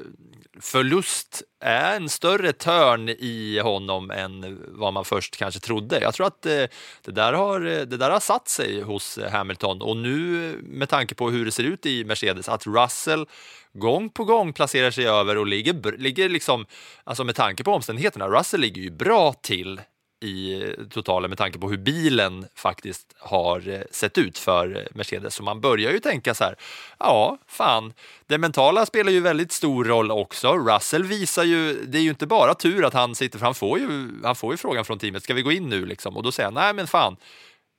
förlust 0.61 1.43
är 1.61 1.97
en 1.97 2.09
större 2.09 2.53
törn 2.53 3.09
i 3.09 3.61
honom 3.63 4.11
än 4.11 4.59
vad 4.69 4.93
man 4.93 5.05
först 5.05 5.37
kanske 5.37 5.61
trodde. 5.61 6.01
Jag 6.01 6.15
tror 6.15 6.27
att 6.27 6.47
eh, 6.47 6.65
det, 7.05 7.13
där 7.13 7.33
har, 7.33 7.67
eh, 7.67 7.81
det 7.81 7.97
där 7.97 8.11
har 8.11 8.21
satt 8.21 8.49
sig 8.49 8.83
hos 8.83 9.19
eh, 9.19 9.31
Hamilton 9.31 9.83
och 9.83 9.97
nu 9.97 10.57
med 10.63 10.89
tanke 10.89 11.15
på 11.15 11.31
hur 11.31 11.45
det 11.45 11.53
ser 11.53 11.65
ut 11.65 11.87
i 11.87 12.05
Mercedes, 12.05 12.49
att 12.49 12.67
Russell 12.67 13.27
gång 13.73 14.11
på 14.11 14.25
gång 14.25 14.53
placerar 14.53 14.91
sig 14.91 15.07
över 15.07 15.39
och 15.39 15.47
ligger, 15.47 15.99
ligger 15.99 16.29
liksom, 16.29 16.67
alltså 17.05 17.25
med 17.25 17.35
tanke 17.35 17.65
på 17.65 17.73
omständigheterna, 17.73 18.29
Russell 18.29 18.61
ligger 18.61 18.83
ju 18.83 18.91
bra 18.91 19.33
till 19.33 19.81
i 20.21 20.65
totalen 20.91 21.31
med 21.31 21.39
tanke 21.39 21.59
på 21.59 21.71
hur 21.71 21.77
bilen 21.77 22.47
faktiskt 22.55 23.15
har 23.19 23.69
eh, 23.69 23.81
sett 23.91 24.19
ut 24.19 24.39
för 24.39 24.77
eh, 24.77 24.83
Mercedes. 24.91 25.35
Så 25.35 25.43
man 25.43 25.61
börjar 25.61 25.93
ju 25.93 26.01
tänka 26.01 26.35
så 26.35 26.45
här, 26.45 26.55
ja, 26.99 27.39
fan, 27.47 27.93
det 28.27 28.39
mentala 28.39 28.87
spelar 28.87 29.13
ju 29.13 29.21
väldigt 29.21 29.53
stor 29.53 29.85
roll 29.85 30.11
också. 30.11 30.59
Russell 30.59 31.05
visar 31.05 31.45
ju, 31.45 31.85
det 31.85 31.99
är 31.99 32.03
ju 32.03 32.11
inte 32.11 32.27
bara 32.27 32.55
tur 32.55 32.85
att 32.85 32.95
han 32.95 33.15
sitter, 33.15 33.39
för 33.39 33.47
han 33.47 33.55
får 33.55 33.79
ju, 33.79 34.11
han 34.25 34.37
får 34.37 34.53
ju 34.53 34.57
frågan 34.57 34.85
från 34.85 34.99
teamet, 34.99 35.23
ska 35.23 35.35
vi 35.35 35.43
gå 35.43 35.53
in 35.53 35.69
nu 35.69 35.87
liksom? 35.87 36.17
Och 36.17 36.23
då 36.23 36.33
säger 36.33 36.47
han, 36.47 36.55
nej 36.55 36.75
men 36.75 36.87
fan, 36.87 37.17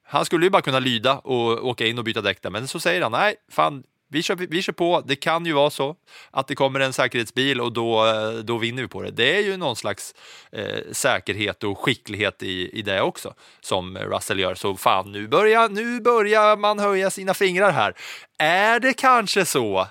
han 0.04 0.26
skulle 0.26 0.46
ju 0.46 0.50
bara 0.50 0.62
kunna 0.62 0.80
lyda 0.80 1.18
och 1.18 1.68
åka 1.68 1.88
in 1.88 1.98
och 1.98 2.04
byta 2.04 2.22
däck 2.22 2.42
där, 2.42 2.50
men 2.50 2.68
så 2.68 2.80
säger 2.80 3.02
han, 3.02 3.12
nej, 3.12 3.36
fan, 3.52 3.84
vi 4.12 4.24
kör, 4.24 4.36
vi 4.36 4.62
kör 4.62 4.74
på, 4.74 5.04
det 5.08 5.16
kan 5.16 5.46
ju 5.46 5.54
vara 5.54 5.70
så 5.70 5.96
att 6.32 6.48
det 6.48 6.56
kommer 6.56 6.80
en 6.80 6.94
säkerhetsbil 6.94 7.62
och 7.62 7.74
då, 7.74 8.06
eh, 8.06 8.32
då 8.32 8.58
vinner 8.58 8.82
vi 8.82 8.88
på 8.88 9.02
det. 9.02 9.12
Det 9.12 9.36
är 9.36 9.42
ju 9.42 9.58
någon 9.58 9.76
slags 9.76 10.16
eh, 10.52 10.80
säkerhet 10.92 11.64
och 11.64 11.80
skicklighet 11.80 12.44
i, 12.44 12.80
i 12.80 12.82
det 12.82 13.02
också 13.02 13.34
som 13.62 13.98
Russell 13.98 14.40
gör. 14.40 14.56
Så 14.56 14.76
fan, 14.76 15.12
nu 15.12 15.28
börjar, 15.28 15.70
nu 15.70 16.02
börjar 16.02 16.58
man 16.58 16.80
höja 16.80 17.10
sina 17.10 17.34
fingrar 17.34 17.72
här. 17.72 17.94
Är 18.40 18.80
det 18.80 18.94
kanske 18.94 19.46
så 19.46 19.88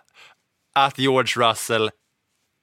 att 0.74 0.98
George 0.98 1.50
Russell 1.50 1.90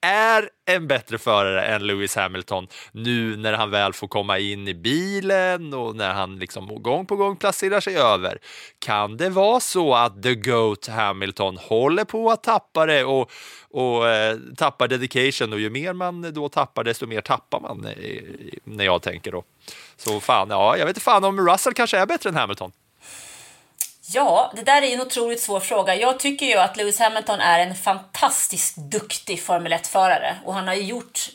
är 0.01 0.49
en 0.65 0.87
bättre 0.87 1.17
förare 1.17 1.65
än 1.65 1.87
Lewis 1.87 2.15
Hamilton 2.15 2.67
nu 2.91 3.37
när 3.37 3.53
han 3.53 3.71
väl 3.71 3.93
får 3.93 4.07
komma 4.07 4.39
in 4.39 4.67
i 4.67 4.73
bilen 4.73 5.73
och 5.73 5.95
när 5.95 6.13
han 6.13 6.39
liksom 6.39 6.83
gång 6.83 7.05
på 7.05 7.15
gång 7.15 7.35
placerar 7.35 7.79
sig 7.79 7.97
över. 7.97 8.37
Kan 8.79 9.17
det 9.17 9.29
vara 9.29 9.59
så 9.59 9.95
att 9.95 10.23
the 10.23 10.35
GOAT 10.35 10.87
Hamilton 10.87 11.57
håller 11.57 12.03
på 12.03 12.31
att 12.31 12.43
tappa 12.43 12.85
det 12.85 13.03
och, 13.03 13.31
och 13.69 14.09
eh, 14.09 14.37
tappar 14.57 14.87
dedication 14.87 15.53
och 15.53 15.59
ju 15.59 15.69
mer 15.69 15.93
man 15.93 16.33
då 16.33 16.49
tappar 16.49 16.83
desto 16.83 17.07
mer 17.07 17.21
tappar 17.21 17.59
man 17.59 17.85
eh, 17.85 18.21
när 18.63 18.85
jag 18.85 19.01
tänker 19.01 19.31
då. 19.31 19.43
Så 19.97 20.19
fan, 20.19 20.47
ja, 20.49 20.77
jag 20.77 20.85
vet 20.85 20.89
inte 20.89 21.01
fan 21.01 21.23
om 21.23 21.49
Russell 21.49 21.73
kanske 21.73 21.97
är 21.97 22.05
bättre 22.05 22.29
än 22.29 22.35
Hamilton. 22.35 22.71
Ja, 24.09 24.51
det 24.55 24.61
där 24.61 24.81
är 24.81 24.93
en 24.93 25.01
otroligt 25.01 25.41
svår 25.41 25.59
fråga. 25.59 25.95
Jag 25.95 26.19
tycker 26.19 26.45
ju 26.45 26.55
att 26.57 26.77
Lewis 26.77 26.99
Hamilton 26.99 27.39
är 27.39 27.59
en 27.59 27.75
fantastiskt 27.75 28.75
duktig 28.77 29.43
Formel 29.43 29.73
1-förare 29.73 30.37
och 30.45 30.53
han 30.53 30.67
har 30.67 30.75
gjort 30.75 31.29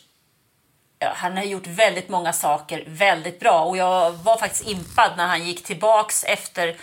ja, 0.99 1.13
han 1.15 1.37
har 1.37 1.45
gjort 1.45 1.67
väldigt 1.67 2.09
många 2.09 2.33
saker 2.33 2.85
väldigt 2.87 3.41
bra 3.41 3.65
och 3.65 3.77
jag 3.77 4.13
var 4.13 4.37
faktiskt 4.37 4.69
impad 4.69 5.11
när 5.17 5.27
han 5.27 5.45
gick 5.45 5.65
tillbaks 5.65 6.25
efter 6.25 6.77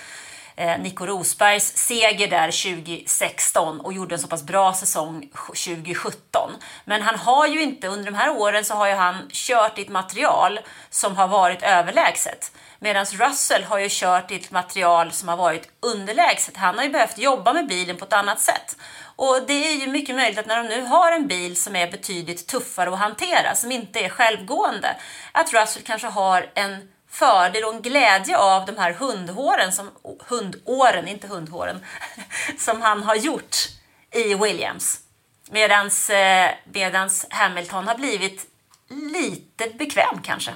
Eh, 0.60 0.80
Nico 0.80 1.06
Rosbergs 1.06 1.78
seger 1.78 2.28
där 2.28 2.76
2016 2.76 3.80
och 3.82 3.94
gjorde 3.94 4.16
en 4.16 4.20
så 4.20 4.28
pass 4.28 4.44
bra 4.44 4.74
säsong 4.74 5.30
2017. 5.46 6.52
Men 6.86 7.02
han 7.02 7.16
har 7.16 7.48
ju 7.48 7.62
inte, 7.62 7.88
under 7.88 8.12
de 8.12 8.18
här 8.18 8.38
åren 8.38 8.66
så 8.66 8.74
har 8.74 8.88
ju 8.88 8.94
han 8.94 9.30
kört 9.32 9.80
i 9.80 9.82
ett 9.82 9.90
material 9.90 10.60
som 10.90 11.16
har 11.16 11.28
varit 11.28 11.64
överlägset. 11.64 12.52
Medan 12.80 13.06
Russell 13.06 13.64
har 13.64 13.80
ju 13.80 13.88
kört 13.90 14.32
i 14.32 14.36
ett 14.36 14.52
material 14.52 15.12
som 15.12 15.30
har 15.30 15.38
varit 15.38 15.70
underlägset. 15.80 16.58
Han 16.58 16.78
har 16.78 16.84
ju 16.84 16.90
behövt 16.90 17.18
jobba 17.18 17.54
med 17.54 17.68
bilen 17.68 17.98
på 17.98 18.06
ett 18.06 18.14
annat 18.14 18.40
sätt. 18.40 18.78
Och 19.16 19.42
det 19.48 19.72
är 19.72 19.76
ju 19.76 19.88
mycket 19.88 20.16
möjligt 20.16 20.40
att 20.40 20.48
när 20.48 20.64
de 20.64 20.70
nu 20.70 20.82
har 20.82 21.12
en 21.12 21.28
bil 21.28 21.62
som 21.62 21.76
är 21.76 21.92
betydligt 21.92 22.48
tuffare 22.48 22.94
att 22.94 23.00
hantera, 23.00 23.56
som 23.56 23.72
inte 23.72 24.00
är 24.00 24.10
självgående, 24.10 24.96
att 25.32 25.54
Russell 25.54 25.84
kanske 25.84 26.08
har 26.08 26.52
en 26.56 26.90
fördel 27.10 27.64
och 27.64 27.74
en 27.74 27.82
glädje 27.82 28.38
av 28.38 28.66
de 28.66 28.78
här 28.78 28.94
hundhåren, 28.94 29.72
som, 29.72 29.90
hundåren, 30.28 31.08
inte 31.08 31.28
hundhåren, 31.28 31.86
som 32.58 32.82
han 32.82 33.04
har 33.04 33.16
gjort 33.16 33.56
i 34.12 34.36
Williams. 34.36 35.00
Medans, 35.52 36.10
eh, 36.10 36.52
medans 36.74 37.26
Hamilton 37.30 37.88
har 37.88 37.96
blivit 37.96 38.46
lite 38.90 39.70
bekväm 39.78 40.22
kanske. 40.24 40.52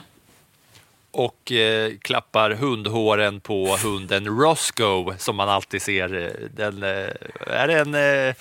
och 1.11 1.51
eh, 1.51 1.91
klappar 2.01 2.51
hundhåren 2.51 3.39
på 3.39 3.77
hunden 3.83 4.27
Roscoe 4.27 5.17
som 5.17 5.35
man 5.35 5.49
alltid 5.49 5.81
ser. 5.81 6.15
Eh, 6.15 6.47
den, 6.49 6.83
eh, 6.83 7.09
är 7.47 7.67
det 7.67 7.79
en, 7.79 7.95
eh, 7.95 8.35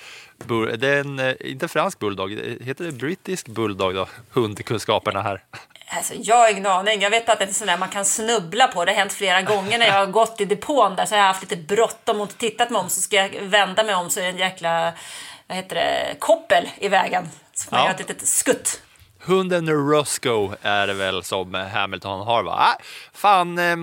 bur, 0.47 0.77
det 0.77 0.89
är 0.89 1.01
en, 1.01 1.19
eh, 1.19 1.35
inte 1.41 1.69
fransk 1.69 1.99
bulldog, 1.99 2.33
heter 2.61 2.85
det 2.85 2.93
brittisk 2.93 3.49
bulldog 3.49 3.95
då? 3.95 4.09
Hundkunskaperna 4.31 5.23
här. 5.23 5.45
Alltså, 5.97 6.15
jag 6.17 6.37
har 6.37 6.51
ingen 6.51 6.67
aning. 6.67 7.01
Jag 7.01 7.11
vet 7.11 7.29
att 7.29 7.39
det 7.39 7.45
är 7.45 7.53
sån 7.53 7.67
där 7.67 7.79
man 7.79 7.89
kan 7.89 8.05
snubbla 8.05 8.67
på. 8.69 8.85
Det 8.85 8.93
har 8.93 8.97
hänt 8.99 9.13
flera 9.13 9.43
gånger 9.43 9.79
när 9.79 9.87
jag 9.87 9.95
har 9.95 10.07
gått 10.07 10.41
i 10.41 10.45
depån 10.45 10.97
där 10.97 11.07
så 11.07 11.15
har 11.15 11.19
jag 11.21 11.27
haft 11.27 11.43
lite 11.43 11.57
bråttom 11.57 12.17
och 12.21 12.23
inte 12.23 12.37
tittat 12.37 12.71
mig 12.71 12.81
om 12.81 12.89
så 12.89 13.01
ska 13.01 13.17
jag 13.17 13.29
vända 13.41 13.85
mig 13.85 13.95
om 13.95 14.11
så 14.11 14.21
är 14.21 14.25
det 14.25 14.31
en 14.31 14.39
jäkla 14.39 14.93
vad 15.47 15.57
heter 15.57 15.75
det, 15.77 16.15
koppel 16.19 16.69
i 16.79 16.89
vägen. 16.89 17.31
Så 17.55 17.65
får 17.65 17.73
man 17.77 17.81
Ja. 17.81 17.85
göra 17.87 17.95
ett 17.95 18.09
litet 18.09 18.29
skutt. 18.29 18.81
Hunden 19.25 19.69
Roscoe 19.91 20.57
är 20.63 20.87
det 20.87 20.95
väl 20.95 21.23
som 21.25 21.55
Hamilton 21.55 22.21
har 22.27 22.43
va? 22.43 22.53
Ah, 22.59 22.83
fan, 23.15 23.59
eh, 23.59 23.77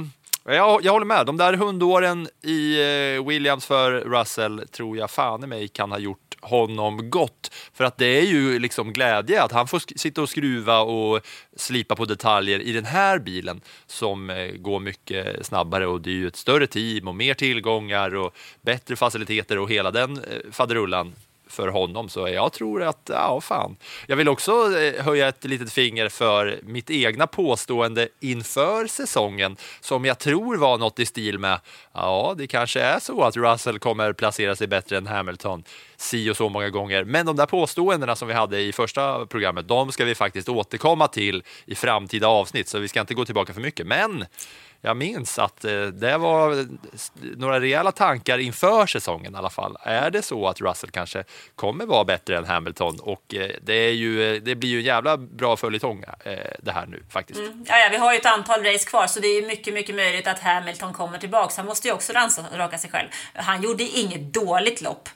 jag, 0.55 0.85
jag 0.85 0.91
håller 0.91 1.05
med. 1.05 1.25
De 1.25 1.37
där 1.37 1.53
hundåren 1.53 2.27
i 2.43 2.81
eh, 3.15 3.27
Williams 3.27 3.65
för 3.65 3.91
Russell 3.91 4.67
tror 4.71 4.97
jag 4.97 5.11
fan 5.11 5.43
i 5.43 5.47
mig 5.47 5.67
kan 5.67 5.91
ha 5.91 5.99
gjort 5.99 6.35
honom 6.41 7.09
gott. 7.09 7.51
För 7.73 7.83
att 7.83 7.97
det 7.97 8.05
är 8.05 8.25
ju 8.25 8.59
liksom 8.59 8.93
glädje 8.93 9.43
att 9.43 9.51
han 9.51 9.67
får 9.67 9.97
sitta 9.97 10.21
och 10.21 10.29
skruva 10.29 10.79
och 10.79 11.21
slipa 11.55 11.95
på 11.95 12.05
detaljer 12.05 12.59
i 12.59 12.71
den 12.71 12.85
här 12.85 13.19
bilen 13.19 13.61
som 13.87 14.29
eh, 14.29 14.51
går 14.51 14.79
mycket 14.79 15.45
snabbare 15.45 15.87
och 15.87 16.01
det 16.01 16.09
är 16.09 16.13
ju 16.13 16.27
ett 16.27 16.35
större 16.35 16.67
team 16.67 17.07
och 17.07 17.15
mer 17.15 17.33
tillgångar 17.33 18.15
och 18.15 18.35
bättre 18.61 18.95
faciliteter 18.95 19.57
och 19.57 19.69
hela 19.69 19.91
den 19.91 20.17
eh, 20.17 20.51
faderullan 20.51 21.13
för 21.49 21.67
honom. 21.67 22.09
Så 22.09 22.27
jag 22.27 22.53
tror 22.53 22.83
att, 22.83 23.09
ja 23.13 23.41
fan. 23.41 23.77
Jag 24.07 24.15
vill 24.15 24.29
också 24.29 24.51
eh, 24.77 25.05
höja 25.05 25.27
ett 25.27 25.43
litet 25.43 25.73
finger 25.73 26.09
för 26.09 26.59
mitt 26.63 26.89
egna 26.89 27.27
påstående 27.27 28.07
inför 28.19 28.87
säsongen 28.87 29.57
som 29.81 30.05
jag 30.05 30.19
tror 30.19 30.57
var 30.57 30.77
något 30.77 30.99
i 30.99 31.05
stil 31.05 31.39
med, 31.39 31.59
ja 31.93 32.35
det 32.37 32.47
kanske 32.47 32.81
är 32.81 32.99
så 32.99 33.23
att 33.23 33.37
Russell 33.37 33.79
kommer 33.79 34.13
placera 34.13 34.55
sig 34.55 34.67
bättre 34.67 34.97
än 34.97 35.07
Hamilton 35.07 35.63
si 35.97 36.29
och 36.29 36.37
så 36.37 36.49
många 36.49 36.69
gånger. 36.69 37.03
Men 37.03 37.25
de 37.25 37.35
där 37.35 37.45
påståendena 37.45 38.15
som 38.15 38.27
vi 38.27 38.33
hade 38.33 38.59
i 38.59 38.71
första 38.71 39.25
programmet, 39.25 39.67
de 39.67 39.91
ska 39.91 40.05
vi 40.05 40.15
faktiskt 40.15 40.49
återkomma 40.49 41.07
till 41.07 41.43
i 41.65 41.75
framtida 41.75 42.27
avsnitt, 42.27 42.67
så 42.67 42.79
vi 42.79 42.87
ska 42.87 42.99
inte 43.01 43.13
gå 43.13 43.25
tillbaka 43.25 43.53
för 43.53 43.61
mycket. 43.61 43.87
Men 43.87 44.25
jag 44.81 44.97
minns 44.97 45.39
att 45.39 45.65
eh, 45.65 45.81
det 45.81 46.17
var 46.17 46.65
några 47.37 47.59
rejäla 47.59 47.91
tankar 47.91 48.37
inför 48.37 48.85
säsongen 48.85 49.33
i 49.33 49.37
alla 49.37 49.49
fall. 49.49 49.77
Är 49.83 50.11
det 50.11 50.21
så 50.21 50.47
att 50.47 50.61
Russell 50.61 50.89
kanske 50.89 51.23
kommer 51.55 51.85
vara 51.85 52.05
bättre 52.05 52.37
än 52.37 52.45
Hamilton? 52.45 52.99
Och 52.99 53.35
eh, 53.35 53.49
det, 53.61 53.73
är 53.73 53.91
ju, 53.91 54.35
eh, 54.35 54.41
det 54.41 54.55
blir 54.55 54.69
ju 54.69 54.79
en 54.79 54.85
jävla 54.85 55.17
bra 55.17 55.57
följetong 55.57 56.03
det 56.59 56.71
här 56.71 56.85
nu 56.85 57.03
faktiskt. 57.09 57.39
Mm. 57.39 57.65
Ja, 57.67 57.77
ja, 57.77 57.87
vi 57.91 57.97
har 57.97 58.13
ju 58.13 58.19
ett 58.19 58.25
antal 58.25 58.63
race 58.63 58.89
kvar 58.89 59.07
så 59.07 59.19
det 59.19 59.27
är 59.27 59.47
mycket, 59.47 59.73
mycket 59.73 59.95
möjligt 59.95 60.27
att 60.27 60.39
Hamilton 60.39 60.93
kommer 60.93 61.17
tillbaka. 61.17 61.53
Han 61.57 61.65
måste 61.65 61.87
ju 61.87 61.93
också 61.93 62.13
rannsaka 62.13 62.77
sig 62.77 62.89
själv. 62.89 63.07
Han 63.33 63.61
gjorde 63.61 63.83
inget 63.83 64.33
dåligt 64.33 64.81
lopp 64.81 65.09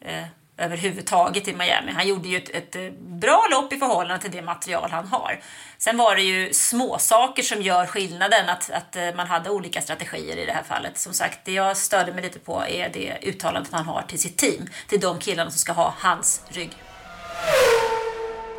eh, 0.00 0.24
överhuvudtaget 0.56 1.48
i 1.48 1.52
Miami. 1.52 1.92
Han 1.92 2.08
gjorde 2.08 2.28
ju 2.28 2.36
ett, 2.36 2.50
ett 2.50 2.76
eh, 2.76 2.90
bra 3.00 3.46
lopp 3.50 3.72
i 3.72 3.76
förhållande 3.76 4.22
till 4.22 4.30
det 4.30 4.42
material 4.42 4.90
han 4.90 5.06
har. 5.06 5.40
Sen 5.78 5.96
var 5.96 6.16
det 6.16 6.22
ju 6.22 6.52
små 6.52 6.98
saker 6.98 7.42
som 7.42 7.62
gör 7.62 7.86
skillnaden, 7.86 8.48
att, 8.48 8.70
att 8.70 8.96
eh, 8.96 9.14
man 9.16 9.26
hade 9.26 9.50
olika 9.50 9.80
strategier 9.80 10.36
i 10.36 10.46
det 10.46 10.52
här 10.52 10.62
fallet. 10.62 10.98
Som 10.98 11.12
sagt, 11.12 11.44
det 11.44 11.52
jag 11.52 11.76
störde 11.76 12.12
mig 12.12 12.22
lite 12.22 12.38
på 12.38 12.64
är 12.68 12.88
det 12.88 13.18
uttalandet 13.22 13.72
han 13.72 13.84
har 13.84 14.02
till 14.02 14.18
sitt 14.18 14.38
team, 14.38 14.66
till 14.88 15.00
de 15.00 15.18
killarna 15.18 15.50
som 15.50 15.58
ska 15.58 15.72
ha 15.72 15.94
hans 15.98 16.42
rygg. 16.48 16.70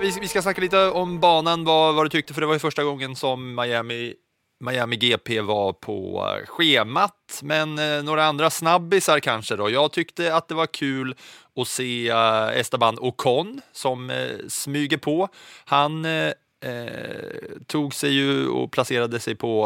Vi, 0.01 0.11
vi 0.21 0.27
ska 0.27 0.41
snacka 0.41 0.61
lite 0.61 0.89
om 0.89 1.19
banan, 1.19 1.65
vad, 1.65 1.95
vad 1.95 2.05
du 2.05 2.09
tyckte, 2.09 2.33
för 2.33 2.41
det 2.41 2.47
var 2.47 2.53
ju 2.53 2.59
första 2.59 2.83
gången 2.83 3.15
som 3.15 3.55
Miami, 3.55 4.13
Miami 4.59 4.95
GP 4.95 5.41
var 5.41 5.73
på 5.73 6.27
schemat. 6.47 7.39
Men 7.43 7.79
eh, 7.79 8.03
några 8.03 8.25
andra 8.25 8.49
snabbisar 8.49 9.19
kanske 9.19 9.55
då. 9.55 9.69
Jag 9.69 9.91
tyckte 9.91 10.35
att 10.35 10.47
det 10.47 10.55
var 10.55 10.67
kul 10.67 11.15
att 11.55 11.67
se 11.67 12.09
eh, 12.09 12.59
Esteban 12.59 12.97
Ocon 12.99 13.61
som 13.71 14.09
eh, 14.09 14.47
smyger 14.47 14.97
på. 14.97 15.27
Han 15.65 16.05
eh, 16.05 16.31
eh, 16.65 17.35
tog 17.67 17.93
sig 17.93 18.11
ju 18.11 18.47
och 18.47 18.71
placerade 18.71 19.19
sig 19.19 19.35
på 19.35 19.61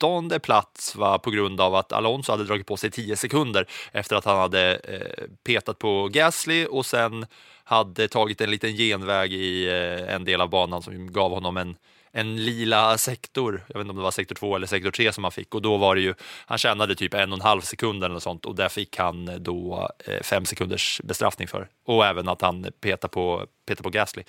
åttonde 0.00 0.38
plats 0.38 0.96
va, 0.96 1.18
på 1.18 1.30
grund 1.30 1.60
av 1.60 1.74
att 1.74 1.92
Alonso 1.92 2.32
hade 2.32 2.44
dragit 2.44 2.66
på 2.66 2.76
sig 2.76 2.90
10 2.90 3.16
sekunder 3.16 3.68
efter 3.92 4.16
att 4.16 4.24
han 4.24 4.38
hade 4.38 4.76
eh, 4.76 5.24
petat 5.46 5.78
på 5.78 6.08
Gasly 6.08 6.66
och 6.66 6.86
sen 6.86 7.26
hade 7.64 8.08
tagit 8.08 8.40
en 8.40 8.50
liten 8.50 8.72
genväg 8.76 9.32
i 9.32 9.68
eh, 9.68 10.14
en 10.14 10.24
del 10.24 10.40
av 10.40 10.50
banan 10.50 10.82
som 10.82 11.12
gav 11.12 11.30
honom 11.30 11.56
en, 11.56 11.76
en 12.16 12.36
lila 12.44 12.98
sektor. 12.98 13.64
Jag 13.66 13.74
vet 13.74 13.80
inte 13.80 13.90
om 13.90 13.96
det 13.96 14.02
var 14.02 14.10
sektor 14.10 14.34
2 14.34 14.56
eller 14.56 14.66
sektor 14.66 14.90
3 14.90 15.12
som 15.12 15.24
han 15.24 15.32
fick 15.32 15.54
och 15.54 15.62
då 15.62 15.76
var 15.76 15.94
det 15.94 16.00
ju, 16.00 16.14
han 16.46 16.58
tjänade 16.58 16.94
typ 16.94 17.14
en 17.14 17.32
och 17.32 17.38
en 17.38 17.44
halv 17.44 17.60
sekund 17.60 18.04
eller 18.04 18.14
något 18.14 18.22
sånt 18.22 18.46
och 18.46 18.54
där 18.54 18.68
fick 18.68 18.98
han 18.98 19.28
eh, 19.28 19.34
då 19.34 19.90
eh, 20.04 20.22
fem 20.22 20.44
sekunders 20.44 21.00
bestraffning 21.04 21.48
för. 21.48 21.68
Och 21.86 22.06
även 22.06 22.28
att 22.28 22.40
han 22.40 22.66
petade 22.80 23.12
på, 23.12 23.46
petade 23.66 23.82
på 23.82 23.90
Gasly. 23.90 24.22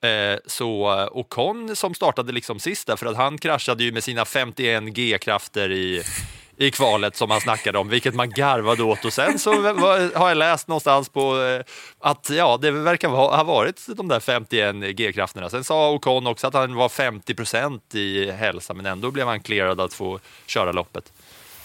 Eh, 0.00 0.38
så 0.46 1.08
Ocon 1.12 1.76
som 1.76 1.94
startade 1.94 2.32
liksom 2.32 2.58
sist 2.58 2.86
där 2.86 2.96
för 2.96 3.06
att 3.06 3.16
han 3.16 3.38
kraschade 3.38 3.84
ju 3.84 3.92
med 3.92 4.04
sina 4.04 4.24
51 4.24 4.84
G-krafter 4.84 5.70
i 5.70 6.02
i 6.56 6.70
kvalet 6.70 7.16
som 7.16 7.30
han 7.30 7.40
snackade 7.40 7.78
om, 7.78 7.88
vilket 7.88 8.14
man 8.14 8.30
garvade 8.30 8.82
åt. 8.82 9.04
Och 9.04 9.12
sen 9.12 9.38
så 9.38 9.62
har 10.14 10.28
jag 10.28 10.36
läst 10.36 10.68
någonstans 10.68 11.08
på 11.08 11.42
eh, 11.42 11.60
att 12.00 12.30
ja, 12.30 12.58
det 12.62 12.70
verkar 12.70 13.08
ha, 13.08 13.42
varit 13.44 13.86
de 13.96 14.08
där 14.08 14.20
51 14.20 14.76
G-krafterna. 14.96 15.50
Sen 15.50 15.64
sa 15.64 15.90
Ocon 15.90 16.26
också 16.26 16.46
att 16.46 16.54
han 16.54 16.74
var 16.74 16.88
50 16.88 17.34
procent 17.34 17.94
i 17.94 18.30
hälsa, 18.30 18.74
men 18.74 18.86
ändå 18.86 19.10
blev 19.10 19.26
han 19.26 19.40
clearad 19.40 19.80
att 19.80 19.94
få 19.94 20.20
köra 20.46 20.72
loppet. 20.72 21.12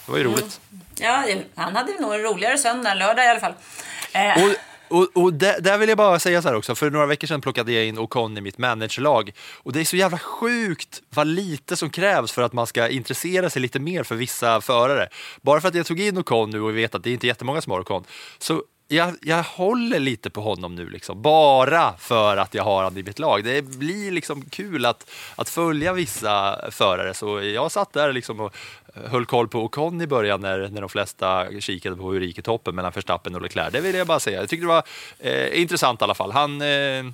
Det 0.06 0.12
var 0.12 0.18
ju 0.18 0.24
roligt. 0.24 0.60
Ja, 1.00 1.24
han 1.54 1.76
hade 1.76 2.00
nog 2.00 2.14
en 2.14 2.22
roligare 2.22 2.58
söndag 2.58 2.90
än 2.90 2.98
lördag 2.98 3.24
i 3.24 3.28
alla 3.28 3.40
fall. 3.40 3.54
Eh, 4.12 4.44
Och, 4.44 4.50
och, 4.90 5.08
och 5.14 5.32
där, 5.32 5.60
där 5.60 5.78
vill 5.78 5.88
jag 5.88 5.98
bara 5.98 6.18
säga 6.18 6.42
så 6.42 6.48
här 6.48 6.56
också, 6.56 6.74
för 6.74 6.90
några 6.90 7.06
veckor 7.06 7.26
sedan 7.26 7.40
plockade 7.40 7.72
jag 7.72 7.86
in 7.86 7.98
Ocon 7.98 8.38
i 8.38 8.40
mitt 8.40 8.58
managerlag 8.58 9.32
och 9.56 9.72
det 9.72 9.80
är 9.80 9.84
så 9.84 9.96
jävla 9.96 10.18
sjukt 10.18 11.02
vad 11.10 11.26
lite 11.26 11.76
som 11.76 11.90
krävs 11.90 12.32
för 12.32 12.42
att 12.42 12.52
man 12.52 12.66
ska 12.66 12.88
intressera 12.88 13.50
sig 13.50 13.62
lite 13.62 13.80
mer 13.80 14.02
för 14.02 14.14
vissa 14.14 14.60
förare. 14.60 15.08
Bara 15.42 15.60
för 15.60 15.68
att 15.68 15.74
jag 15.74 15.86
tog 15.86 16.00
in 16.00 16.18
Ocon 16.18 16.50
nu 16.50 16.60
och 16.60 16.76
vet 16.76 16.94
att 16.94 17.04
det 17.04 17.10
är 17.10 17.14
inte 17.14 17.26
jättemånga 17.26 17.60
som 17.60 17.72
har 17.72 17.80
Ocon, 17.80 18.04
så 18.38 18.62
jag, 18.92 19.16
jag 19.22 19.42
håller 19.42 19.98
lite 19.98 20.30
på 20.30 20.40
honom 20.40 20.74
nu, 20.74 20.90
liksom, 20.90 21.22
bara 21.22 21.96
för 21.98 22.36
att 22.36 22.54
jag 22.54 22.64
har 22.64 22.76
honom 22.76 22.98
i 22.98 23.02
mitt 23.02 23.18
lag. 23.18 23.44
Det 23.44 23.62
blir 23.62 24.10
liksom 24.10 24.42
kul 24.42 24.86
att, 24.86 25.10
att 25.36 25.48
följa 25.48 25.92
vissa 25.92 26.58
förare, 26.70 27.14
så 27.14 27.42
jag 27.42 27.72
satt 27.72 27.92
där 27.92 28.12
liksom 28.12 28.40
och 28.40 28.56
höll 28.94 29.26
koll 29.26 29.48
på 29.48 29.64
Ocon 29.64 30.00
i 30.00 30.06
början 30.06 30.40
när, 30.40 30.68
när 30.68 30.80
de 30.80 30.90
flesta 30.90 31.46
kikade 31.60 31.96
på 31.96 32.12
hur 32.12 32.20
det 32.20 32.26
gick 32.26 32.38
i 32.38 32.42
toppen 32.42 32.74
mellan 32.74 32.92
Verstappen 32.94 33.34
och 33.34 33.42
Leclerc. 33.42 33.72
Det 33.72 33.80
vill 33.80 33.94
jag 33.94 34.06
bara 34.06 34.20
säga. 34.20 34.40
Jag 34.40 34.48
tyckte 34.48 34.64
det 34.64 34.68
var 34.68 34.84
eh, 35.18 35.60
intressant 35.60 36.00
i 36.00 36.04
alla 36.04 36.14
fall. 36.14 36.32
Han, 36.32 36.62
eh, 36.62 37.04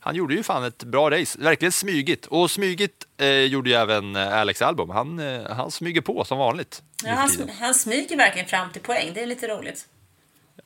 han 0.00 0.14
gjorde 0.14 0.34
ju 0.34 0.42
fan 0.42 0.64
ett 0.64 0.84
bra 0.84 1.10
race, 1.10 1.38
verkligen 1.38 1.72
smygigt. 1.72 2.26
Och 2.26 2.50
smygigt 2.50 3.06
eh, 3.16 3.28
gjorde 3.28 3.70
ju 3.70 3.76
även 3.76 4.16
eh, 4.16 4.40
Alex 4.40 4.62
Albom. 4.62 4.90
Han, 4.90 5.18
eh, 5.18 5.50
han 5.50 5.70
smyger 5.70 6.00
på 6.00 6.24
som 6.24 6.38
vanligt. 6.38 6.82
ja, 7.04 7.12
han, 7.12 7.30
han 7.60 7.74
smyger 7.74 8.16
verkligen 8.16 8.48
fram 8.48 8.70
till 8.72 8.82
poäng. 8.82 9.10
Det 9.14 9.22
är 9.22 9.26
lite 9.26 9.48
roligt. 9.48 9.86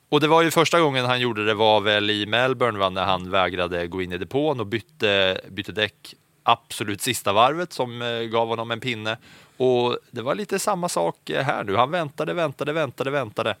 Och 0.09 0.19
det 0.19 0.27
var 0.27 0.41
ju 0.41 0.51
första 0.51 0.79
gången 0.79 1.05
han 1.05 1.19
gjorde 1.19 1.45
det 1.45 1.53
var 1.53 1.81
väl 1.81 2.09
i 2.09 2.25
Melbourne 2.25 2.79
va, 2.79 2.89
när 2.89 3.03
han 3.03 3.29
vägrade 3.29 3.87
gå 3.87 4.01
in 4.01 4.11
i 4.11 4.17
depån 4.17 4.59
och 4.59 4.67
bytte, 4.67 5.41
bytte 5.49 5.71
däck 5.71 6.15
absolut 6.43 7.01
sista 7.01 7.33
varvet 7.33 7.73
som 7.73 8.01
eh, 8.01 8.19
gav 8.19 8.47
honom 8.47 8.71
en 8.71 8.79
pinne. 8.79 9.17
Och 9.57 9.97
det 10.11 10.21
var 10.21 10.35
lite 10.35 10.59
samma 10.59 10.89
sak 10.89 11.15
här 11.29 11.63
nu. 11.63 11.75
Han 11.75 11.91
väntade, 11.91 12.33
väntade, 12.33 12.73
väntade, 12.73 13.11
väntade. 13.11 13.55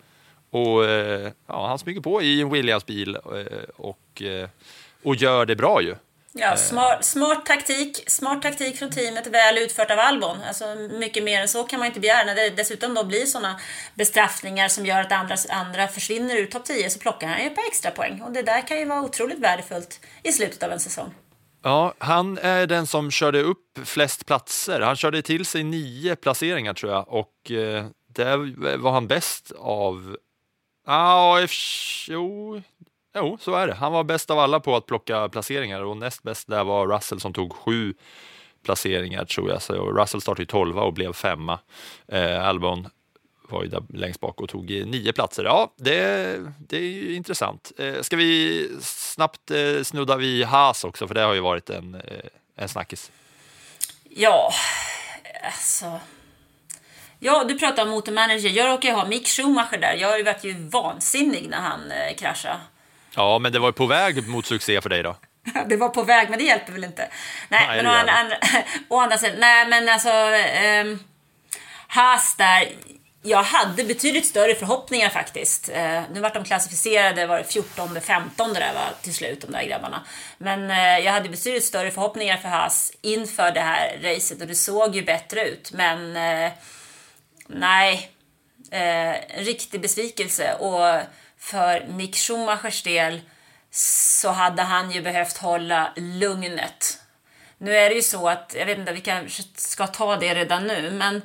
Och 0.49 0.85
eh, 0.85 1.31
ja, 1.47 1.67
han 1.67 1.79
smyger 1.79 2.01
på 2.01 2.21
i 2.21 2.41
en 2.41 2.49
Williams-bil 2.49 3.15
eh, 3.15 3.69
och, 3.75 4.21
eh, 4.21 4.49
och 5.03 5.15
gör 5.15 5.45
det 5.45 5.55
bra 5.55 5.81
ju. 5.81 5.95
Ja, 6.35 6.57
smart, 6.57 7.05
smart 7.05 7.45
taktik. 7.45 8.03
Smart 8.07 8.41
taktik 8.41 8.79
från 8.79 8.89
teamet, 8.91 9.27
väl 9.27 9.57
utfört 9.57 9.91
av 9.91 9.99
Albon. 9.99 10.37
Alltså, 10.47 10.75
mycket 10.75 11.23
mer 11.23 11.41
än 11.41 11.47
så 11.47 11.63
kan 11.63 11.79
man 11.79 11.87
inte 11.87 11.99
begära. 11.99 12.23
När 12.23 12.35
det 12.35 12.49
dessutom 12.49 12.93
då 12.93 13.03
blir 13.03 13.25
sådana 13.25 13.59
bestraffningar 13.93 14.67
som 14.67 14.85
gör 14.85 15.01
att 15.01 15.11
andra, 15.11 15.35
andra 15.49 15.87
försvinner 15.87 16.35
ur 16.35 16.45
topp 16.45 16.65
10 16.65 16.89
så 16.89 16.99
plockar 16.99 17.27
han 17.27 17.39
ju 17.39 17.47
ett 17.47 17.55
par 17.55 17.67
extra 17.67 17.91
poäng. 17.91 18.21
Och 18.21 18.31
det 18.31 18.41
där 18.41 18.67
kan 18.67 18.79
ju 18.79 18.85
vara 18.85 19.01
otroligt 19.01 19.39
värdefullt 19.39 19.99
i 20.23 20.31
slutet 20.31 20.63
av 20.63 20.71
en 20.71 20.79
säsong. 20.79 21.13
Ja, 21.65 21.93
han 21.97 22.37
är 22.37 22.67
den 22.67 22.87
som 22.87 23.11
körde 23.11 23.41
upp 23.41 23.79
flest 23.83 24.25
platser. 24.25 24.81
Han 24.81 24.95
körde 24.95 25.21
till 25.21 25.45
sig 25.45 25.63
nio 25.63 26.15
placeringar 26.15 26.73
tror 26.73 26.91
jag 26.91 27.05
och 27.07 27.51
eh, 27.51 27.85
där 28.07 28.77
var 28.77 28.91
han 28.91 29.07
bäst 29.07 29.51
av... 29.59 30.17
Ja, 30.85 30.93
ah, 30.93 31.47
jo, 32.07 32.61
jo, 33.15 33.37
så 33.41 33.55
är 33.55 33.67
det. 33.67 33.73
Han 33.73 33.91
var 33.91 34.03
bäst 34.03 34.29
av 34.29 34.39
alla 34.39 34.59
på 34.59 34.75
att 34.75 34.85
plocka 34.85 35.29
placeringar 35.29 35.81
och 35.83 35.97
näst 35.97 36.23
bäst 36.23 36.47
där 36.47 36.63
var 36.63 36.87
Russell 36.87 37.19
som 37.19 37.33
tog 37.33 37.53
sju 37.53 37.93
placeringar 38.65 39.25
tror 39.25 39.49
jag. 39.49 39.61
Så 39.61 39.91
Russell 39.91 40.21
startade 40.21 40.41
ju 40.41 40.45
tolva 40.45 40.81
och 40.81 40.93
blev 40.93 41.13
femma. 41.13 41.59
Eh, 42.07 42.47
Albon 42.47 42.87
var 43.53 43.63
ju 43.63 43.69
där 43.69 43.83
längst 43.93 44.19
bak 44.19 44.41
och 44.41 44.49
tog 44.49 44.71
eh, 44.71 44.85
nio 44.85 45.13
platser. 45.13 45.43
Ja, 45.43 45.73
det, 45.77 46.39
det 46.57 46.77
är 46.77 46.81
ju 46.81 47.15
intressant. 47.15 47.71
Eh, 47.77 48.01
ska 48.01 48.15
vi 48.15 48.69
snabbt 48.81 49.51
eh, 49.51 49.83
snudda 49.83 50.17
vid 50.17 50.45
Haas 50.45 50.83
också, 50.83 51.07
för 51.07 51.15
det 51.15 51.21
har 51.21 51.33
ju 51.33 51.39
varit 51.39 51.69
en, 51.69 51.95
eh, 51.95 52.01
en 52.55 52.69
snackis. 52.69 53.11
Ja, 54.09 54.53
alltså. 55.43 55.99
Ja, 57.19 57.43
du 57.43 57.59
pratar 57.59 57.83
om 57.83 57.89
motormanager. 57.89 58.49
Jag 58.49 58.67
råkar 58.67 58.89
ju 58.89 58.95
ha 58.95 59.05
Mick 59.05 59.27
Schumacher 59.27 59.77
där. 59.77 59.93
Jag 59.93 60.23
vart 60.23 60.43
ju 60.43 60.53
vansinnig 60.53 61.49
när 61.49 61.57
han 61.57 61.91
eh, 61.91 62.15
kraschade. 62.15 62.59
Ja, 63.15 63.39
men 63.39 63.51
det 63.51 63.59
var 63.59 63.67
ju 63.67 63.73
på 63.73 63.85
väg 63.85 64.27
mot 64.27 64.45
succé 64.45 64.81
för 64.81 64.89
dig 64.89 65.03
då. 65.03 65.15
Det 65.67 65.75
var 65.75 65.89
på 65.89 66.03
väg, 66.03 66.29
men 66.29 66.39
det 66.39 66.45
hjälper 66.45 66.71
väl 66.71 66.83
inte. 66.83 67.07
Nej, 67.49 67.67
Nej, 67.67 67.77
men 67.77 67.87
å 67.87 67.89
andra, 67.89 68.13
andra, 68.13 68.37
andra 69.03 69.17
sidan, 69.17 69.39
nej 69.39 69.67
men 69.67 69.89
alltså. 69.89 70.09
Um, 70.09 70.99
Haas 71.87 72.35
där. 72.35 72.69
Jag 73.25 73.43
hade 73.43 73.83
betydligt 73.83 74.25
större 74.25 74.55
förhoppningar 74.55 75.09
faktiskt. 75.09 75.69
Eh, 75.69 76.01
nu 76.13 76.19
vart 76.19 76.33
de 76.33 76.43
klassificerade, 76.43 77.25
var 77.25 77.37
det 77.37 77.43
14 77.43 78.01
15 78.01 78.53
där 78.53 78.73
var 78.73 79.01
till 79.01 79.13
slut, 79.13 79.41
de 79.41 79.51
där 79.51 79.63
grabbarna. 79.63 80.03
Men 80.37 80.71
eh, 80.71 81.05
jag 81.05 81.11
hade 81.11 81.29
betydligt 81.29 81.63
större 81.63 81.91
förhoppningar 81.91 82.37
för 82.37 82.49
Haas 82.49 82.93
inför 83.01 83.51
det 83.51 83.59
här 83.59 83.99
racet 84.01 84.41
och 84.41 84.47
det 84.47 84.55
såg 84.55 84.95
ju 84.95 85.03
bättre 85.03 85.49
ut. 85.49 85.71
Men 85.71 86.15
eh, 86.15 86.51
nej, 87.47 88.11
eh, 88.71 89.37
en 89.37 89.43
riktig 89.45 89.81
besvikelse. 89.81 90.53
Och 90.53 91.01
för 91.37 91.87
Mick 91.87 92.15
Schumachers 92.15 92.83
del 92.83 93.21
så 93.71 94.29
hade 94.29 94.61
han 94.61 94.91
ju 94.91 95.01
behövt 95.01 95.37
hålla 95.37 95.93
lugnet. 95.95 96.99
Nu 97.57 97.77
är 97.77 97.89
det 97.89 97.95
ju 97.95 98.01
så 98.01 98.29
att, 98.29 98.55
jag 98.59 98.65
vet 98.65 98.77
inte, 98.77 98.93
vi 98.93 99.01
kanske 99.01 99.43
ska 99.55 99.87
ta 99.87 100.15
det 100.15 100.35
redan 100.35 100.67
nu, 100.67 100.91
men 100.91 101.21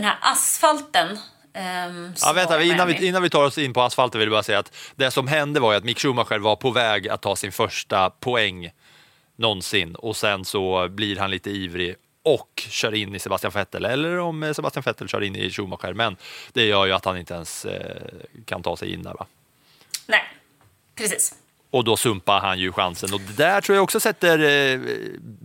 den 0.00 0.04
här 0.04 0.18
asfalten 0.20 1.18
ehm, 1.52 2.12
Ja, 2.22 2.32
vänta, 2.32 2.62
innan 2.62 2.88
vi, 2.88 3.06
innan 3.06 3.22
vi 3.22 3.30
tar 3.30 3.44
oss 3.44 3.58
in 3.58 3.72
på 3.72 3.82
asfalten 3.82 4.18
vill 4.18 4.26
jag 4.26 4.32
bara 4.32 4.42
säga 4.42 4.58
att 4.58 4.76
det 4.96 5.10
som 5.10 5.28
hände 5.28 5.60
var 5.60 5.72
ju 5.72 5.78
att 5.78 5.84
Mick 5.84 5.98
Schumacher 5.98 6.38
var 6.38 6.56
på 6.56 6.70
väg 6.70 7.08
att 7.08 7.22
ta 7.22 7.36
sin 7.36 7.52
första 7.52 8.10
poäng 8.10 8.70
någonsin 9.36 9.94
och 9.94 10.16
sen 10.16 10.44
så 10.44 10.88
blir 10.88 11.16
han 11.16 11.30
lite 11.30 11.50
ivrig 11.50 11.96
och 12.22 12.66
kör 12.68 12.94
in 12.94 13.14
i 13.14 13.18
Sebastian 13.18 13.52
Vettel 13.52 13.84
eller 13.84 14.18
om 14.18 14.42
eh, 14.42 14.52
Sebastian 14.52 14.82
Vettel 14.86 15.08
kör 15.08 15.22
in 15.22 15.36
i 15.36 15.50
Schumacher 15.50 15.92
men 15.92 16.16
det 16.52 16.64
gör 16.64 16.86
ju 16.86 16.92
att 16.92 17.04
han 17.04 17.18
inte 17.18 17.34
ens 17.34 17.64
eh, 17.64 18.02
kan 18.44 18.62
ta 18.62 18.76
sig 18.76 18.92
in 18.92 19.02
där 19.02 19.14
va. 19.14 19.26
Nej, 20.06 20.22
precis. 20.94 21.34
Och 21.70 21.84
då 21.84 21.96
sumpar 21.96 22.40
han 22.40 22.58
ju 22.58 22.72
chansen 22.72 23.14
och 23.14 23.20
det 23.20 23.36
där 23.36 23.60
tror 23.60 23.76
jag 23.76 23.82
också 23.82 24.00
sätter 24.00 24.38
eh, 24.38 24.80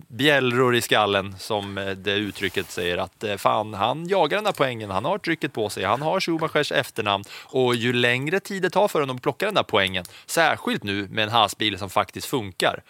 bjällror 0.07 0.75
i 0.75 0.81
skallen 0.81 1.35
som 1.39 1.77
eh, 1.77 1.85
det 1.89 2.11
uttrycket 2.13 2.71
säger 2.71 2.97
att 2.97 3.23
eh, 3.23 3.35
fan 3.37 3.73
han 3.73 4.07
jagar 4.07 4.37
den 4.37 4.43
där 4.43 4.51
poängen, 4.51 4.89
han 4.89 5.05
har 5.05 5.17
trycket 5.17 5.53
på 5.53 5.69
sig, 5.69 5.83
han 5.83 6.01
har 6.01 6.19
Schumachers 6.19 6.71
efternamn 6.71 7.23
och 7.43 7.75
ju 7.75 7.93
längre 7.93 8.39
tid 8.39 8.61
det 8.61 8.69
tar 8.69 8.87
för 8.87 8.99
honom 8.99 9.15
att 9.15 9.21
plocka 9.21 9.45
den 9.45 9.55
där 9.55 9.63
poängen, 9.63 10.05
särskilt 10.25 10.83
nu 10.83 11.07
med 11.11 11.23
en 11.23 11.29
hasbil 11.29 11.77
som 11.77 11.89
faktiskt 11.89 12.27
funkar 12.27 12.83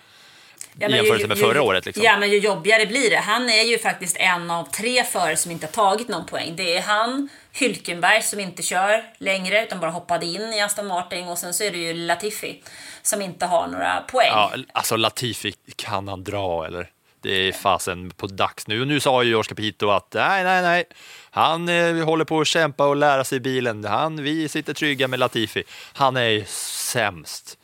Ja, 0.79 0.87
i 0.87 0.95
jämförelse 0.95 1.27
med 1.27 1.37
ju- 1.37 1.43
förra 1.43 1.61
året. 1.61 1.85
Liksom. 1.85 2.03
Ja, 2.03 2.17
men 2.17 2.29
ju 2.31 2.37
jobbigare 2.39 2.85
blir 2.85 3.09
det. 3.09 3.17
Han 3.17 3.49
är 3.49 3.63
ju 3.63 3.77
faktiskt 3.79 4.17
en 4.17 4.51
av 4.51 4.63
tre 4.63 5.03
förare 5.03 5.37
som 5.37 5.51
inte 5.51 5.65
har 5.65 5.71
tagit 5.71 6.07
någon 6.07 6.25
poäng. 6.25 6.53
Det 6.55 6.77
är 6.77 6.81
han, 6.81 7.29
Hylkenberg 7.53 8.21
som 8.21 8.39
inte 8.39 8.63
kör 8.63 9.03
längre 9.17 9.63
utan 9.63 9.79
bara 9.79 9.91
hoppade 9.91 10.25
in 10.25 10.53
i 10.53 10.61
Aston 10.61 10.87
Martin 10.87 11.27
och 11.27 11.37
sen 11.37 11.53
så 11.53 11.63
är 11.63 11.71
det 11.71 11.77
ju 11.77 11.93
Latifi 11.93 12.63
som 13.01 13.21
inte 13.21 13.45
har 13.45 13.67
några 13.67 14.01
poäng. 14.01 14.29
Ja, 14.31 14.53
alltså 14.73 14.95
Latifi, 14.95 15.53
kan 15.75 16.07
han 16.07 16.23
dra 16.23 16.65
eller? 16.65 16.89
Det 17.21 17.31
är 17.31 17.51
fasen 17.51 18.11
på 18.11 18.27
dags 18.27 18.67
nu. 18.67 18.81
Och 18.81 18.87
nu 18.87 18.99
sa 18.99 19.23
ju 19.23 19.35
Oscar 19.35 19.55
Pito 19.55 19.89
att 19.89 20.13
nej, 20.13 20.43
nej, 20.43 20.61
nej. 20.61 20.83
Han 21.31 21.69
eh, 21.69 22.05
håller 22.05 22.25
på 22.25 22.39
att 22.39 22.47
kämpa 22.47 22.87
och 22.87 22.95
lära 22.95 23.23
sig 23.23 23.39
bilen. 23.39 23.85
Han, 23.85 24.23
vi 24.23 24.49
sitter 24.49 24.73
trygga 24.73 25.07
med 25.07 25.19
Latifi. 25.19 25.63
Han 25.93 26.17
är 26.17 26.43
sämst. 26.47 27.57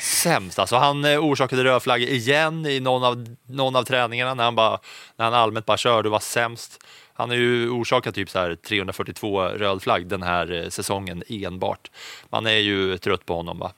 Sämst. 0.00 0.58
Alltså 0.58 0.76
han 0.76 1.04
eh, 1.04 1.18
orsakade 1.18 1.64
rödflagg 1.64 2.02
igen 2.02 2.66
i 2.66 2.80
någon 2.80 3.04
av, 3.04 3.36
någon 3.46 3.76
av 3.76 3.82
träningarna 3.82 4.34
när 4.34 4.44
han, 4.44 4.54
bara, 4.54 4.78
när 5.16 5.24
han 5.24 5.34
allmänt 5.34 5.66
bara 5.66 5.76
körde 5.76 6.08
och 6.08 6.12
var 6.12 6.20
sämst. 6.20 6.84
Han 7.16 7.30
har 7.30 7.36
ju 7.36 7.70
orsakat 7.70 8.14
typ 8.14 8.30
så 8.30 8.38
här 8.38 8.54
342 8.54 9.42
röd 9.42 9.82
flagg 9.82 10.06
den 10.06 10.22
här 10.22 10.52
eh, 10.52 10.68
säsongen 10.68 11.22
enbart. 11.28 11.90
Man 12.30 12.46
är 12.46 12.58
ju 12.58 12.98
trött 12.98 13.26
på 13.26 13.36
honom 13.36 13.58
va? 13.58 13.72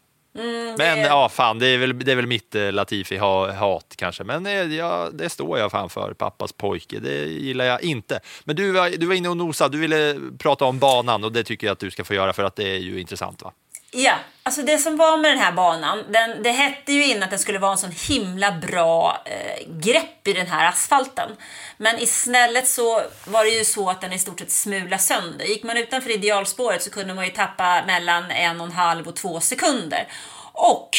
Men 0.79 0.99
ja, 0.99 1.29
fan, 1.29 1.59
det 1.59 1.67
är 1.67 1.79
väl, 1.79 1.99
det 1.99 2.13
är 2.13 2.17
väl 2.17 2.27
mitt 2.27 2.55
eh, 2.55 2.73
Latifi-hat 2.73 3.95
kanske. 3.97 4.25
Men 4.25 4.47
eh, 4.47 4.53
ja, 4.53 5.09
det 5.13 5.29
står 5.29 5.59
jag 5.59 5.71
fan 5.71 5.91
för, 5.91 6.15
pappas 6.15 6.53
pojke. 6.53 6.99
Det 7.01 7.25
gillar 7.27 7.65
jag 7.65 7.83
inte. 7.83 8.21
Men 8.45 8.57
du 8.57 8.71
var, 8.71 8.91
du 8.91 9.07
var 9.07 9.15
inne 9.15 9.29
och 9.29 9.37
nosade, 9.37 9.77
du 9.77 9.81
ville 9.81 10.21
prata 10.39 10.65
om 10.65 10.79
banan 10.79 11.25
och 11.25 11.33
det 11.33 11.45
tycker 11.45 11.67
jag 11.67 11.73
att 11.73 11.79
du 11.79 11.91
ska 11.91 12.05
få 12.05 12.15
göra 12.15 12.33
för 12.33 12.45
att 12.45 12.57
det 12.57 12.69
är 12.69 12.79
ju 12.79 13.01
intressant 13.01 13.43
va? 13.43 13.53
Ja, 13.91 14.15
alltså 14.43 14.63
det 14.63 14.79
som 14.79 14.97
var 14.97 15.17
med 15.17 15.31
den 15.31 15.39
här 15.39 15.53
banan, 15.53 16.05
den, 16.13 16.43
det 16.43 16.51
hette 16.51 16.93
ju 16.93 17.05
innan 17.05 17.23
att 17.23 17.31
den 17.31 17.39
skulle 17.39 17.59
vara 17.59 17.73
en 17.73 17.79
sån 17.79 17.93
himla 18.09 18.53
bra 18.53 19.23
eh, 19.25 19.69
grepp 19.69 20.29
i 20.29 20.33
den 20.33 20.47
här 20.47 20.69
asfalten. 20.69 21.37
Men 21.77 21.99
istället 21.99 22.69
så 22.69 23.03
var 23.27 23.45
det 23.45 23.51
ju 23.51 23.65
så 23.65 23.91
att 23.91 24.01
den 24.01 24.13
i 24.13 24.19
stort 24.19 24.41
sett 24.41 24.51
smula 24.51 24.99
sönder. 24.99 25.45
Gick 25.45 25.63
man 25.63 25.77
utanför 25.77 26.11
idealspåret 26.11 26.83
så 26.83 26.91
kunde 26.91 27.15
man 27.15 27.25
ju 27.25 27.31
tappa 27.31 27.85
mellan 27.87 28.31
en 28.31 28.61
och 28.61 28.67
en 28.67 28.73
halv 28.73 29.09
och 29.09 29.17
två 29.17 29.41
sekunder. 29.41 30.09
Och 30.53 30.91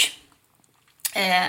eh, 1.15 1.45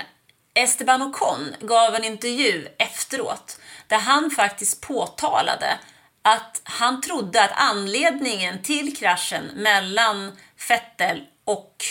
Esteban 0.53 1.01
Ocon 1.01 1.55
gav 1.59 1.95
en 1.95 2.03
intervju 2.03 2.67
efteråt 2.77 3.59
där 3.87 3.97
han 3.97 4.31
faktiskt 4.31 4.81
påtalade 4.81 5.79
att 6.21 6.61
han 6.63 7.01
trodde 7.01 7.43
att 7.43 7.51
anledningen 7.53 8.61
till 8.61 8.97
kraschen 8.97 9.45
mellan 9.55 10.37
Vettel 10.69 11.25
och 11.51 11.85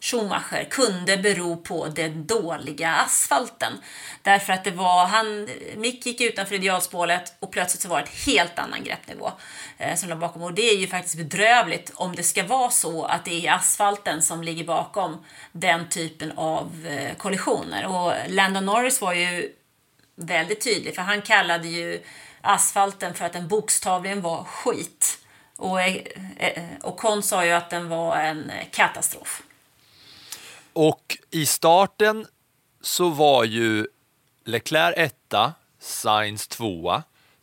Schumacher 0.00 0.64
kunde 0.70 1.16
bero 1.16 1.56
på 1.56 1.86
den 1.86 2.26
dåliga 2.26 2.90
asfalten. 2.90 3.72
Därför 4.22 4.52
att 4.52 4.64
det 4.64 4.70
var, 4.70 5.06
han, 5.06 5.48
Mick 5.76 6.06
gick 6.06 6.20
utanför 6.20 6.54
idealspåret 6.54 7.34
och 7.40 7.52
plötsligt 7.52 7.82
så 7.82 7.88
var 7.88 7.96
det 7.96 8.02
ett 8.02 8.26
helt 8.26 8.58
annan 8.58 8.84
greppnivå 8.84 9.32
eh, 9.78 9.96
som 9.96 10.08
låg 10.08 10.18
bakom. 10.18 10.42
Och 10.42 10.54
det 10.54 10.70
är 10.70 10.76
ju 10.76 10.86
faktiskt 10.86 11.16
bedrövligt 11.16 11.92
om 11.94 12.16
det 12.16 12.22
ska 12.22 12.44
vara 12.44 12.70
så 12.70 13.04
att 13.04 13.24
det 13.24 13.46
är 13.46 13.52
asfalten 13.52 14.22
som 14.22 14.42
ligger 14.42 14.64
bakom 14.64 15.24
den 15.52 15.88
typen 15.88 16.32
av 16.36 16.86
eh, 16.86 17.16
kollisioner. 17.16 17.86
Och 17.86 18.12
Landon 18.28 18.66
Norris 18.66 19.00
var 19.00 19.12
ju 19.12 19.52
väldigt 20.16 20.64
tydlig 20.64 20.94
för 20.94 21.02
han 21.02 21.22
kallade 21.22 21.68
ju 21.68 22.02
asfalten 22.40 23.14
för 23.14 23.24
att 23.24 23.32
den 23.32 23.48
bokstavligen 23.48 24.22
var 24.22 24.44
skit. 24.44 25.19
Och, 25.60 25.80
eh, 25.80 26.02
eh, 26.36 26.62
och 26.82 26.96
Con 26.96 27.22
sa 27.22 27.44
ju 27.44 27.50
att 27.52 27.70
den 27.70 27.88
var 27.88 28.16
en 28.16 28.50
eh, 28.50 28.66
katastrof. 28.70 29.42
Och 30.72 31.18
i 31.30 31.46
starten 31.46 32.26
så 32.80 33.08
var 33.08 33.44
ju 33.44 33.86
Leclerc 34.44 34.94
etta, 34.96 35.52
Sainz 35.80 36.48
tvåa, 36.48 37.02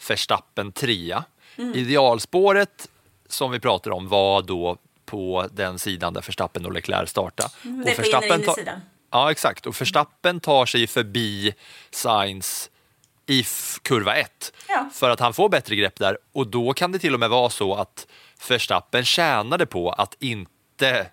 Verstappen 0.10 0.72
trea. 0.72 1.24
Idealspåret 1.56 2.90
som 3.28 3.52
vi 3.52 3.60
pratar 3.60 3.92
om 3.92 4.08
var 4.08 4.42
då 4.42 4.78
på 5.06 5.48
den 5.52 5.80
sidan 5.80 6.14
där 6.14 6.22
Verstappen 6.22 6.66
och 6.66 6.74
Leclerc 6.74 7.10
startade. 7.10 7.50
det 7.62 7.96
och 8.00 8.24
inne- 8.40 8.46
tar-. 8.46 8.82
Ja, 9.12 9.32
exakt. 9.32 9.66
Och 9.66 9.82
Verstappen 9.82 10.40
tar 10.40 10.66
sig 10.66 10.88
förbi 10.88 11.54
Sainz 11.92 12.70
i 13.28 13.46
kurva 13.82 14.16
1 14.16 14.54
Ja. 14.68 14.90
för 14.94 15.10
att 15.10 15.20
han 15.20 15.34
får 15.34 15.50
bättre 15.50 15.76
grepp 15.76 15.96
där. 16.00 16.18
Och 16.34 16.48
då 16.48 16.74
kan 16.74 16.92
det 16.92 17.00
till 17.00 17.14
och 17.14 17.20
med 17.20 17.30
vara 17.30 17.50
så 17.50 17.76
att 17.76 18.08
Verstappen 18.50 19.06
tjänade 19.06 19.66
på 19.66 19.90
att 19.92 20.16
inte 20.20 21.08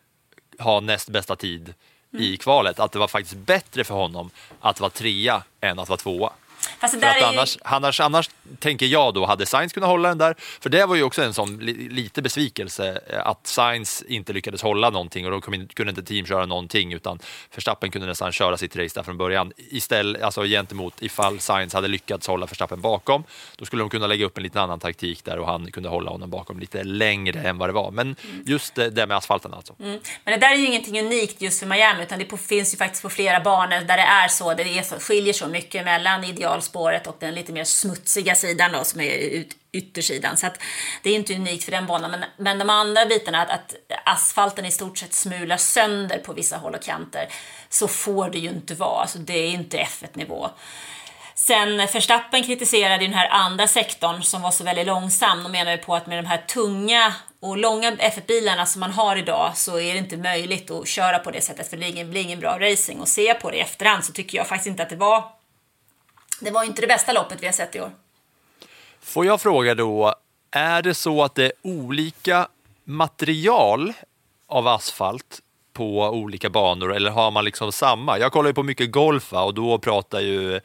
ha 0.58 0.80
näst 0.80 1.08
bästa 1.08 1.36
tid 1.36 1.74
Mm. 2.12 2.24
i 2.26 2.36
kvalet. 2.36 2.78
Att 2.80 2.92
det 2.92 2.98
var 2.98 3.08
faktiskt 3.08 3.36
bättre 3.36 3.84
för 3.84 3.94
honom 3.94 4.30
att 4.60 4.80
vara 4.80 4.90
trea 4.90 5.42
än 5.60 5.78
att 5.78 5.88
vara 5.88 5.96
tvåa. 5.96 6.32
Fast 6.78 7.00
För 7.00 7.06
att 7.06 7.20
ju, 7.20 7.24
annars, 7.24 7.58
annars, 7.62 8.00
annars 8.00 8.30
tänker 8.58 8.86
jag 8.86 9.14
då, 9.14 9.26
hade 9.26 9.46
Sainz 9.46 9.72
kunnat 9.72 9.88
hålla 9.88 10.08
den 10.08 10.18
där? 10.18 10.34
För 10.60 10.70
det 10.70 10.86
var 10.86 10.96
ju 10.96 11.02
också 11.02 11.22
en 11.22 11.34
sån 11.34 11.58
li, 11.58 11.88
lite 11.88 12.22
besvikelse 12.22 13.00
eh, 13.06 13.26
att 13.26 13.46
Sainz 13.46 14.02
inte 14.08 14.32
lyckades 14.32 14.62
hålla 14.62 14.90
någonting 14.90 15.26
och 15.26 15.30
då 15.30 15.40
kunde 15.40 15.90
inte 15.90 16.02
team 16.02 16.26
köra 16.26 16.46
någonting 16.46 16.92
utan 16.92 17.18
Verstappen 17.54 17.90
kunde 17.90 18.06
nästan 18.06 18.32
köra 18.32 18.56
sitt 18.56 18.76
race 18.76 18.94
där 18.94 19.02
från 19.02 19.16
början. 19.16 19.52
Istället, 19.56 20.22
alltså 20.22 20.42
gentemot 20.42 21.02
ifall 21.02 21.40
Sainz 21.40 21.74
hade 21.74 21.88
lyckats 21.88 22.26
hålla 22.26 22.46
Verstappen 22.46 22.80
bakom, 22.80 23.24
då 23.56 23.64
skulle 23.64 23.82
de 23.82 23.90
kunna 23.90 24.06
lägga 24.06 24.26
upp 24.26 24.36
en 24.36 24.42
liten 24.42 24.62
annan 24.62 24.80
taktik 24.80 25.24
där 25.24 25.38
och 25.38 25.46
han 25.46 25.70
kunde 25.70 25.88
hålla 25.88 26.10
honom 26.10 26.30
bakom 26.30 26.58
lite 26.58 26.84
längre 26.84 27.40
än 27.40 27.58
vad 27.58 27.68
det 27.68 27.72
var. 27.72 27.90
Men 27.90 28.16
just 28.46 28.74
det, 28.74 28.90
det 28.90 29.06
med 29.06 29.16
asfalten 29.16 29.54
alltså. 29.54 29.74
men 29.78 30.00
det 30.24 30.36
där 30.36 30.52
är 30.52 30.56
ju 30.56 30.66
ingenting 30.66 31.00
unikt 31.00 31.42
just 31.42 31.60
för 31.60 31.66
Miami 31.66 32.02
utan 32.02 32.18
det 32.18 32.36
finns 32.36 32.74
ju 32.74 32.78
faktiskt 32.78 33.02
på 33.02 33.10
flera 33.10 33.40
banor 33.40 33.80
där 33.80 33.96
det 33.96 34.02
är 34.02 34.28
så. 34.28 34.54
Det 34.54 34.78
är 34.78 34.82
så, 34.82 34.98
skiljer 34.98 35.32
så 35.32 35.46
mycket 35.48 35.84
mellan 35.84 36.24
specialspåret 36.60 37.06
och 37.06 37.16
den 37.20 37.34
lite 37.34 37.52
mer 37.52 37.64
smutsiga 37.64 38.34
sidan 38.34 38.72
då 38.72 38.84
som 38.84 39.00
är 39.00 39.16
ut, 39.16 39.56
yttersidan. 39.72 40.36
Så 40.36 40.46
att 40.46 40.58
det 41.02 41.10
är 41.10 41.14
inte 41.14 41.34
unikt 41.34 41.64
för 41.64 41.72
den 41.72 41.86
banan. 41.86 42.10
Men, 42.10 42.24
men 42.36 42.58
de 42.58 42.70
andra 42.70 43.06
bitarna, 43.06 43.42
att, 43.42 43.50
att 43.50 43.74
asfalten 44.04 44.64
i 44.64 44.70
stort 44.70 44.98
sett 44.98 45.14
smular 45.14 45.56
sönder 45.56 46.18
på 46.18 46.32
vissa 46.32 46.56
håll 46.56 46.74
och 46.74 46.82
kanter, 46.82 47.28
så 47.68 47.88
får 47.88 48.30
det 48.30 48.38
ju 48.38 48.48
inte 48.48 48.74
vara. 48.74 49.00
Alltså 49.00 49.18
det 49.18 49.38
är 49.38 49.50
inte 49.50 49.76
F1-nivå. 49.78 50.50
Sen 51.36 51.76
Verstappen 51.76 52.42
kritiserade 52.42 53.04
den 53.04 53.14
här 53.14 53.28
andra 53.28 53.66
sektorn 53.66 54.22
som 54.22 54.42
var 54.42 54.50
så 54.50 54.64
väldigt 54.64 54.86
långsam 54.86 55.44
och 55.44 55.50
menade 55.50 55.76
på 55.76 55.94
att 55.94 56.06
med 56.06 56.18
de 56.18 56.26
här 56.26 56.38
tunga 56.38 57.14
och 57.40 57.58
långa 57.58 57.90
F1-bilarna 57.90 58.66
som 58.66 58.80
man 58.80 58.92
har 58.92 59.16
idag 59.16 59.52
så 59.56 59.78
är 59.78 59.92
det 59.92 59.98
inte 59.98 60.16
möjligt 60.16 60.70
att 60.70 60.88
köra 60.88 61.18
på 61.18 61.30
det 61.30 61.40
sättet 61.40 61.70
för 61.70 61.76
det 61.76 61.80
blir 61.80 61.88
ingen, 61.88 62.10
blir 62.10 62.20
ingen 62.20 62.40
bra 62.40 62.58
racing. 62.60 63.00
Och 63.00 63.08
ser 63.08 63.26
jag 63.26 63.40
på 63.40 63.50
det 63.50 63.56
i 63.56 63.60
efterhand 63.60 64.04
så 64.04 64.12
tycker 64.12 64.38
jag 64.38 64.46
faktiskt 64.46 64.66
inte 64.66 64.82
att 64.82 64.90
det 64.90 64.96
var 64.96 65.24
det 66.44 66.50
var 66.50 66.64
inte 66.64 66.80
det 66.80 66.86
bästa 66.86 67.12
loppet 67.12 67.42
vi 67.42 67.46
har 67.46 67.52
sett 67.52 67.76
i 67.76 67.80
år. 67.80 67.90
Får 69.00 69.26
jag 69.26 69.40
fråga 69.40 69.74
då, 69.74 70.14
är 70.50 70.82
det 70.82 70.94
så 70.94 71.22
att 71.22 71.34
det 71.34 71.44
är 71.44 71.52
olika 71.62 72.48
material 72.84 73.92
av 74.46 74.68
asfalt 74.68 75.40
på 75.72 76.00
olika 76.00 76.50
banor 76.50 76.94
eller 76.94 77.10
har 77.10 77.30
man 77.30 77.44
liksom 77.44 77.72
samma? 77.72 78.18
Jag 78.18 78.32
kollar 78.32 78.50
ju 78.50 78.54
på 78.54 78.62
mycket 78.62 78.92
golf 78.92 79.32
och 79.32 79.54
då 79.54 79.78
pratar 79.78 80.20
ju 80.20 80.54
eh, 80.54 80.60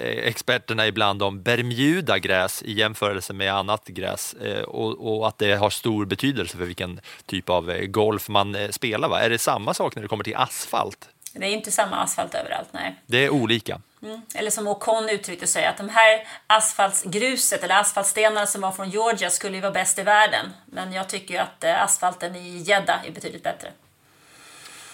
experterna 0.00 0.86
ibland 0.86 1.22
om 1.22 1.42
Bermuda-gräs 1.42 2.62
i 2.62 2.72
jämförelse 2.72 3.32
med 3.32 3.54
annat 3.54 3.88
gräs 3.88 4.34
eh, 4.34 4.62
och, 4.62 5.16
och, 5.16 5.28
att 5.28 5.38
det 5.38 5.54
har 5.54 5.70
stor 5.70 6.04
betydelse 6.04 6.56
för 6.56 6.64
vilken 6.64 7.00
typ 7.26 7.50
av 7.50 7.70
eh, 7.70 7.86
golf 7.86 8.28
man 8.28 8.54
eh, 8.54 8.70
spelar. 8.70 9.08
Va? 9.08 9.20
Är 9.20 9.30
det 9.30 9.38
samma 9.38 9.74
sak 9.74 9.94
när 9.94 10.02
det 10.02 10.08
kommer 10.08 10.24
till 10.24 10.36
asfalt? 10.36 11.08
Det 11.32 11.46
är 11.46 11.50
inte 11.50 11.70
samma 11.70 11.96
asfalt 11.96 12.34
överallt, 12.34 12.68
nej. 12.72 12.94
Det 13.06 13.24
är 13.24 13.30
olika. 13.30 13.80
Mm. 14.06 14.20
Eller 14.34 14.50
som 14.50 14.68
Ocon 14.68 15.08
uttryckte 15.08 15.46
sig, 15.46 15.66
att 15.66 15.76
de 15.76 15.88
här 15.88 16.26
asfaltsgruset 16.46 17.64
eller 17.64 17.80
asfaltstenarna 17.80 18.46
som 18.46 18.60
var 18.60 18.72
från 18.72 18.90
Georgia 18.90 19.30
skulle 19.30 19.54
ju 19.54 19.60
vara 19.60 19.72
bäst 19.72 19.98
i 19.98 20.02
världen. 20.02 20.46
Men 20.66 20.92
jag 20.92 21.08
tycker 21.08 21.34
ju 21.34 21.40
att 21.40 21.64
eh, 21.64 21.82
asfalten 21.82 22.36
i 22.36 22.58
Jeddah 22.58 23.06
är 23.06 23.10
betydligt 23.10 23.42
bättre. 23.42 23.72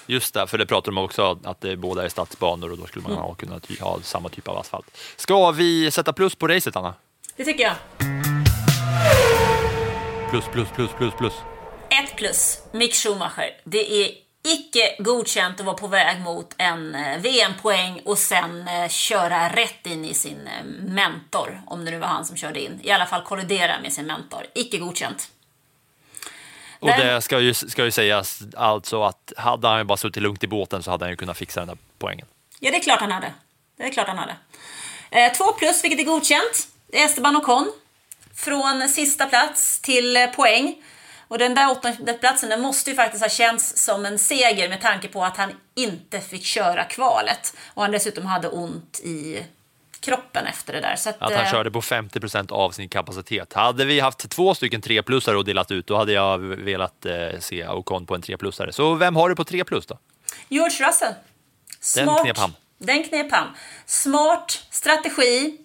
Just 0.07 0.35
det, 0.35 0.47
för 0.47 0.59
det 0.59 0.67
pratar 0.67 0.93
de 0.93 0.99
också 0.99 1.39
att 1.45 1.61
det 1.61 1.77
båda 1.77 2.05
är 2.05 2.09
stadsbanor 2.09 2.71
och 2.73 2.79
då 2.79 2.87
skulle 2.87 3.09
man 3.09 3.19
ha 3.19 3.35
kunnat 3.35 3.79
ha 3.81 4.01
samma 4.03 4.29
typ 4.29 4.49
av 4.49 4.59
asfalt. 4.59 4.87
Ska 5.17 5.51
vi 5.51 5.91
sätta 5.91 6.13
plus 6.13 6.35
på 6.35 6.49
racet, 6.49 6.77
Anna? 6.77 6.95
Det 7.37 7.45
tycker 7.45 7.65
jag. 7.65 7.75
Plus, 10.31 10.45
plus, 10.53 10.69
plus, 10.75 10.91
plus, 10.99 11.15
plus. 11.15 11.33
Ett 11.91 12.17
plus, 12.17 12.63
Mick 12.73 12.95
Schumacher. 12.95 13.61
Det 13.65 14.05
är 14.05 14.11
icke 14.43 14.97
godkänt 14.99 15.61
att 15.61 15.67
vara 15.67 15.77
på 15.77 15.87
väg 15.87 16.21
mot 16.21 16.55
en 16.59 16.95
eh, 16.95 17.19
VM-poäng 17.19 18.01
och 18.05 18.19
sen 18.19 18.69
eh, 18.69 18.89
köra 18.89 19.49
rätt 19.49 19.87
in 19.87 20.05
i 20.05 20.15
sin 20.15 20.47
eh, 20.47 20.65
mentor, 20.93 21.63
om 21.67 21.85
det 21.85 21.91
nu 21.91 21.99
var 21.99 22.07
han 22.07 22.25
som 22.25 22.37
körde 22.37 22.61
in. 22.61 22.81
I 22.83 22.91
alla 22.91 23.07
fall 23.07 23.23
kollidera 23.23 23.81
med 23.81 23.93
sin 23.93 24.07
mentor. 24.07 24.47
Icke 24.55 24.79
godkänt. 24.79 25.31
Och 26.79 26.89
det 26.89 27.23
ska 27.23 27.41
ju, 27.41 27.55
ska 27.55 27.85
ju 27.85 27.91
sägas 27.91 28.43
alltså 28.57 29.03
att 29.03 29.33
hade 29.37 29.69
han 29.69 29.87
bara 29.87 29.97
suttit 29.97 30.23
lugnt 30.23 30.45
i 30.45 30.47
båten 30.47 30.83
så 30.83 30.91
hade 30.91 31.05
han 31.05 31.11
ju 31.11 31.17
kunnat 31.17 31.37
fixa 31.37 31.61
den 31.61 31.69
där 31.69 31.79
poängen. 31.99 32.27
Ja, 32.61 32.71
det 32.71 32.77
är 32.77 32.81
klart 32.81 33.01
han 33.01 33.13
hade. 33.13 33.33
Det 33.77 33.83
är 33.83 33.91
klart 33.91 34.09
han 34.09 34.19
hade. 34.19 34.37
Eh, 35.11 35.33
två 35.33 35.53
plus, 35.53 35.85
vilket 35.85 36.01
är 36.01 36.05
godkänt. 36.05 36.69
Det 36.87 37.01
är 37.01 37.05
Esteban 37.05 37.37
Ocon. 37.37 37.73
Från 38.35 38.89
sista 38.89 39.27
plats 39.27 39.81
till 39.81 40.29
poäng. 40.37 40.75
Och 41.33 41.39
den 41.39 41.55
där 41.55 41.71
åttonde 41.71 42.13
platsen 42.13 42.49
den 42.49 42.61
måste 42.61 42.91
ju 42.91 42.97
faktiskt 42.97 43.23
ha 43.23 43.29
känts 43.29 43.85
som 43.85 44.07
en 44.07 44.19
seger 44.19 44.69
med 44.69 44.81
tanke 44.81 45.09
på 45.09 45.25
att 45.25 45.37
han 45.37 45.51
inte 45.75 46.21
fick 46.21 46.45
köra 46.45 46.85
kvalet. 46.85 47.57
Och 47.75 47.83
han 47.83 47.93
dessutom 47.93 48.27
hade 48.27 48.49
ont 48.49 49.01
i 49.01 49.45
kroppen 50.01 50.47
efter 50.47 50.73
det 50.73 50.81
där. 50.81 50.97
Så 50.97 51.11
att, 51.11 51.23
Att 51.23 51.33
han 51.33 51.45
eh, 51.45 51.51
körde 51.51 51.71
på 51.71 51.83
50 51.83 52.21
procent 52.21 52.51
av 52.51 52.71
sin 52.71 52.89
kapacitet. 52.89 53.53
Hade 53.53 53.85
vi 53.85 54.01
haft 54.01 54.31
två 54.31 54.55
stycken 54.55 54.81
treplussare 54.81 55.37
och 55.37 55.45
delat 55.45 55.71
ut, 55.71 55.87
då 55.87 55.97
hade 55.97 56.13
jag 56.13 56.39
velat 56.39 57.07
eh, 57.07 57.39
se 57.41 57.67
Ocon 57.67 58.07
på 58.07 58.15
en 58.15 58.23
treplussare. 58.23 58.73
Så 58.73 58.95
vem 58.95 59.17
har 59.17 59.29
du 59.29 59.37
på 59.37 59.45
tre 59.45 59.65
plus 59.65 59.87
då? 59.87 59.99
George 60.49 60.89
Russell. 60.89 61.15
Den 61.95 62.17
knep 62.25 62.39
han. 62.39 62.55
Den 62.79 63.05
knep 63.05 63.33
han. 63.33 63.49
Smart 63.87 64.67
strategi, 64.71 65.59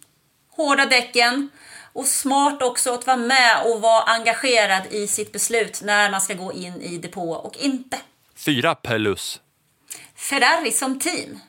hårda 0.49 0.85
däcken 0.85 1.49
och 1.97 2.05
smart 2.05 2.61
också 2.61 2.93
att 2.93 3.07
vara 3.07 3.17
med 3.17 3.61
och 3.65 3.81
vara 3.81 4.03
engagerad 4.03 4.83
i 4.91 5.07
sitt 5.07 5.31
beslut 5.31 5.81
när 5.83 6.11
man 6.11 6.21
ska 6.21 6.33
gå 6.33 6.53
in 6.53 6.81
i 6.81 6.97
depå 6.97 7.31
och 7.31 7.57
inte. 7.57 7.97
Fyra 8.35 8.75
plus. 8.75 9.41
Ferrari 10.15 10.71
som 10.71 10.99
team. 10.99 11.39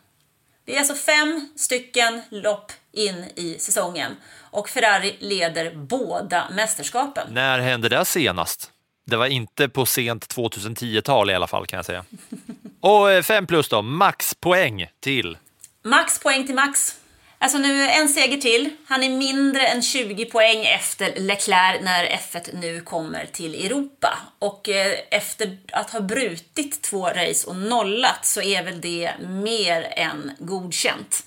Det 0.65 0.75
är 0.75 0.79
alltså 0.79 0.95
fem 0.95 1.49
stycken 1.57 2.23
lopp 2.31 2.73
in 2.93 3.25
i 3.37 3.57
säsongen 3.59 4.17
och 4.51 4.69
Ferrari 4.69 5.17
leder 5.19 5.75
båda 5.75 6.51
mästerskapen. 6.51 7.35
När 7.35 7.59
hände 7.59 7.89
det 7.89 8.05
senast? 8.05 8.71
Det 9.07 9.17
var 9.17 9.27
inte 9.27 9.69
på 9.69 9.87
sent 9.87 10.35
2010-tal 10.37 11.31
i 11.31 11.35
alla 11.35 11.47
fall 11.47 11.67
kan 11.67 11.77
jag 11.77 11.87
säga. 11.87 12.05
Och 12.81 13.13
eh, 13.13 13.23
fem 13.23 13.47
plus 13.47 13.69
då, 13.69 13.83
maxpoäng 13.83 14.87
till. 15.01 15.39
Max 15.85 16.21
poäng 16.21 16.47
till 16.47 16.55
Max. 16.55 17.01
Alltså 17.41 17.59
nu 17.59 17.89
en 17.89 18.09
seger 18.09 18.37
till. 18.37 18.71
Han 18.87 19.03
är 19.03 19.09
mindre 19.09 19.67
än 19.67 19.83
20 19.83 20.25
poäng 20.25 20.65
efter 20.65 21.15
Leclerc 21.17 21.81
när 21.83 22.05
F1 22.05 22.61
nu 22.61 22.81
kommer 22.81 23.27
till 23.27 23.67
Europa. 23.67 24.19
Och 24.39 24.69
eh, 24.69 24.99
efter 25.11 25.59
att 25.73 25.91
ha 25.91 26.01
brutit 26.01 26.83
två 26.83 27.07
race 27.07 27.49
och 27.51 27.57
nollat 27.57 28.27
så 28.27 28.43
är 28.43 28.63
väl 28.63 28.81
det 28.81 29.13
mer 29.21 29.93
än 29.97 30.33
godkänt. 30.39 31.25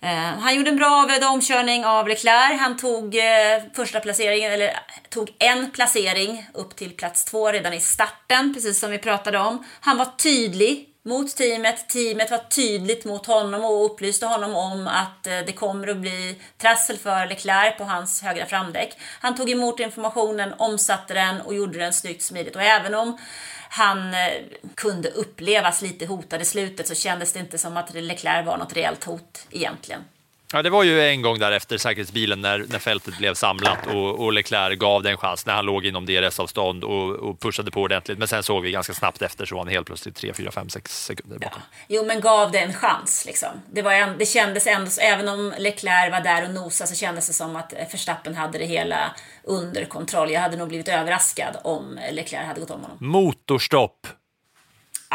Eh, 0.00 0.08
han 0.10 0.54
gjorde 0.54 0.70
en 0.70 0.76
bra 0.76 1.02
avvägd 1.02 1.24
omkörning 1.24 1.84
av 1.84 2.08
Leclerc. 2.08 2.60
Han 2.60 2.76
tog 2.76 3.14
eh, 3.14 3.62
första 3.76 4.00
placeringen, 4.00 4.52
eller 4.52 4.76
tog 5.08 5.34
en 5.38 5.70
placering 5.70 6.46
upp 6.54 6.76
till 6.76 6.90
plats 6.90 7.24
två 7.24 7.52
redan 7.52 7.72
i 7.72 7.80
starten, 7.80 8.54
precis 8.54 8.80
som 8.80 8.90
vi 8.90 8.98
pratade 8.98 9.38
om. 9.38 9.64
Han 9.80 9.98
var 9.98 10.06
tydlig 10.18 10.93
mot 11.04 11.36
teamet. 11.36 11.88
Teamet 11.88 12.30
var 12.30 12.38
tydligt 12.38 13.04
mot 13.04 13.26
honom 13.26 13.64
och 13.64 13.84
upplyste 13.84 14.26
honom 14.26 14.54
om 14.54 14.88
att 14.88 15.26
eh, 15.26 15.38
det 15.46 15.52
kommer 15.52 15.88
att 15.88 15.96
bli 15.96 16.40
trassel 16.58 16.98
för 16.98 17.26
Leclerc 17.26 17.78
på 17.78 17.84
hans 17.84 18.22
högra 18.22 18.46
framdäck. 18.46 18.98
Han 19.20 19.36
tog 19.36 19.50
emot 19.50 19.80
informationen, 19.80 20.54
omsatte 20.58 21.14
den 21.14 21.40
och 21.40 21.54
gjorde 21.54 21.78
den 21.78 21.92
snyggt 21.92 22.22
smidigt. 22.22 22.56
Och 22.56 22.62
även 22.62 22.94
om 22.94 23.18
han 23.68 24.14
eh, 24.14 24.32
kunde 24.74 25.10
upplevas 25.10 25.82
lite 25.82 26.06
hotad 26.06 26.42
i 26.42 26.44
slutet 26.44 26.88
så 26.88 26.94
kändes 26.94 27.32
det 27.32 27.40
inte 27.40 27.58
som 27.58 27.76
att 27.76 27.94
Leclerc 27.94 28.46
var 28.46 28.58
något 28.58 28.76
reellt 28.76 29.04
hot 29.04 29.46
egentligen. 29.50 30.04
Ja, 30.52 30.62
det 30.62 30.70
var 30.70 30.82
ju 30.82 31.02
en 31.08 31.22
gång 31.22 31.38
där 31.38 31.52
efter 31.52 31.78
säkerhetsbilen 31.78 32.40
när, 32.40 32.64
när 32.68 32.78
fältet 32.78 33.18
blev 33.18 33.34
samlat 33.34 33.86
och, 33.86 34.20
och 34.20 34.32
Leclerc 34.32 34.78
gav 34.78 35.02
den 35.02 35.16
chans 35.16 35.46
när 35.46 35.54
han 35.54 35.66
låg 35.66 35.86
inom 35.86 36.06
DRS-avstånd 36.06 36.84
och, 36.84 37.10
och 37.10 37.40
pushade 37.40 37.70
på 37.70 37.80
ordentligt. 37.80 38.18
Men 38.18 38.28
sen 38.28 38.42
såg 38.42 38.62
vi 38.62 38.70
ganska 38.70 38.94
snabbt 38.94 39.22
efter 39.22 39.46
så 39.46 39.54
var 39.54 39.62
han 39.64 39.72
helt 39.72 39.86
plötsligt 39.86 40.16
3, 40.16 40.32
4, 40.34 40.50
5, 40.50 40.68
6 40.68 41.04
sekunder 41.04 41.38
bakom. 41.38 41.62
Jo, 41.88 42.04
men 42.04 42.20
gav 42.20 42.50
det 42.50 42.58
en 42.58 42.72
chans. 42.72 43.24
Liksom. 43.26 43.48
Det, 43.72 43.82
var 43.82 43.92
en, 43.92 44.18
det 44.18 44.26
kändes 44.26 44.66
ändå, 44.66 44.90
även 45.00 45.28
om 45.28 45.54
Leclerc 45.58 46.12
var 46.12 46.20
där 46.20 46.44
och 46.44 46.54
nosade 46.54 46.88
så 46.88 46.94
kändes 46.94 47.26
det 47.26 47.32
som 47.32 47.56
att 47.56 47.72
Verstappen 47.92 48.34
hade 48.34 48.58
det 48.58 48.66
hela 48.66 49.14
under 49.44 49.84
kontroll. 49.84 50.30
Jag 50.30 50.40
hade 50.40 50.56
nog 50.56 50.68
blivit 50.68 50.88
överraskad 50.88 51.56
om 51.64 51.98
Leclerc 52.10 52.46
hade 52.46 52.60
gått 52.60 52.70
om 52.70 52.80
honom. 52.82 52.96
Motorstopp! 53.00 54.06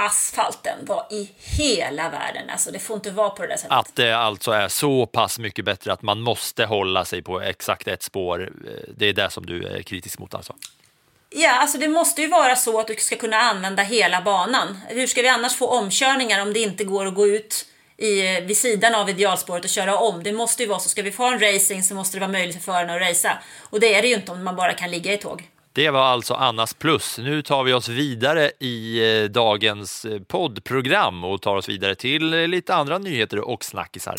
Asfalten 0.05 0.85
var 0.85 1.07
i 1.11 1.29
hela 1.57 2.09
världen. 2.09 2.49
Alltså, 2.49 2.71
det 2.71 2.79
får 2.79 2.95
inte 2.95 3.11
vara 3.11 3.29
på 3.29 3.41
det 3.41 3.47
där 3.47 3.55
sättet. 3.57 3.71
Att 3.71 3.95
det 3.95 4.17
alltså 4.17 4.51
är 4.51 4.67
så 4.67 5.05
pass 5.05 5.39
mycket 5.39 5.65
bättre 5.65 5.93
att 5.93 6.01
man 6.01 6.21
måste 6.21 6.65
hålla 6.65 7.05
sig 7.05 7.21
på 7.21 7.41
exakt 7.41 7.87
ett 7.87 8.03
spår. 8.03 8.41
eh, 8.67 8.93
Det 8.97 9.05
är 9.05 9.13
det 9.13 9.29
som 9.29 9.45
du 9.45 9.63
är 9.67 9.81
kritisk 9.81 10.19
mot 10.19 10.33
alltså? 10.35 10.55
Ja, 11.29 11.51
alltså 11.51 11.77
det 11.77 11.87
måste 11.87 12.21
ju 12.21 12.27
vara 12.27 12.55
så 12.55 12.79
att 12.79 12.87
du 12.87 12.95
ska 12.95 13.15
kunna 13.15 13.37
använda 13.37 13.83
hela 13.83 14.21
banan. 14.21 14.79
Hur 14.87 15.07
ska 15.07 15.21
vi 15.21 15.27
annars 15.27 15.55
få 15.55 15.67
omkörningar 15.67 16.41
om 16.41 16.53
det 16.53 16.59
inte 16.59 16.83
går 16.83 17.05
att 17.05 17.15
gå 17.15 17.27
ut 17.27 17.65
i, 17.97 18.39
vid 18.41 18.57
sidan 18.57 18.95
av 18.95 19.09
idealspåret 19.09 19.63
och 19.63 19.69
köra 19.69 19.97
om? 19.97 20.23
Det 20.23 20.31
måste 20.33 20.63
ju 20.63 20.69
vara 20.69 20.79
så. 20.79 20.89
Ska 20.89 21.01
vi 21.01 21.11
få 21.11 21.23
en 21.25 21.39
racing 21.39 21.83
så 21.83 21.93
måste 21.95 22.17
det 22.17 22.21
vara 22.21 22.31
möjligt 22.31 22.55
för 22.55 22.63
förarna 22.63 22.93
att 22.95 23.01
racea. 23.01 23.37
Och 23.59 23.79
det 23.79 23.95
är 23.95 24.01
det 24.01 24.07
ju 24.07 24.15
inte 24.15 24.31
om 24.31 24.43
man 24.43 24.55
bara 24.55 24.73
kan 24.73 24.91
ligga 24.91 25.13
i 25.13 25.17
tåg. 25.17 25.49
Det 25.73 25.89
var 25.89 26.01
alltså 26.01 26.33
Annas 26.33 26.73
plus. 26.73 27.17
Nu 27.17 27.41
tar 27.41 27.63
vi 27.63 27.73
oss 27.73 27.89
vidare 27.89 28.51
i 28.59 28.99
eh, 29.23 29.29
dagens 29.29 30.05
eh, 30.05 30.19
poddprogram 30.21 31.23
och 31.23 31.41
tar 31.41 31.55
oss 31.55 31.69
vidare 31.69 31.95
till 31.95 32.33
eh, 32.33 32.47
lite 32.47 32.75
andra 32.75 32.97
nyheter 32.97 33.39
och 33.39 33.63
snackisar. 33.63 34.15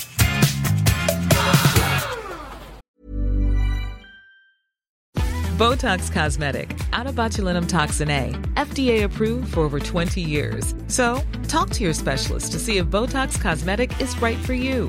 Botox 5.59 6.11
Cosmetic, 6.11 6.69
Autobotulinum 6.93 7.67
toxin 7.67 8.11
A, 8.11 8.35
FDA 8.57 9.05
approved 9.05 9.53
for 9.53 9.61
over 9.61 9.79
20 9.79 10.21
years. 10.21 10.75
So, 10.89 11.21
talk 11.49 11.71
to 11.71 11.85
your 11.85 11.95
specialist 11.95 12.53
to 12.53 12.59
see 12.59 12.79
if 12.79 12.87
Botox 12.87 13.43
Cosmetic 13.43 14.01
is 14.01 14.23
right 14.23 14.39
for 14.39 14.55
you. 14.55 14.89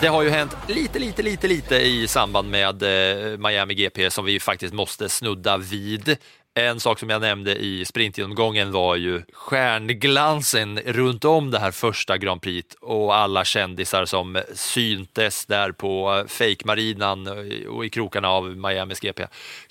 Det 0.00 0.08
har 0.08 0.22
ju 0.22 0.30
hänt 0.30 0.56
lite, 0.68 0.98
lite, 0.98 1.22
lite, 1.22 1.48
lite 1.48 1.76
i 1.76 2.08
samband 2.08 2.50
med 2.50 2.82
eh, 2.82 3.38
Miami 3.38 3.74
GP 3.74 4.10
som 4.10 4.24
vi 4.24 4.40
faktiskt 4.40 4.74
måste 4.74 5.08
snudda 5.08 5.56
vid. 5.56 6.16
En 6.58 6.80
sak 6.80 6.98
som 6.98 7.10
jag 7.10 7.20
nämnde 7.20 7.56
i 7.56 7.84
sprintgenomgången 7.84 8.72
var 8.72 8.96
ju 8.96 9.22
stjärnglansen 9.32 10.78
runt 10.78 11.24
om 11.24 11.50
det 11.50 11.58
här 11.58 11.70
första 11.70 12.18
Grand 12.18 12.42
Prix 12.42 12.74
och 12.80 13.16
alla 13.16 13.44
kändisar 13.44 14.04
som 14.04 14.42
syntes 14.54 15.46
där 15.46 15.72
på 15.72 16.14
eh, 16.14 16.26
fake-marinan 16.26 17.26
eh, 17.26 17.66
och 17.66 17.84
i 17.84 17.90
krokarna 17.90 18.28
av 18.28 18.56
Miamis 18.56 19.00
GP. 19.00 19.26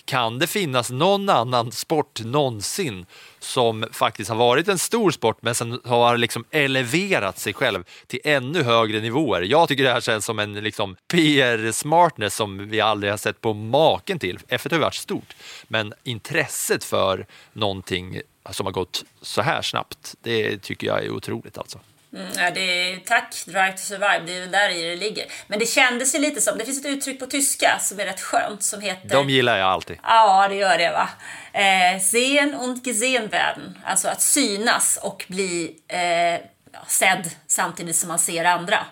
Kan 0.06 0.40
det 0.40 0.48
finnas 0.48 0.92
någon 0.92 1.30
annan 1.30 1.72
sport 1.72 2.22
någonsin 2.24 3.06
som 3.40 3.86
faktiskt 3.92 4.30
har 4.30 4.38
varit 4.38 4.68
en 4.68 4.80
stor 4.80 5.12
sport 5.12 5.38
men 5.42 5.56
sen 5.56 5.80
har 5.86 6.18
liksom 6.18 6.46
eleverat 6.52 7.40
sig 7.40 7.54
själv 7.54 7.84
till 8.08 8.20
ännu 8.24 8.64
högre 8.64 9.00
nivåer. 9.00 9.42
Jag 9.42 9.68
tycker 9.68 9.84
det 9.84 9.94
här 9.94 10.02
känns 10.02 10.26
som 10.26 10.40
en 10.40 10.54
liksom 10.54 10.96
PR-smartness 11.08 12.36
som 12.36 12.70
vi 12.70 12.82
aldrig 12.82 13.12
har 13.12 13.18
sett 13.18 13.42
på 13.42 13.54
maken 13.54 14.20
till. 14.20 14.38
F1 14.38 14.72
har 14.72 14.80
varit 14.80 14.94
stort, 14.94 15.36
men 15.68 15.94
intresset 16.04 16.84
för 16.84 17.26
någonting 17.54 18.22
som 18.50 18.66
har 18.66 18.74
gått 18.74 19.06
så 19.22 19.42
här 19.42 19.62
snabbt, 19.62 20.16
det 20.22 20.58
tycker 20.58 20.88
jag 20.88 21.06
är 21.06 21.10
otroligt 21.10 21.58
alltså. 21.58 21.80
Mm, 22.16 22.28
ja, 22.38 22.52
det 22.52 22.62
är, 22.62 23.00
tack 23.00 23.44
Drive 23.46 23.72
to 23.72 23.78
Survive, 23.78 24.22
det 24.26 24.38
är 24.38 24.40
väl 24.40 24.52
där 24.52 24.70
i 24.70 24.90
det 24.90 24.96
ligger. 24.96 25.26
Men 25.48 25.60
det 25.60 25.66
kändes 25.66 26.16
ju 26.16 26.20
lite 26.20 26.42
som, 26.42 26.58
det 26.58 26.66
finns 26.66 26.80
ett 26.80 26.86
uttryck 26.86 27.20
på 27.20 27.26
tyska 27.26 27.80
som 27.80 28.00
är 28.00 28.06
rätt 28.06 28.22
skönt 28.22 28.64
som 28.64 28.82
heter... 28.82 29.10
De 29.10 29.30
gillar 29.30 29.58
jag 29.58 29.68
alltid. 29.68 29.98
Ja, 30.04 30.48
det 30.48 30.56
gör 30.56 30.78
det 30.78 30.92
va. 30.92 31.10
Eh, 31.54 32.02
sehen 32.02 32.56
und 32.56 32.88
gesehen 32.88 33.28
werden. 33.28 33.78
Alltså 33.86 34.08
att 34.08 34.22
synas 34.22 35.00
och 35.02 35.26
bli 35.28 35.76
eh, 35.88 36.46
sedd 36.88 37.30
samtidigt 37.48 37.96
som 37.96 38.08
man 38.08 38.20
ser 38.20 38.46
andra. 38.46 38.86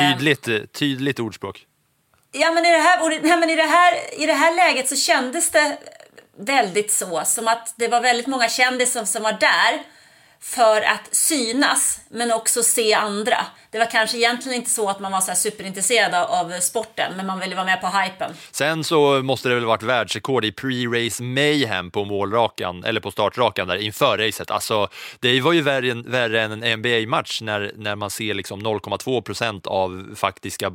Tydligt, 0.00 0.48
eh, 0.48 0.58
tydligt 0.58 1.20
ordspråk. 1.20 1.66
Ja, 2.32 2.52
men, 2.52 2.66
i 2.66 2.72
det, 2.72 2.78
här, 2.78 3.20
nej, 3.22 3.36
men 3.36 3.50
i, 3.50 3.56
det 3.56 3.62
här, 3.62 4.20
i 4.22 4.26
det 4.26 4.32
här 4.32 4.56
läget 4.56 4.88
så 4.88 4.96
kändes 4.96 5.50
det 5.50 5.78
väldigt 6.38 6.92
så, 6.92 7.22
som 7.24 7.48
att 7.48 7.74
det 7.76 7.88
var 7.88 8.00
väldigt 8.00 8.26
många 8.26 8.48
kändisar 8.48 9.04
som 9.04 9.22
var 9.22 9.32
där 9.32 9.82
för 10.42 10.82
att 10.82 11.08
synas, 11.14 12.00
men 12.08 12.32
också 12.32 12.62
se 12.62 12.94
andra. 12.94 13.36
Det 13.70 13.78
var 13.78 13.90
kanske 13.90 14.16
egentligen 14.16 14.58
inte 14.58 14.70
så 14.70 14.88
att 14.88 15.00
man 15.00 15.12
var 15.12 15.20
så 15.20 15.34
superintresserad 15.34 16.14
av 16.14 16.60
sporten, 16.60 17.12
men 17.16 17.26
man 17.26 17.40
ville 17.40 17.54
vara 17.54 17.64
med 17.64 17.80
på 17.80 17.86
hypen. 17.86 18.32
Sen 18.50 18.84
så 18.84 19.22
måste 19.22 19.48
det 19.48 19.54
väl 19.54 19.64
varit 19.64 19.82
världsrekord 19.82 20.44
i 20.44 20.50
pre-race 20.50 21.22
mayhem 21.22 21.90
på 21.90 22.04
målrakan, 22.04 22.84
eller 22.84 23.00
på 23.00 23.10
startrakan 23.10 23.68
där 23.68 23.76
inför 23.76 24.18
racet. 24.18 24.50
Alltså, 24.50 24.88
det 25.20 25.40
var 25.40 25.52
ju 25.52 25.62
värre, 25.62 25.94
värre 25.94 26.42
än 26.42 26.62
en 26.62 26.78
NBA-match 26.78 27.40
när, 27.40 27.72
när 27.76 27.96
man 27.96 28.10
ser 28.10 28.34
liksom 28.34 28.62
0,2 28.62 29.20
procent 29.20 29.66
av 29.66 30.14
faktiska 30.16 30.72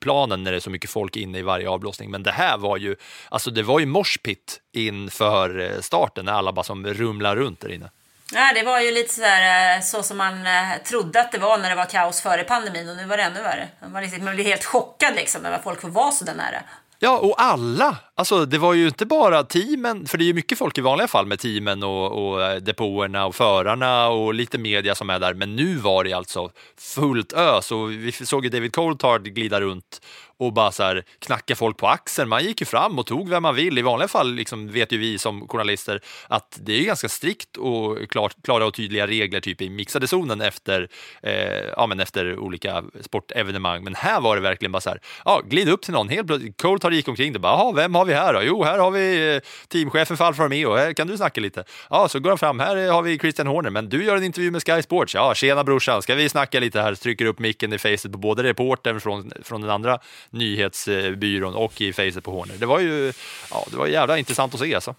planen 0.00 0.44
när 0.44 0.50
det 0.50 0.58
är 0.58 0.60
så 0.60 0.70
mycket 0.70 0.90
folk 0.90 1.16
inne 1.16 1.38
i 1.38 1.42
varje 1.42 1.68
avblåsning. 1.68 2.10
Men 2.10 2.22
det 2.22 2.32
här 2.32 2.58
var 2.58 2.76
ju, 2.76 2.96
alltså 3.28 3.50
det 3.50 3.62
var 3.62 3.80
ju 3.80 3.86
morspit 3.86 4.60
inför 4.72 5.60
eh, 5.60 5.80
starten 5.80 6.24
när 6.24 6.32
alla 6.32 6.52
bara 6.52 6.64
som 6.64 6.86
rumlar 6.86 7.36
runt 7.36 7.60
där 7.60 7.72
inne. 7.72 7.90
Ja, 8.34 8.52
det 8.54 8.62
var 8.62 8.80
ju 8.80 8.90
lite 8.90 9.14
sådär 9.14 9.76
eh, 9.76 9.82
så 9.82 10.02
som 10.02 10.16
man 10.16 10.46
eh, 10.46 10.82
trodde 10.84 11.20
att 11.20 11.32
det 11.32 11.38
var 11.38 11.58
när 11.58 11.70
det 11.70 11.76
var 11.76 11.84
kaos 11.84 12.20
före 12.20 12.44
pandemin 12.44 12.88
och 12.88 12.96
nu 12.96 13.04
var 13.04 13.16
det 13.16 13.22
ännu 13.22 13.42
värre. 13.42 13.68
Man, 13.92 14.02
liksom, 14.02 14.24
man 14.24 14.34
blev 14.34 14.46
helt 14.46 14.64
chockad 14.64 15.14
liksom 15.14 15.46
över 15.46 15.56
att 15.56 15.64
folk 15.64 15.80
får 15.80 15.88
vara 15.88 16.12
så 16.12 16.24
där 16.24 16.34
nära. 16.34 16.62
Ja, 16.98 17.18
och 17.18 17.42
alla! 17.42 17.96
Alltså, 18.14 18.46
det 18.46 18.58
var 18.58 18.74
ju 18.74 18.86
inte 18.86 19.06
bara 19.06 19.42
teamen, 19.42 20.06
för 20.06 20.18
det 20.18 20.24
är 20.24 20.26
ju 20.26 20.34
mycket 20.34 20.58
folk 20.58 20.78
i 20.78 20.80
vanliga 20.80 21.08
fall 21.08 21.26
med 21.26 21.38
teamen 21.38 21.82
och, 21.82 22.26
och 22.26 22.42
eh, 22.42 22.56
depåerna 22.56 23.26
och 23.26 23.34
förarna 23.34 24.08
och 24.08 24.34
lite 24.34 24.58
media 24.58 24.94
som 24.94 25.10
är 25.10 25.18
där, 25.18 25.34
men 25.34 25.56
nu 25.56 25.76
var 25.76 26.04
det 26.04 26.12
alltså 26.12 26.50
fullt 26.78 27.32
ös 27.32 27.72
och 27.72 27.90
vi 27.90 28.12
såg 28.12 28.44
ju 28.44 28.50
David 28.50 28.72
Coulthard 28.72 29.22
glida 29.24 29.60
runt 29.60 30.00
och 30.46 30.52
bara 30.52 30.72
så 30.72 30.82
här, 30.82 31.04
knacka 31.18 31.56
folk 31.56 31.76
på 31.76 31.88
axeln. 31.88 32.28
Man 32.28 32.44
gick 32.44 32.60
ju 32.60 32.66
fram 32.66 32.98
och 32.98 33.06
tog 33.06 33.28
vem 33.28 33.42
man 33.42 33.54
vill. 33.54 33.78
I 33.78 33.82
vanliga 33.82 34.08
fall 34.08 34.34
liksom 34.34 34.68
vet 34.68 34.92
ju 34.92 34.98
vi 34.98 35.18
som 35.18 35.48
journalister 35.48 36.00
att 36.28 36.58
det 36.62 36.80
är 36.80 36.84
ganska 36.84 37.08
strikt 37.08 37.56
och 37.56 38.10
klart, 38.10 38.34
klara 38.44 38.66
och 38.66 38.74
tydliga 38.74 39.06
regler 39.06 39.40
typ 39.40 39.62
i 39.62 39.70
mixade 39.70 40.06
zonen 40.06 40.40
efter, 40.40 40.88
eh, 41.22 41.32
ja, 41.76 41.86
men 41.86 42.00
efter 42.00 42.38
olika 42.38 42.84
sportevenemang. 43.00 43.84
Men 43.84 43.94
här 43.94 44.20
var 44.20 44.36
det 44.36 44.42
verkligen 44.42 44.72
bara 44.72 44.80
så 44.80 44.90
här, 44.90 45.00
ja, 45.24 45.42
glid 45.44 45.68
upp 45.68 45.82
till 45.82 45.92
någon. 45.92 46.08
Helt 46.08 46.26
plötsligt, 46.26 46.56
Coulthard 46.56 46.92
gick 46.92 47.08
omkring 47.08 47.32
det 47.32 47.38
bara, 47.38 47.72
vem 47.72 47.94
har 47.94 48.04
vi 48.04 48.14
här 48.14 48.34
då? 48.34 48.40
Jo, 48.42 48.64
här 48.64 48.78
har 48.78 48.90
vi 48.90 49.34
eh, 49.34 49.40
teamchefen 49.68 50.16
för 50.16 50.24
Alfa 50.24 50.44
Romeo. 50.44 50.76
Här 50.76 50.92
kan 50.92 51.06
du 51.06 51.16
snacka 51.16 51.40
lite? 51.40 51.64
Ja, 51.90 52.08
så 52.08 52.20
går 52.20 52.30
han 52.30 52.38
fram. 52.38 52.60
Här 52.60 52.76
eh, 52.76 52.92
har 52.92 53.02
vi 53.02 53.18
Christian 53.18 53.46
Horner, 53.46 53.70
men 53.70 53.88
du 53.88 54.04
gör 54.04 54.16
en 54.16 54.24
intervju 54.24 54.50
med 54.50 54.62
Sky 54.62 54.82
Sports. 54.82 55.14
Ja, 55.14 55.34
tjena 55.34 55.64
brorsan, 55.64 56.02
ska 56.02 56.14
vi 56.14 56.28
snacka 56.28 56.60
lite 56.60 56.80
här? 56.80 56.94
Trycker 56.94 57.24
upp 57.24 57.38
micken 57.38 57.72
i 57.72 57.78
facet 57.78 58.12
på 58.12 58.18
både 58.18 58.42
reportern 58.42 59.00
från, 59.00 59.32
från 59.42 59.60
den 59.60 59.70
andra 59.70 59.98
nyhetsbyrån 60.32 61.54
och 61.54 61.80
i 61.80 61.92
facet 61.92 62.24
på 62.24 62.30
Horner. 62.30 62.54
Det 62.58 62.66
var 62.66 62.78
ju 62.78 63.12
ja, 63.50 63.66
det 63.70 63.76
var 63.76 63.86
jävla 63.86 64.18
intressant 64.18 64.54
att 64.54 64.60
se 64.60 64.74
alltså. 64.74 64.94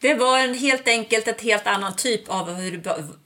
Det 0.00 0.14
var 0.14 0.38
en, 0.38 0.54
helt 0.54 0.88
enkelt 0.88 1.28
ett 1.28 1.40
helt 1.40 1.66
annan 1.66 1.96
typ 1.96 2.28
av 2.28 2.54
hur 2.54 2.82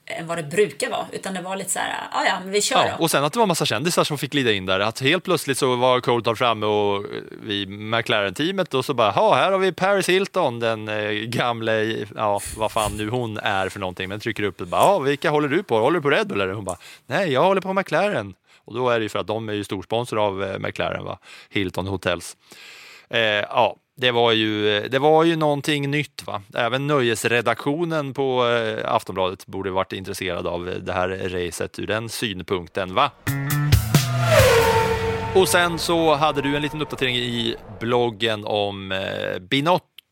än 0.06 0.26
vad 0.26 0.38
det 0.38 0.42
brukar 0.42 0.90
vara. 0.90 1.06
Utan 1.12 1.34
det 1.34 1.40
var 1.40 1.56
lite 1.56 1.70
så 1.70 1.78
här, 1.78 2.08
ja 2.12 2.24
ja, 2.26 2.40
men 2.42 2.52
vi 2.52 2.62
kör 2.62 2.86
ja, 2.86 2.96
Och 2.98 3.10
sen 3.10 3.24
att 3.24 3.32
det 3.32 3.38
var 3.38 3.46
massa 3.46 3.66
kändisar 3.66 4.04
som 4.04 4.18
fick 4.18 4.32
glida 4.32 4.52
in 4.52 4.66
där. 4.66 4.80
Att 4.80 5.00
helt 5.00 5.24
plötsligt 5.24 5.58
så 5.58 5.76
var 5.76 6.00
Coulthard 6.00 6.38
framme 6.38 6.66
och 6.66 7.04
vi 7.42 7.66
McLaren-teamet 7.66 8.74
och 8.74 8.84
så 8.84 8.94
bara, 8.94 9.12
ja 9.16 9.34
här 9.34 9.52
har 9.52 9.58
vi 9.58 9.72
Paris 9.72 10.08
Hilton, 10.08 10.60
den 10.60 10.88
eh, 10.88 11.10
gamle, 11.10 12.06
ja 12.16 12.40
vad 12.56 12.72
fan 12.72 12.92
nu 12.96 13.08
hon 13.08 13.38
är 13.38 13.68
för 13.68 13.80
någonting. 13.80 14.08
Men 14.08 14.20
trycker 14.20 14.42
upp 14.42 14.60
och 14.60 14.66
bara, 14.66 14.82
ja 14.82 14.98
vilka 14.98 15.30
håller 15.30 15.48
du 15.48 15.62
på? 15.62 15.78
Håller 15.78 15.98
du 15.98 16.02
på 16.02 16.10
Red 16.10 16.28
Bull 16.28 16.40
eller? 16.40 16.52
Hon 16.52 16.64
bara, 16.64 16.78
nej 17.06 17.32
jag 17.32 17.42
håller 17.42 17.60
på 17.60 17.72
McLaren. 17.72 18.34
Och 18.64 18.74
då 18.74 18.88
är 18.88 18.98
det 18.98 19.02
ju 19.02 19.08
för 19.08 19.18
att 19.18 19.26
de 19.26 19.48
är 19.48 19.52
ju 19.52 19.64
storsponsor 19.64 20.18
av 20.18 20.42
eh, 20.44 20.58
McLaren, 20.58 21.04
va? 21.04 21.18
Hilton 21.50 21.86
Hotels. 21.86 22.36
Eh, 23.10 23.20
ja, 23.20 23.76
det 23.96 24.10
var, 24.10 24.32
ju, 24.32 24.76
eh, 24.76 24.90
det 24.90 24.98
var 24.98 25.24
ju 25.24 25.36
någonting 25.36 25.90
nytt. 25.90 26.22
Va? 26.26 26.42
Även 26.54 26.86
nöjesredaktionen 26.86 28.14
på 28.14 28.46
eh, 28.48 28.94
Aftonbladet 28.94 29.46
borde 29.46 29.70
varit 29.70 29.92
intresserad 29.92 30.46
av 30.46 30.68
eh, 30.68 30.74
det 30.74 30.92
här 30.92 31.08
racet 31.08 31.78
ur 31.78 31.86
den 31.86 32.08
synpunkten. 32.08 32.94
va? 32.94 33.10
Och 35.34 35.48
sen 35.48 35.78
så 35.78 36.14
hade 36.14 36.42
du 36.42 36.56
en 36.56 36.62
liten 36.62 36.82
uppdatering 36.82 37.16
i 37.16 37.56
bloggen 37.80 38.44
om 38.44 38.92
eh, 38.92 39.38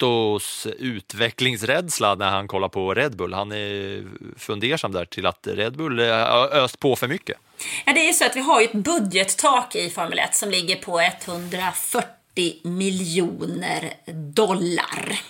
Binottos 0.01 0.67
utvecklingsrädsla 0.79 2.15
när 2.15 2.31
han 2.31 2.49
kollar 2.49 2.69
på 2.69 2.95
Red 2.95 3.17
Bull. 3.17 3.35
Han 3.35 3.53
är 3.53 4.05
fundersam 4.39 4.93
där 4.93 5.05
till 5.05 5.27
att 5.27 5.47
Red 5.47 5.77
Bull 5.77 5.99
har 5.99 6.49
öst 6.49 6.81
på 6.81 6.97
för 6.97 7.09
mycket. 7.09 7.37
Ja, 7.85 7.93
det 7.93 8.01
är 8.01 8.07
ju 8.07 8.13
så 8.13 8.27
att 8.27 8.37
vi 8.37 8.41
har 8.41 8.63
ett 8.63 8.73
budgettak 8.73 9.77
i 9.77 9.91
Formel 9.91 10.19
1 10.19 10.35
som 10.35 10.51
ligger 10.51 10.77
på 10.77 11.01
140 11.01 12.55
miljoner 12.63 13.95
dollar. 14.35 15.21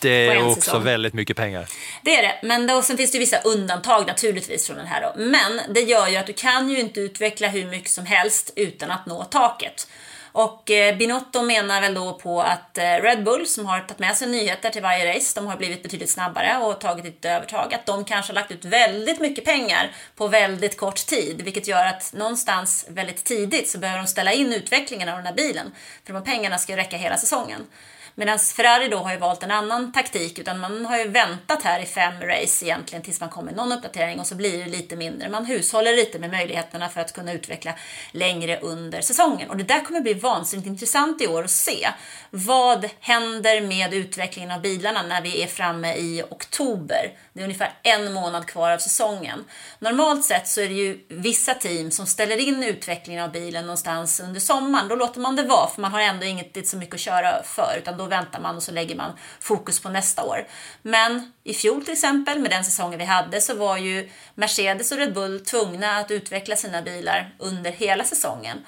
Det 0.00 0.26
är 0.26 0.46
också 0.46 0.78
väldigt 0.78 1.14
mycket 1.14 1.36
pengar. 1.36 1.68
Det 2.02 2.16
är 2.16 2.22
det, 2.22 2.46
men 2.46 2.66
då, 2.66 2.82
sen 2.82 2.96
finns 2.96 3.12
det 3.12 3.18
vissa 3.18 3.38
undantag 3.38 4.06
naturligtvis 4.06 4.66
från 4.66 4.76
den 4.76 4.86
här 4.86 5.00
då. 5.02 5.12
Men 5.22 5.60
det 5.74 5.80
gör 5.80 6.08
ju 6.08 6.16
att 6.16 6.26
du 6.26 6.32
kan 6.32 6.70
ju 6.70 6.80
inte 6.80 7.00
utveckla 7.00 7.48
hur 7.48 7.66
mycket 7.66 7.90
som 7.90 8.06
helst 8.06 8.52
utan 8.56 8.90
att 8.90 9.06
nå 9.06 9.24
taket. 9.24 9.88
Och 10.32 10.70
eh, 10.70 10.96
Binotto 10.96 11.42
menar 11.42 11.80
väl 11.80 11.94
då 11.94 12.12
på 12.12 12.42
att 12.42 12.78
eh, 12.78 12.82
Red 12.82 13.24
Bull, 13.24 13.46
som 13.46 13.66
har 13.66 13.80
tagit 13.80 13.98
med 13.98 14.16
sig 14.16 14.28
nyheter 14.28 14.70
till 14.70 14.82
varje 14.82 15.16
race, 15.16 15.40
de 15.40 15.46
har 15.46 15.56
blivit 15.56 15.82
betydligt 15.82 16.10
snabbare 16.10 16.58
och 16.58 16.80
tagit 16.80 17.04
ett 17.04 17.24
övertag, 17.24 17.74
att 17.74 17.86
de 17.86 18.04
kanske 18.04 18.32
har 18.32 18.34
lagt 18.34 18.50
ut 18.50 18.64
väldigt 18.64 19.20
mycket 19.20 19.44
pengar 19.44 19.90
på 20.16 20.28
väldigt 20.28 20.76
kort 20.76 21.06
tid, 21.06 21.42
vilket 21.42 21.68
gör 21.68 21.86
att 21.86 22.12
någonstans 22.12 22.86
väldigt 22.88 23.24
tidigt 23.24 23.68
så 23.68 23.78
behöver 23.78 23.98
de 23.98 24.06
ställa 24.06 24.32
in 24.32 24.52
utvecklingen 24.52 25.08
av 25.08 25.16
den 25.16 25.26
här 25.26 25.34
bilen, 25.34 25.72
för 26.04 26.12
de 26.12 26.18
här 26.18 26.24
pengarna 26.24 26.58
ska 26.58 26.72
ju 26.72 26.76
räcka 26.76 26.96
hela 26.96 27.16
säsongen. 27.16 27.66
Medan 28.14 28.38
Ferrari 28.38 28.88
då 28.88 28.96
har 28.96 29.12
ju 29.12 29.18
valt 29.18 29.42
en 29.42 29.50
annan 29.50 29.92
taktik, 29.92 30.38
utan 30.38 30.60
man 30.60 30.86
har 30.86 30.98
ju 30.98 31.08
väntat 31.08 31.62
här 31.62 31.80
i 31.80 31.86
fem 31.86 32.14
race 32.20 32.64
egentligen 32.64 33.02
tills 33.02 33.20
man 33.20 33.28
kommer 33.28 33.52
någon 33.52 33.72
uppdatering 33.72 34.20
och 34.20 34.26
så 34.26 34.34
blir 34.34 34.64
det 34.64 34.70
lite 34.70 34.96
mindre. 34.96 35.28
Man 35.28 35.44
hushåller 35.44 35.96
lite 35.96 36.18
med 36.18 36.30
möjligheterna 36.30 36.88
för 36.88 37.00
att 37.00 37.12
kunna 37.12 37.32
utveckla 37.32 37.74
längre 38.12 38.58
under 38.60 39.00
säsongen. 39.00 39.50
Och 39.50 39.56
det 39.56 39.64
där 39.64 39.80
kommer 39.80 40.00
bli 40.00 40.14
vansinnigt 40.14 40.66
intressant 40.66 41.22
i 41.22 41.26
år 41.26 41.44
att 41.44 41.50
se. 41.50 41.88
Vad 42.30 42.88
händer 43.00 43.60
med 43.60 43.94
utvecklingen 43.94 44.50
av 44.50 44.60
bilarna 44.60 45.02
när 45.02 45.22
vi 45.22 45.42
är 45.42 45.46
framme 45.46 45.94
i 45.94 46.22
oktober? 46.30 47.12
Det 47.32 47.40
är 47.40 47.44
ungefär 47.44 47.72
en 47.82 48.12
månad 48.12 48.46
kvar 48.46 48.70
av 48.70 48.78
säsongen. 48.78 49.44
Normalt 49.78 50.24
sett 50.24 50.48
så 50.48 50.60
är 50.60 50.68
det 50.68 50.74
ju 50.74 50.98
vissa 51.08 51.54
team 51.54 51.90
som 51.90 52.06
ställer 52.06 52.36
in 52.36 52.62
utvecklingen 52.62 53.24
av 53.24 53.32
bilen 53.32 53.64
någonstans 53.64 54.20
under 54.20 54.40
sommaren. 54.40 54.88
Då 54.88 54.94
låter 54.94 55.20
man 55.20 55.36
det 55.36 55.42
vara, 55.42 55.70
för 55.70 55.80
man 55.82 55.92
har 55.92 56.00
ändå 56.00 56.26
inte 56.26 56.62
så 56.62 56.76
mycket 56.76 56.94
att 56.94 57.00
köra 57.00 57.42
för, 57.42 57.76
utan 57.78 57.96
då 57.96 58.06
väntar 58.10 58.40
man 58.40 58.56
och 58.56 58.62
så 58.62 58.72
lägger 58.72 58.96
man 58.96 59.12
fokus 59.40 59.80
på 59.80 59.88
nästa 59.88 60.24
år. 60.24 60.46
Men 60.82 61.32
i 61.44 61.54
fjol 61.54 61.84
till 61.84 61.92
exempel, 61.92 62.38
med 62.38 62.50
den 62.50 62.64
säsongen 62.64 62.98
vi 62.98 63.04
hade, 63.04 63.40
så 63.40 63.54
var 63.54 63.76
ju 63.76 64.10
Mercedes 64.34 64.92
och 64.92 64.98
Red 64.98 65.14
Bull 65.14 65.40
tvungna 65.40 65.96
att 65.96 66.10
utveckla 66.10 66.56
sina 66.56 66.82
bilar 66.82 67.34
under 67.38 67.70
hela 67.70 68.04
säsongen. 68.04 68.64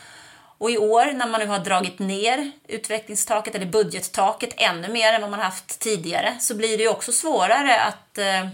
Och 0.59 0.71
i 0.71 0.79
år 0.79 1.13
när 1.13 1.27
man 1.27 1.41
nu 1.41 1.47
har 1.47 1.59
dragit 1.59 1.99
ner 1.99 2.53
utvecklingstaket 2.69 3.55
eller 3.55 3.67
budgettaket 3.67 4.55
ännu 4.57 4.89
mer 4.89 5.13
än 5.13 5.21
vad 5.21 5.31
man 5.31 5.41
haft 5.41 5.79
tidigare 5.79 6.37
så 6.41 6.55
blir 6.55 6.77
det 6.77 6.83
ju 6.83 6.89
också 6.89 7.13
svårare 7.13 7.81
att 7.81 8.19
eh, 8.19 8.49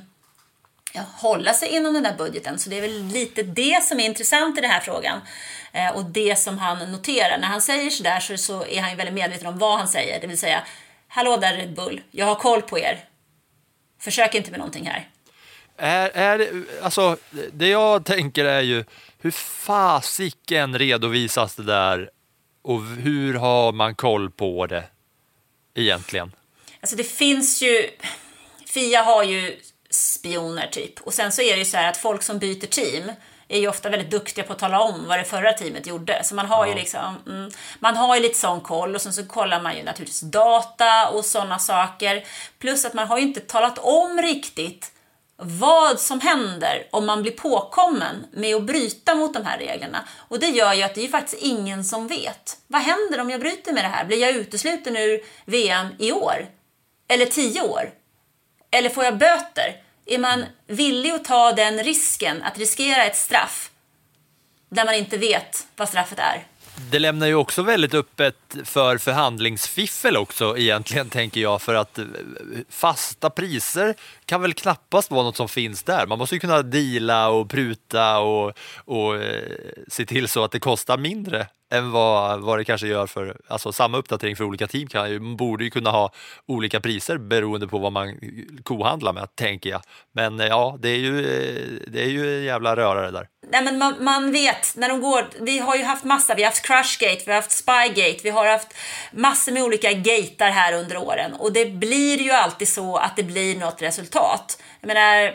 hålla 0.95 1.53
sig 1.55 1.68
inom 1.68 1.95
den 1.95 2.03
där 2.03 2.14
budgeten. 2.16 2.59
Så 2.59 2.70
det 2.70 2.78
är 2.78 2.82
väl 2.82 3.05
lite 3.05 3.43
det 3.43 3.84
som 3.84 4.01
är 4.01 4.05
intressant 4.05 4.59
i 4.59 4.61
den 4.61 4.70
här 4.70 4.80
frågan. 4.80 5.20
Eh, 5.72 5.97
och 5.97 6.05
det 6.05 6.39
som 6.39 6.59
han 6.59 6.93
noterar. 6.93 7.39
När 7.39 7.49
han 7.49 7.62
säger 7.62 7.91
sådär 7.91 8.20
så, 8.20 8.36
så 8.36 8.66
är 8.66 8.80
han 8.80 8.91
ju 8.91 8.97
väldigt 8.97 9.14
medveten 9.14 9.47
om 9.47 9.59
vad 9.59 9.78
han 9.78 9.89
säger. 9.89 10.20
Det 10.20 10.26
vill 10.26 10.39
säga, 10.39 10.62
hallå 11.09 11.36
där 11.36 11.57
Red 11.57 11.74
Bull, 11.74 12.01
jag 12.11 12.26
har 12.26 12.34
koll 12.34 12.62
på 12.62 12.78
er. 12.78 13.05
Försök 14.01 14.34
inte 14.34 14.51
med 14.51 14.59
någonting 14.59 14.86
här. 14.86 15.09
Är, 15.76 16.11
är 16.14 16.64
alltså, 16.82 17.16
det 17.53 17.68
jag 17.68 18.05
tänker 18.05 18.45
är 18.45 18.61
ju, 18.61 18.84
hur 19.20 19.30
fasiken 19.30 20.78
redovisas 20.78 21.55
det 21.55 21.62
där 21.62 22.11
och 22.62 22.82
hur 22.82 23.34
har 23.34 23.72
man 23.72 23.95
koll 23.95 24.30
på 24.30 24.66
det 24.66 24.84
egentligen? 25.74 26.32
Alltså 26.80 26.97
det 26.97 27.05
finns 27.05 27.62
ju, 27.62 27.91
Fia 28.66 29.03
har 29.03 29.24
ju 29.24 29.59
spioner 29.99 30.66
typ. 30.66 31.01
Och 31.01 31.14
sen 31.14 31.32
så 31.32 31.42
är 31.42 31.53
det 31.53 31.59
ju 31.59 31.64
så 31.64 31.76
här 31.76 31.88
att 31.88 31.96
folk 31.96 32.22
som 32.22 32.38
byter 32.38 32.66
team 32.66 33.12
är 33.49 33.59
ju 33.59 33.68
ofta 33.68 33.88
väldigt 33.88 34.11
duktiga 34.11 34.44
på 34.44 34.53
att 34.53 34.59
tala 34.59 34.80
om 34.80 35.09
vad 35.09 35.18
det 35.18 35.24
förra 35.24 35.53
teamet 35.53 35.86
gjorde. 35.86 36.24
Så 36.24 36.34
man 36.34 36.46
har 36.46 36.66
ju 36.66 36.74
liksom, 36.74 37.16
mm, 37.26 37.51
man 37.78 37.96
har 37.96 38.16
ju 38.16 38.22
lite 38.22 38.38
sån 38.38 38.61
koll 38.61 38.94
och 38.94 39.01
sen 39.03 39.12
så 39.12 39.26
kollar 39.26 39.61
man 39.61 39.76
ju 39.76 39.82
naturligtvis 39.82 40.20
data 40.20 41.09
och 41.09 41.24
sådana 41.24 41.59
saker. 41.59 42.24
Plus 42.59 42.84
att 42.84 42.94
man 42.94 43.09
har 43.09 43.18
ju 43.18 43.24
inte 43.24 43.40
talat 43.40 43.78
om 43.78 44.22
riktigt 44.22 44.92
vad 45.36 46.01
som 46.01 46.20
händer 46.20 46.86
om 46.90 47.07
man 47.07 47.22
blir 47.22 47.32
påkommen 47.32 48.26
med 48.32 48.57
att 48.57 48.62
bryta 48.62 49.14
mot 49.14 49.34
de 49.34 49.44
här 49.44 49.59
reglerna. 49.59 50.05
Och 50.16 50.40
det 50.40 50.49
gör 50.49 50.74
ju 50.74 50.82
att 50.82 50.94
det 50.94 51.05
är 51.05 51.09
faktiskt 51.09 51.42
ingen 51.42 51.84
som 51.84 52.09
vet. 52.09 52.59
Vad 52.66 52.82
händer 52.82 53.20
om 53.20 53.30
jag 53.30 53.40
bryter 53.40 53.72
med 53.72 53.84
det 53.84 53.88
här? 53.88 54.05
Blir 54.05 54.18
jag 54.18 54.34
utesluten 54.34 54.96
ur 54.96 55.20
VM 55.44 55.86
i 55.99 56.12
år? 56.12 56.46
Eller 57.09 57.26
tio 57.26 57.62
år? 57.62 57.90
Eller 58.70 58.90
får 58.90 59.05
jag 59.05 59.18
böter? 59.18 59.88
Är 60.11 60.18
man 60.18 60.44
villig 60.66 61.11
att 61.11 61.24
ta 61.24 61.52
den 61.52 61.84
risken, 61.84 62.42
att 62.42 62.59
riskera 62.59 63.04
ett 63.04 63.16
straff, 63.16 63.70
där 64.68 64.84
man 64.84 64.94
inte 64.94 65.18
vet 65.18 65.66
vad 65.76 65.88
straffet 65.88 66.18
är? 66.18 66.46
Det 66.91 66.99
lämnar 66.99 67.26
ju 67.26 67.35
också 67.35 67.62
väldigt 67.62 67.95
öppet 67.95 68.37
för 68.64 68.99
förhandlingsfiffel 68.99 70.16
också 70.16 70.59
egentligen, 70.59 71.11
tänker 71.11 71.41
jag, 71.41 71.62
för 71.62 71.74
att 71.74 71.99
eh, 71.99 72.05
fasta 72.68 73.31
priser 73.31 73.95
kan 74.24 74.43
väl 74.43 74.55
knappast 74.55 75.11
vara 75.11 75.22
något 75.22 75.37
som 75.37 75.49
finns 75.49 75.83
där. 75.83 76.07
Man 76.07 76.18
måste 76.18 76.35
ju 76.35 76.39
kunna 76.41 76.62
deala 76.62 77.29
och 77.29 77.51
pruta 77.51 78.18
och, 78.18 78.53
och 78.85 79.16
eh, 79.16 79.43
se 79.89 80.07
till 80.07 80.29
så 80.29 80.45
att 80.45 80.51
det 80.51 80.61
kostar 80.61 80.99
mindre 80.99 81.47
än 81.70 81.91
vad, 81.91 82.41
vad 82.41 82.59
det 82.59 82.64
kanske 82.64 82.87
gör 82.87 83.07
för, 83.07 83.37
alltså 83.49 83.72
samma 83.72 83.99
uppdatering 83.99 84.37
för 84.37 84.45
olika 84.45 84.66
team 84.66 84.87
kan 84.87 85.11
ju, 85.11 85.18
borde 85.18 85.64
ju 85.64 85.70
kunna 85.70 85.91
ha 85.91 86.12
olika 86.47 86.81
priser 86.81 87.18
beroende 87.18 87.68
på 87.68 87.79
vad 87.79 87.93
man 87.93 88.20
kohandlar 88.62 89.12
med, 89.12 89.35
tänker 89.35 89.70
jag. 89.70 89.83
Men 90.12 90.41
eh, 90.41 90.47
ja, 90.47 90.76
det 90.81 90.89
är 90.89 90.99
ju, 90.99 91.22
det 91.87 92.03
är 92.03 92.09
ju 92.09 92.39
en 92.39 92.45
jävla 92.45 92.76
rörare 92.76 93.11
där. 93.11 93.29
Nej, 93.51 93.62
men 93.62 93.78
man, 93.78 94.05
man, 94.05 94.32
vet 94.32 94.76
när 94.76 94.88
de 94.88 95.01
går. 95.01 95.30
Vi 95.40 95.59
har 95.59 95.76
ju 95.76 95.84
haft 95.84 96.05
massa. 96.05 96.34
Vi 96.34 96.42
har 96.42 96.51
haft 96.51 96.66
Crushgate, 96.66 97.22
vi 97.26 97.32
har 97.32 97.40
haft 97.40 97.53
Spygate, 97.53 98.18
vi 98.22 98.30
har 98.30 98.46
haft 98.46 98.74
massor 99.12 99.53
med 99.53 99.62
olika 99.62 99.92
gatar 99.92 100.51
här 100.51 100.72
under 100.72 100.96
åren 100.96 101.34
och 101.34 101.53
det 101.53 101.66
blir 101.66 102.18
ju 102.18 102.30
alltid 102.30 102.68
så 102.68 102.96
att 102.96 103.16
det 103.16 103.22
blir 103.22 103.57
något 103.57 103.82
resultat. 103.82 104.62
Jag 104.80 104.88
menar, 104.88 105.34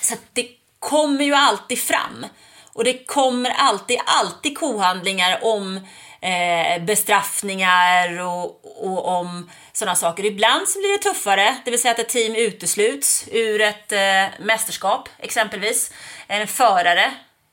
så 0.00 0.14
det 0.32 0.48
kommer 0.78 1.24
ju 1.24 1.34
alltid 1.34 1.78
fram 1.78 2.26
och 2.72 2.84
det 2.84 3.06
kommer 3.06 3.50
alltid, 3.50 3.98
alltid 4.06 4.58
kohandlingar 4.58 5.38
om 5.42 5.80
eh, 6.20 6.82
bestraffningar 6.82 8.20
och, 8.20 8.60
och 8.84 9.08
om 9.08 9.50
sådana 9.72 9.94
saker. 9.94 10.24
Ibland 10.24 10.68
så 10.68 10.78
blir 10.78 10.92
det 10.92 11.10
tuffare, 11.10 11.56
det 11.64 11.70
vill 11.70 11.80
säga 11.80 11.92
att 11.92 11.98
ett 11.98 12.08
team 12.08 12.34
utesluts 12.34 13.28
ur 13.32 13.60
ett 13.60 13.92
eh, 13.92 14.24
mästerskap 14.40 15.08
exempelvis. 15.18 15.92
En 16.26 16.46
förare 16.46 17.12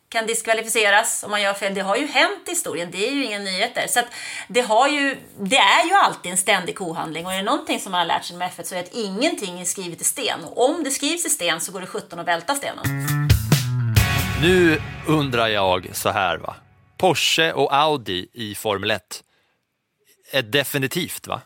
kan 0.10 0.26
diskvalificeras 0.26 1.24
om 1.24 1.32
man 1.32 1.42
gör 1.42 1.54
fel. 1.54 1.74
Det 1.74 1.82
har 1.82 1.96
ju 1.96 2.08
hänt 2.08 2.44
i 2.48 2.50
historien, 2.50 2.92
det 2.92 3.08
är 3.08 3.12
ju 3.12 3.26
inga 3.26 3.40
nyheter. 3.40 3.88
Så 3.88 4.00
det, 4.48 4.62
har 4.62 4.88
ju, 4.88 5.18
det 5.40 5.58
är 5.58 5.86
ju 5.88 5.94
alltid 5.94 6.32
en 6.32 6.38
ständig 6.38 6.78
kohandling 6.78 7.26
och 7.26 7.34
är 7.34 7.38
det 7.38 7.44
någonting 7.44 7.80
som 7.80 7.92
man 7.92 8.00
har 8.00 8.06
lärt 8.06 8.24
sig 8.24 8.38
med 8.38 8.52
F1 8.52 8.64
så 8.64 8.76
är 8.76 8.80
det 8.80 8.86
att 8.86 8.96
ingenting 8.96 9.60
är 9.60 9.66
skrivet 9.66 10.02
i 10.02 10.04
sten. 10.04 10.44
Och 10.44 10.70
om 10.70 10.84
det 10.84 10.92
skrivs 10.92 11.26
i 11.26 11.30
sten 11.30 11.62
så 11.62 11.72
går 11.72 11.82
det 11.82 11.88
17 11.88 12.20
att 12.20 12.28
välta 12.28 12.56
stenen. 12.56 12.86
Nu 14.42 14.82
undrar 15.08 15.48
jag 15.48 15.90
så 15.94 16.10
här 16.10 16.38
va. 16.38 16.56
Porsche 16.98 17.54
och 17.54 17.76
Audi 17.76 18.28
i 18.34 18.56
Formel 18.56 18.92
1 18.92 19.24
är 20.32 20.42
definitivt 20.42 21.28
va? 21.28 21.42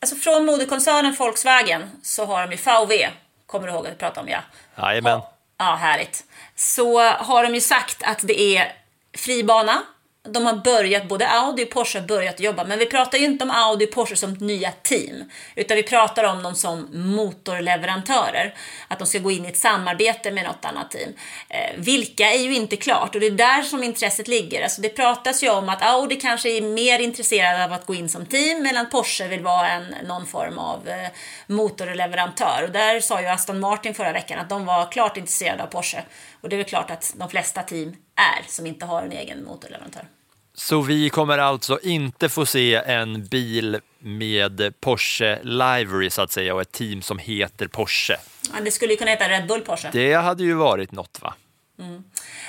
Alltså 0.00 0.16
från 0.16 0.44
moderkoncernen 0.44 1.14
Volkswagen 1.18 1.90
så 2.02 2.24
har 2.24 2.46
de 2.46 2.50
ju 2.52 2.56
VW, 2.56 3.10
kommer 3.46 3.66
du 3.66 3.72
ihåg 3.72 3.86
att 3.86 3.92
vi 3.92 3.96
pratade 3.96 4.20
om 4.20 4.28
ja? 4.28 4.40
Jajamän. 4.76 5.20
Ja, 5.58 5.74
härligt. 5.74 6.24
Så 6.54 7.00
har 7.02 7.42
de 7.42 7.54
ju 7.54 7.60
sagt 7.60 8.02
att 8.02 8.20
det 8.22 8.40
är 8.40 8.72
fribana 9.16 9.82
de 10.28 10.46
har 10.46 10.56
börjat, 10.56 11.08
både 11.08 11.28
Audi 11.28 11.64
och 11.64 11.70
Porsche 11.70 11.98
har 11.98 12.06
börjat 12.06 12.40
jobba, 12.40 12.64
men 12.64 12.78
vi 12.78 12.86
pratar 12.86 13.18
ju 13.18 13.24
inte 13.24 13.44
om 13.44 13.50
Audi 13.50 13.86
och 13.86 13.90
Porsche 13.90 14.16
som 14.16 14.32
nya 14.32 14.72
team, 14.82 15.30
utan 15.54 15.76
vi 15.76 15.82
pratar 15.82 16.24
om 16.24 16.42
dem 16.42 16.54
som 16.54 16.88
motorleverantörer. 16.92 18.54
Att 18.88 18.98
de 18.98 19.06
ska 19.06 19.18
gå 19.18 19.30
in 19.30 19.44
i 19.44 19.48
ett 19.48 19.56
samarbete 19.56 20.30
med 20.30 20.44
något 20.44 20.64
annat 20.64 20.90
team. 20.90 21.12
Eh, 21.48 21.70
vilka 21.76 22.30
är 22.32 22.38
ju 22.38 22.54
inte 22.54 22.76
klart 22.76 23.14
och 23.14 23.20
det 23.20 23.26
är 23.26 23.30
där 23.30 23.62
som 23.62 23.82
intresset 23.82 24.28
ligger. 24.28 24.62
Alltså 24.62 24.80
det 24.80 24.88
pratas 24.88 25.42
ju 25.42 25.50
om 25.50 25.68
att 25.68 25.82
Audi 25.82 26.16
kanske 26.16 26.48
är 26.48 26.62
mer 26.62 26.98
intresserad 26.98 27.62
av 27.62 27.72
att 27.72 27.86
gå 27.86 27.94
in 27.94 28.08
som 28.08 28.26
team, 28.26 28.62
medan 28.62 28.90
Porsche 28.90 29.28
vill 29.28 29.42
vara 29.42 29.68
en, 29.68 29.94
någon 30.06 30.26
form 30.26 30.58
av 30.58 30.88
eh, 30.88 31.08
motorleverantör. 31.46 32.62
Och 32.64 32.70
där 32.70 33.00
sa 33.00 33.20
ju 33.20 33.26
Aston 33.26 33.60
Martin 33.60 33.94
förra 33.94 34.12
veckan 34.12 34.38
att 34.38 34.48
de 34.48 34.66
var 34.66 34.92
klart 34.92 35.16
intresserade 35.16 35.62
av 35.62 35.66
Porsche. 35.66 36.02
Och 36.40 36.48
det 36.48 36.56
är 36.56 36.58
väl 36.58 36.66
klart 36.66 36.90
att 36.90 37.14
de 37.16 37.28
flesta 37.28 37.62
team 37.62 37.96
är 38.16 38.42
som 38.48 38.66
inte 38.66 38.86
har 38.86 39.02
en 39.02 39.12
egen 39.12 39.44
motorleverantör. 39.44 40.08
Så 40.54 40.80
vi 40.80 41.10
kommer 41.10 41.38
alltså 41.38 41.78
inte 41.82 42.28
få 42.28 42.46
se 42.46 42.74
en 42.74 43.26
bil 43.26 43.80
med 43.98 44.80
Porsche 44.80 45.38
livery 45.42 46.10
så 46.10 46.22
att 46.22 46.32
säga 46.32 46.54
och 46.54 46.60
ett 46.60 46.72
team 46.72 47.02
som 47.02 47.18
heter 47.18 47.66
Porsche. 47.68 48.16
Ja, 48.52 48.60
det 48.60 48.70
skulle 48.70 48.92
ju 48.92 48.96
kunna 48.96 49.10
heta 49.10 49.28
Red 49.28 49.46
Bull 49.46 49.60
Porsche. 49.60 49.90
Det 49.92 50.14
hade 50.14 50.42
ju 50.42 50.54
varit 50.54 50.92
något 50.92 51.22
va? 51.22 51.34
Mm. 51.78 52.04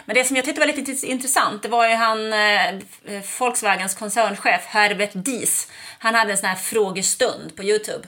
Men 0.05 0.15
det 0.15 0.23
som 0.23 0.35
jag 0.35 0.45
tyckte 0.45 0.59
var 0.59 0.67
lite 0.67 1.07
intressant, 1.07 1.63
det 1.63 1.69
var 1.69 1.87
ju 1.87 1.95
han, 1.95 2.33
eh, 2.33 3.21
Volkswagens 3.39 3.95
koncernchef 3.95 4.65
Herbert 4.65 5.11
Dies. 5.13 5.67
Han 5.99 6.15
hade 6.15 6.31
en 6.31 6.37
sån 6.37 6.49
här 6.49 6.55
frågestund 6.55 7.55
på 7.55 7.63
Youtube 7.63 8.07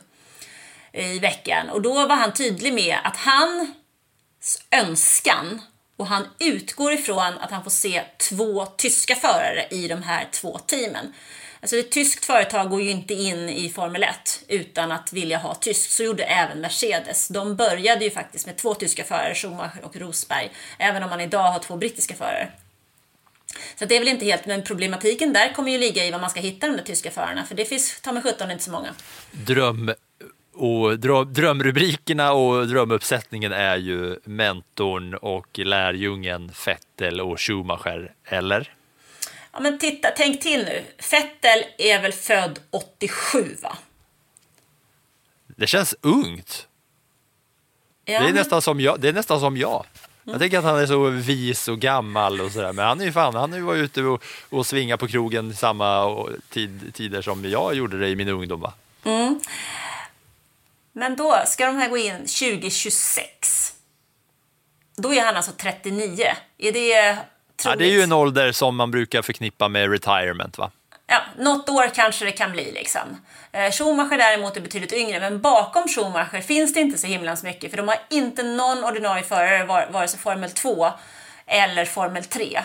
i 0.93 1.20
veckan 1.20 1.70
och 1.70 1.82
då 1.82 2.08
var 2.08 2.16
han 2.16 2.34
tydlig 2.34 2.74
med 2.74 2.97
att 3.03 3.18
hans 3.18 4.64
önskan 4.72 5.62
och 5.98 6.08
han 6.08 6.28
utgår 6.39 6.93
ifrån 6.93 7.34
att 7.39 7.52
han 7.52 7.64
får 7.64 7.72
se 7.72 8.04
två 8.18 8.66
tyska 8.66 9.16
förare 9.16 9.68
i 9.72 9.88
de 9.88 10.04
här 10.04 10.28
två 10.32 10.60
teamen. 10.60 11.14
Alltså 11.62 11.78
ett 11.78 11.91
tyskt 11.91 12.26
företag 12.26 12.70
går 12.70 12.82
ju 12.82 12.89
inte 12.89 13.14
in 13.14 13.50
i 13.50 13.70
Formel 13.70 14.04
1 14.04 14.43
utan 14.48 14.91
att 14.91 15.14
vilja 15.14 15.38
ha 15.38 15.56
tyskt. 15.56 15.91
Så 15.91 16.04
gjorde 16.04 16.24
även 16.24 16.62
Mercedes. 16.62 17.28
De 17.28 17.56
började 17.56 18.04
ju 18.04 18.12
faktiskt 18.12 18.45
med 18.45 18.58
två 18.58 18.74
tyska 18.74 19.04
förare, 19.04 19.36
Schumacher 19.36 19.80
och 19.84 19.95
Rosberg, 19.95 20.52
även 20.80 21.04
om 21.04 21.10
man 21.10 21.22
idag 21.22 21.52
har 21.52 21.60
två 21.60 21.76
brittiska 21.76 22.16
förare. 22.16 22.52
Så 23.80 23.86
det 23.86 23.95
är 23.95 24.00
väl 24.00 24.08
inte 24.08 24.26
helt, 24.26 24.45
men 24.45 24.64
problematiken 24.64 25.34
där 25.34 25.54
kommer 25.54 25.72
ju 25.72 25.78
ligga 25.78 26.06
i 26.06 26.12
var 26.12 26.20
man 26.20 26.30
ska 26.30 26.39
hitta 26.39 26.68
de 26.68 26.78
där 26.78 26.84
tyska 26.84 27.12
förarna, 27.12 27.45
för 27.45 27.56
det 27.56 27.66
finns 27.66 28.02
ta 28.02 28.12
mig 28.12 28.24
sjutton 28.24 28.52
inte 28.52 28.64
så 28.64 28.72
många. 28.72 28.93
Dröm 29.32 29.93
och 30.58 30.99
drömrubrikerna 31.28 32.34
och 32.34 32.68
drömuppsättningen 32.68 33.51
är 33.51 33.78
ju 33.78 34.20
mentorn 34.24 35.14
och 35.14 35.60
lärjungen 35.60 36.51
Fettel 36.51 37.22
och 37.22 37.41
Schumacher, 37.41 38.14
eller? 38.26 38.74
Ja, 39.51 39.60
men 39.60 39.80
titta, 39.80 40.10
tänk 40.18 40.41
till 40.41 40.66
nu. 40.66 40.84
Fettel 40.99 41.64
är 41.78 42.01
väl 42.01 42.14
född 42.14 42.60
87, 42.72 43.55
va? 43.62 43.78
Det 45.47 45.68
känns 45.68 45.95
ungt. 46.01 46.68
Ja, 48.05 48.12
det, 48.14 48.16
är 48.16 48.24
men... 48.24 48.36
nästan 48.36 48.62
som 48.62 48.80
jag. 48.80 48.99
det 48.99 49.10
är 49.10 49.14
nästan 49.14 49.39
som 49.39 49.58
jag. 49.58 49.86
Jag 50.24 50.32
mm. 50.32 50.39
tänker 50.39 50.58
att 50.58 50.64
han 50.64 50.80
är 50.80 50.86
så 50.86 51.10
vis 51.10 51.68
och 51.68 51.80
gammal 51.80 52.41
och 52.41 52.51
sådär, 52.51 52.74
men 52.74 52.86
han 52.86 53.01
är 53.01 53.05
ju 53.05 53.12
fan, 53.12 53.36
han 53.36 53.66
varit 53.66 53.84
ute 53.84 54.03
och, 54.03 54.24
och 54.49 54.66
svinga 54.66 54.97
på 54.97 55.08
krogen 55.08 55.55
samma 55.55 56.18
tid, 56.49 56.93
tider 56.93 57.22
som 57.22 57.49
jag 57.49 57.76
gjorde 57.76 57.99
det 57.99 58.08
i 58.08 58.16
min 58.16 58.28
ungdom. 58.28 58.62
Va? 58.62 58.74
Mm. 59.03 59.39
Men 60.98 61.16
då 61.16 61.41
ska 61.45 61.66
de 61.66 61.78
här 61.78 61.89
gå 61.89 61.98
in 61.98 62.18
2026. 62.18 63.74
Då 64.98 65.14
är 65.14 65.22
han 65.22 65.36
alltså 65.36 65.52
39. 65.52 66.26
Är 66.58 66.72
det 66.72 67.14
troligt? 67.14 67.66
Ja, 67.66 67.76
det 67.76 67.86
är 67.86 67.91
ju 67.91 68.02
en 68.02 68.12
ålder 68.12 68.52
som 68.52 68.76
man 68.76 68.91
brukar 68.91 69.22
förknippa 69.22 69.68
med 69.68 69.91
retirement 69.91 70.58
va? 70.58 70.72
Ja, 71.08 71.22
något 71.38 71.70
år 71.70 71.89
kanske 71.95 72.26
det 72.26 72.32
kan 72.32 72.52
bli 72.52 72.72
liksom. 72.72 73.02
Eh, 73.52 73.72
Schumacher 73.72 74.18
däremot 74.18 74.58
är 74.58 74.62
betydligt 74.62 74.93
yngre, 74.93 75.20
men 75.20 75.41
bakom 75.41 75.88
Schumacher 75.88 76.41
finns 76.41 76.74
det 76.74 76.80
inte 76.80 76.98
så 76.98 77.08
himlans 77.08 77.43
mycket, 77.43 77.70
för 77.70 77.78
de 77.78 77.88
har 77.88 77.98
inte 78.10 78.43
någon 78.43 78.84
ordinarie 78.84 79.24
förare, 79.24 79.66
vare 79.91 80.08
sig 80.08 80.20
Formel 80.20 80.52
2 80.52 80.91
eller 81.45 81.86
Formel 81.86 82.24
3. 82.24 82.60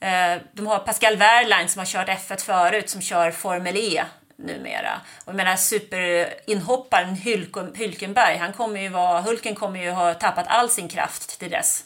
Eh, 0.00 0.42
de 0.52 0.66
har 0.66 0.78
Pascal 0.78 1.16
Wehrlein 1.16 1.68
som 1.68 1.78
har 1.78 1.86
kört 1.86 2.08
F1 2.08 2.44
förut, 2.44 2.90
som 2.90 3.00
kör 3.00 3.30
Formel 3.30 3.76
E 3.76 4.04
numera. 4.36 5.00
Och 5.24 5.28
jag 5.28 5.34
menar 5.36 5.56
superinhopparen 5.56 7.14
Hylken- 7.14 7.74
Hylkenberg, 7.74 8.36
han 8.36 8.52
kommer 8.52 8.80
ju 8.80 8.88
vara, 8.88 9.20
Hulken 9.20 9.54
kommer 9.54 9.82
ju 9.82 9.90
ha 9.90 10.14
tappat 10.14 10.46
all 10.48 10.70
sin 10.70 10.88
kraft 10.88 11.38
till 11.38 11.50
dess. 11.50 11.84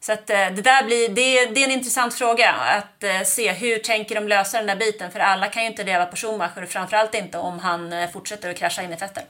Så 0.00 0.12
att 0.12 0.30
eh, 0.30 0.36
det 0.36 0.62
där 0.62 0.84
blir, 0.84 1.08
det, 1.08 1.46
det 1.46 1.60
är 1.60 1.64
en 1.64 1.70
intressant 1.70 2.14
fråga 2.14 2.50
att 2.52 3.04
eh, 3.04 3.22
se 3.22 3.52
hur 3.52 3.78
tänker 3.78 4.14
de 4.14 4.28
lösa 4.28 4.58
den 4.58 4.66
där 4.66 4.76
biten 4.76 5.10
för 5.10 5.20
alla 5.20 5.48
kan 5.48 5.62
ju 5.62 5.68
inte 5.68 5.84
leva 5.84 6.06
på 6.06 6.16
Schumacher 6.16 6.62
och 6.62 6.68
framförallt 6.68 7.14
inte 7.14 7.38
om 7.38 7.58
han 7.58 7.92
eh, 7.92 8.10
fortsätter 8.10 8.50
att 8.50 8.56
krascha 8.56 8.82
in 8.82 8.92
i 8.92 8.96
fetter. 8.96 9.22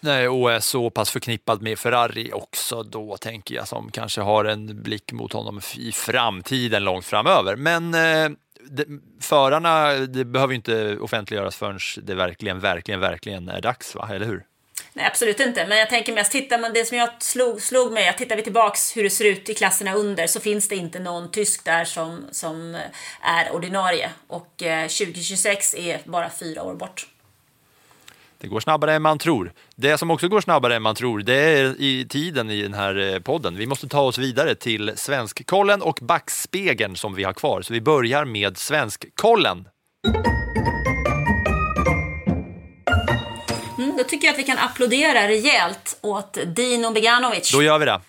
Nej, 0.00 0.28
och 0.28 0.52
är 0.52 0.60
så 0.60 0.90
pass 0.90 1.10
förknippad 1.10 1.62
med 1.62 1.78
Ferrari 1.78 2.30
också 2.32 2.82
då, 2.82 3.16
tänker 3.16 3.54
jag, 3.54 3.68
som 3.68 3.90
kanske 3.90 4.20
har 4.20 4.44
en 4.44 4.82
blick 4.82 5.12
mot 5.12 5.32
honom 5.32 5.60
i 5.76 5.92
framtiden 5.92 6.84
långt 6.84 7.06
framöver. 7.06 7.56
Men 7.56 7.94
eh, 7.94 8.30
det, 8.70 8.84
förarna, 9.20 9.92
det 9.92 10.24
behöver 10.24 10.52
ju 10.52 10.56
inte 10.56 10.96
offentliggöras 10.96 11.56
förrän 11.56 11.78
det 12.02 12.14
verkligen, 12.14 12.60
verkligen, 12.60 13.00
verkligen 13.00 13.48
är 13.48 13.60
dags, 13.60 13.94
va? 13.94 14.08
eller 14.12 14.26
hur? 14.26 14.44
Nej, 14.92 15.06
absolut 15.06 15.40
inte. 15.40 15.66
Men 15.66 15.78
jag 15.78 15.90
tänker 15.90 16.12
mest, 16.12 16.32
tittar 16.32 16.58
man, 16.58 16.72
det 16.72 16.84
som 16.84 16.98
jag 16.98 17.08
slog, 17.18 17.62
slog 17.62 17.92
mig, 17.92 18.08
att 18.08 18.18
tittar 18.18 18.36
vi 18.36 18.42
tillbaks 18.42 18.96
hur 18.96 19.02
det 19.02 19.10
ser 19.10 19.24
ut 19.24 19.48
i 19.48 19.54
klasserna 19.54 19.94
under 19.94 20.26
så 20.26 20.40
finns 20.40 20.68
det 20.68 20.76
inte 20.76 20.98
någon 20.98 21.30
tysk 21.30 21.64
där 21.64 21.84
som, 21.84 22.26
som 22.30 22.76
är 23.20 23.52
ordinarie. 23.52 24.10
Och 24.26 24.62
eh, 24.62 24.88
2026 24.88 25.74
är 25.74 26.00
bara 26.04 26.30
fyra 26.30 26.62
år 26.62 26.74
bort. 26.74 27.06
Det 28.44 28.48
går 28.48 28.60
snabbare 28.60 28.94
än 28.94 29.02
man 29.02 29.18
tror. 29.18 29.52
Det 29.76 29.98
som 29.98 30.10
också 30.10 30.28
går 30.28 30.40
snabbare 30.40 30.76
än 30.76 30.82
man 30.82 30.94
tror, 30.94 31.18
det 31.18 31.34
är 31.34 31.80
i 31.80 32.06
tiden 32.08 32.50
i 32.50 32.62
den 32.62 32.74
här 32.74 33.14
eh, 33.14 33.18
podden. 33.18 33.56
Vi 33.56 33.66
måste 33.66 33.88
ta 33.88 34.00
oss 34.00 34.18
vidare 34.18 34.54
till 34.54 34.92
Svenskkollen 34.96 35.82
och 35.82 35.98
Backspegeln 36.02 36.96
som 36.96 37.14
vi 37.14 37.24
har 37.24 37.32
kvar. 37.32 37.62
Så 37.62 37.72
vi 37.72 37.80
börjar 37.80 38.24
med 38.24 38.58
Svenskkollen. 38.58 39.68
Mm, 43.78 43.96
då 43.96 44.04
tycker 44.04 44.26
jag 44.26 44.32
att 44.32 44.38
vi 44.38 44.42
kan 44.42 44.58
applådera 44.58 45.28
rejält 45.28 45.98
åt 46.00 46.38
Dino 46.56 46.92
Beganovic. 46.92 47.52
Då 47.52 47.62
gör 47.62 47.78
vi 47.78 47.84
det. 47.84 48.00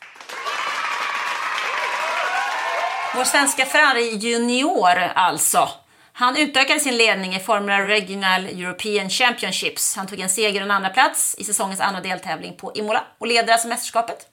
Vår 3.15 3.23
svenska 3.23 3.65
Ferrari 3.65 4.15
Junior 4.15 4.97
alltså. 5.15 5.69
Han 6.17 6.37
utökade 6.37 6.79
sin 6.79 6.97
ledning 6.97 7.35
i 7.35 7.39
Formula 7.39 7.87
Regional 7.87 8.45
European 8.45 9.09
Championships. 9.09 9.95
Han 9.95 10.07
tog 10.07 10.19
en 10.19 10.29
seger 10.29 10.61
och 10.61 10.65
en 10.65 10.71
andra 10.71 10.89
plats 10.89 11.35
i 11.37 11.43
säsongens 11.43 11.79
andra 11.79 12.01
deltävling 12.01 12.55
på 12.57 12.71
Imola 12.75 13.03
och 13.17 13.27
leder 13.27 13.53
alltså 13.53 13.67
mästerskapet. 13.67 14.27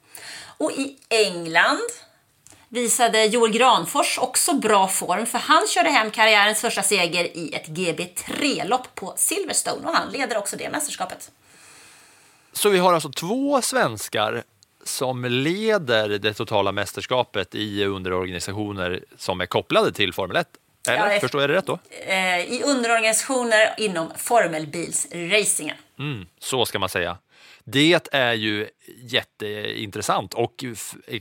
Och 0.58 0.72
i 0.72 0.96
England 1.08 1.80
visade 2.68 3.24
Joel 3.24 3.52
Granfors 3.52 4.18
också 4.18 4.54
bra 4.54 4.88
form 4.88 5.26
för 5.26 5.38
han 5.38 5.66
körde 5.68 5.90
hem 5.90 6.10
karriärens 6.10 6.60
första 6.60 6.82
seger 6.82 7.24
i 7.36 7.54
ett 7.54 7.68
GB3-lopp 7.68 8.94
på 8.94 9.14
Silverstone 9.16 9.88
och 9.88 9.94
han 9.94 10.12
leder 10.12 10.38
också 10.38 10.56
det 10.56 10.70
mästerskapet. 10.70 11.30
Så 12.52 12.68
vi 12.68 12.78
har 12.78 12.94
alltså 12.94 13.10
två 13.10 13.62
svenskar 13.62 14.42
som 14.84 15.24
leder 15.24 16.08
det 16.08 16.34
totala 16.34 16.72
mästerskapet 16.72 17.54
i 17.54 17.84
underorganisationer 17.84 19.04
som 19.18 19.40
är 19.40 19.46
kopplade 19.46 19.92
till 19.92 20.12
Formel 20.12 20.36
1. 20.36 20.48
Eller? 20.88 21.10
Ja, 21.14 21.20
Förstår 21.20 21.40
jag 21.40 21.50
det 21.50 21.56
rätt 21.56 21.66
då? 21.66 21.78
Eh, 22.06 22.38
I 22.40 22.62
underorganisationer 22.64 23.74
inom 23.76 24.12
formelbilsracingen. 24.16 25.76
Mm, 25.98 26.26
så 26.38 26.66
ska 26.66 26.78
man 26.78 26.88
säga. 26.88 27.18
Det 27.64 28.08
är 28.12 28.32
ju 28.32 28.68
jätteintressant 29.02 30.34
och 30.34 30.64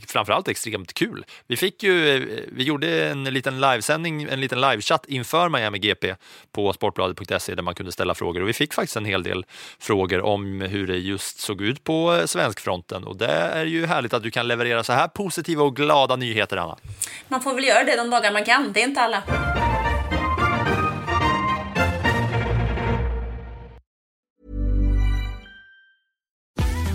framförallt 0.08 0.48
extremt 0.48 0.94
kul. 0.94 1.24
Vi 1.46 1.56
fick 1.56 1.82
ju, 1.82 2.16
eh, 2.16 2.40
vi 2.52 2.64
gjorde 2.64 3.08
en 3.10 3.24
liten 3.24 3.60
livesändning, 3.60 4.22
en 4.22 4.40
liten 4.40 4.60
livechatt 4.60 5.06
inför 5.08 5.48
Miami 5.48 5.78
GP 5.78 6.14
på 6.52 6.72
sportbladet.se 6.72 7.54
där 7.54 7.62
man 7.62 7.74
kunde 7.74 7.92
ställa 7.92 8.14
frågor 8.14 8.42
och 8.42 8.48
vi 8.48 8.52
fick 8.52 8.74
faktiskt 8.74 8.96
en 8.96 9.04
hel 9.04 9.22
del 9.22 9.44
frågor 9.78 10.20
om 10.20 10.60
hur 10.60 10.86
det 10.86 10.96
just 10.96 11.40
såg 11.40 11.62
ut 11.62 11.84
på 11.84 12.14
eh, 12.14 12.24
svenskfronten 12.24 13.04
och 13.04 13.16
det 13.16 13.26
är 13.26 13.64
ju 13.64 13.86
härligt 13.86 14.14
att 14.14 14.22
du 14.22 14.30
kan 14.30 14.48
leverera 14.48 14.84
så 14.84 14.92
här 14.92 15.08
positiva 15.08 15.62
och 15.62 15.76
glada 15.76 16.16
nyheter, 16.16 16.56
Anna. 16.56 16.78
Man 17.28 17.42
får 17.42 17.54
väl 17.54 17.64
göra 17.64 17.84
det 17.84 17.96
de 17.96 18.10
dagar 18.10 18.32
man 18.32 18.44
kan, 18.44 18.72
det 18.72 18.82
är 18.82 18.84
inte 18.84 19.00
alla. 19.00 19.22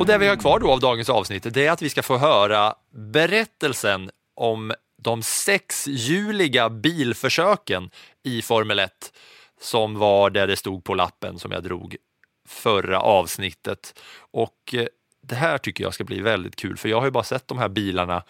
Och 0.00 0.06
det 0.06 0.18
vi 0.18 0.28
har 0.28 0.36
kvar 0.36 0.58
då 0.58 0.72
av 0.72 0.80
dagens 0.80 1.10
avsnitt 1.10 1.54
det 1.54 1.66
är 1.66 1.70
att 1.70 1.82
vi 1.82 1.90
ska 1.90 2.02
få 2.02 2.16
höra 2.16 2.74
berättelsen 2.90 4.10
om 4.34 4.72
de 5.02 5.22
sexhjuliga 5.22 6.70
bilförsöken 6.70 7.90
i 8.22 8.42
Formel 8.42 8.78
1 8.78 9.12
som 9.60 9.98
var 9.98 10.30
där 10.30 10.46
det 10.46 10.56
stod 10.56 10.84
på 10.84 10.94
lappen 10.94 11.38
som 11.38 11.52
jag 11.52 11.62
drog 11.62 11.96
förra 12.48 13.00
avsnittet. 13.00 14.00
Och 14.18 14.74
eh, 14.74 14.86
det 15.22 15.34
här 15.34 15.58
tycker 15.58 15.84
jag 15.84 15.94
ska 15.94 16.04
bli 16.04 16.20
väldigt 16.20 16.56
kul 16.56 16.76
för 16.76 16.88
jag 16.88 16.98
har 16.98 17.04
ju 17.04 17.10
bara 17.10 17.24
sett 17.24 17.48
de 17.48 17.58
här 17.58 17.68
bilarna 17.68 18.22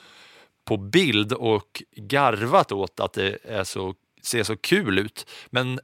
på 0.65 0.77
bild 0.77 1.33
och 1.33 1.83
garvat 1.97 2.73
åt 2.73 3.01
att 3.01 3.13
det 3.13 3.39
är 3.45 3.65
så, 3.65 3.95
ser 4.23 4.43
så 4.43 4.57
kul 4.57 4.99
ut. 4.99 5.31
Men 5.51 5.81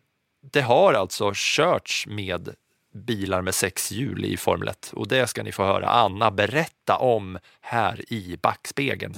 det 0.53 0.61
har 0.61 0.95
alltså 0.95 1.32
körts 1.34 2.07
med 2.07 2.55
bilar 2.97 3.42
med 3.42 3.55
sex 3.55 3.92
hjul 3.92 4.24
i 4.24 4.36
Formel 4.36 4.68
1 4.68 4.92
och 4.92 5.09
det 5.09 5.26
ska 5.26 5.42
ni 5.42 5.53
få 5.53 5.64
höra 5.64 5.88
Anna 5.88 6.30
berätta 6.30 6.97
om 6.97 7.38
här 7.61 8.12
i 8.12 8.38
backspegeln. 8.42 9.14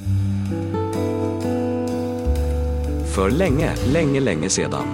För 3.14 3.30
länge, 3.30 3.76
länge, 3.92 4.20
länge 4.20 4.48
sedan. 4.48 4.86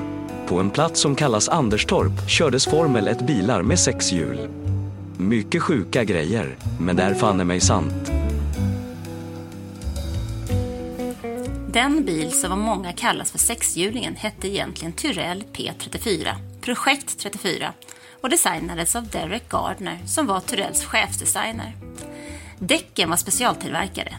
På 0.47 0.61
en 0.61 0.71
plats 0.71 1.01
som 1.01 1.15
kallas 1.15 1.49
Anderstorp 1.49 2.31
kördes 2.31 2.67
Formel 2.67 3.09
1 3.09 3.27
bilar 3.27 3.63
med 3.63 3.79
sex 3.79 4.13
hjul. 4.13 4.49
Mycket 5.17 5.63
sjuka 5.63 6.05
grejer, 6.05 6.57
men 6.81 6.97
det 6.97 7.03
är 7.03 7.15
fan 7.15 7.47
mig 7.47 7.61
sant. 7.61 8.11
Den 11.75 12.05
bil 12.05 12.33
som 12.33 12.53
av 12.53 12.59
många 12.59 12.93
kallas 12.93 13.31
för 13.31 13.39
sexhjulingen 13.39 14.17
hette 14.17 14.49
egentligen 14.49 14.93
Tyrrell 14.93 15.45
P34, 15.53 16.35
Projekt 16.61 17.19
34 17.19 17.73
och 18.25 18.31
designades 18.31 18.97
av 18.97 19.09
Derek 19.09 19.49
Gardner 19.49 19.99
som 20.07 20.27
var 20.27 20.41
Turells 20.41 20.85
chefsdesigner. 20.85 21.73
Däcken 22.59 23.11
var 23.11 23.17
specialtillverkade. 23.17 24.17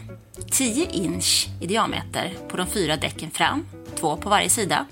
10 0.50 0.86
inch 0.86 1.48
i 1.60 1.66
diameter 1.66 2.34
på 2.48 2.56
de 2.56 2.66
fyra 2.66 2.96
däcken 2.96 3.30
fram, 3.30 3.66
två 4.00 4.16
på 4.16 4.28
varje 4.28 4.50
sida, 4.50 4.86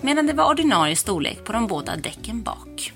medan 0.00 0.26
det 0.26 0.32
var 0.32 0.50
ordinarie 0.50 0.96
storlek 0.96 1.44
på 1.44 1.52
de 1.52 1.66
båda 1.66 1.96
däcken 1.96 2.42
bak. 2.42 2.92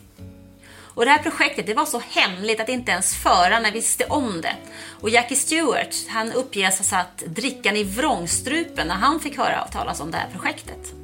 Och 0.78 1.04
det 1.04 1.10
här 1.10 1.22
projektet 1.22 1.66
det 1.66 1.74
var 1.74 1.86
så 1.86 2.02
hemligt 2.08 2.60
att 2.60 2.68
inte 2.68 2.92
ens 2.92 3.16
förarna 3.16 3.70
visste 3.70 4.04
om 4.04 4.40
det. 4.40 4.56
Och 5.00 5.10
Jackie 5.10 5.36
Stewart 5.36 5.94
han 6.08 6.32
uppges 6.32 6.78
ha 6.78 6.84
satt 6.84 7.18
drickan 7.18 7.76
i 7.76 7.84
vrångstrupen 7.84 8.88
när 8.88 8.94
han 8.94 9.20
fick 9.20 9.38
höra 9.38 9.68
talas 9.68 10.00
om 10.00 10.10
det 10.10 10.16
här 10.16 10.28
projektet. 10.32 10.99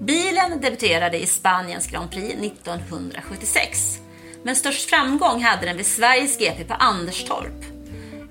Bilen 0.00 0.60
debuterade 0.60 1.22
i 1.22 1.26
Spaniens 1.26 1.86
Grand 1.86 2.10
Prix 2.10 2.34
1976. 2.34 3.98
Men 4.42 4.56
störst 4.56 4.90
framgång 4.90 5.42
hade 5.42 5.66
den 5.66 5.76
vid 5.76 5.86
Sveriges 5.86 6.38
GP 6.38 6.64
på 6.64 6.74
Anderstorp. 6.74 7.64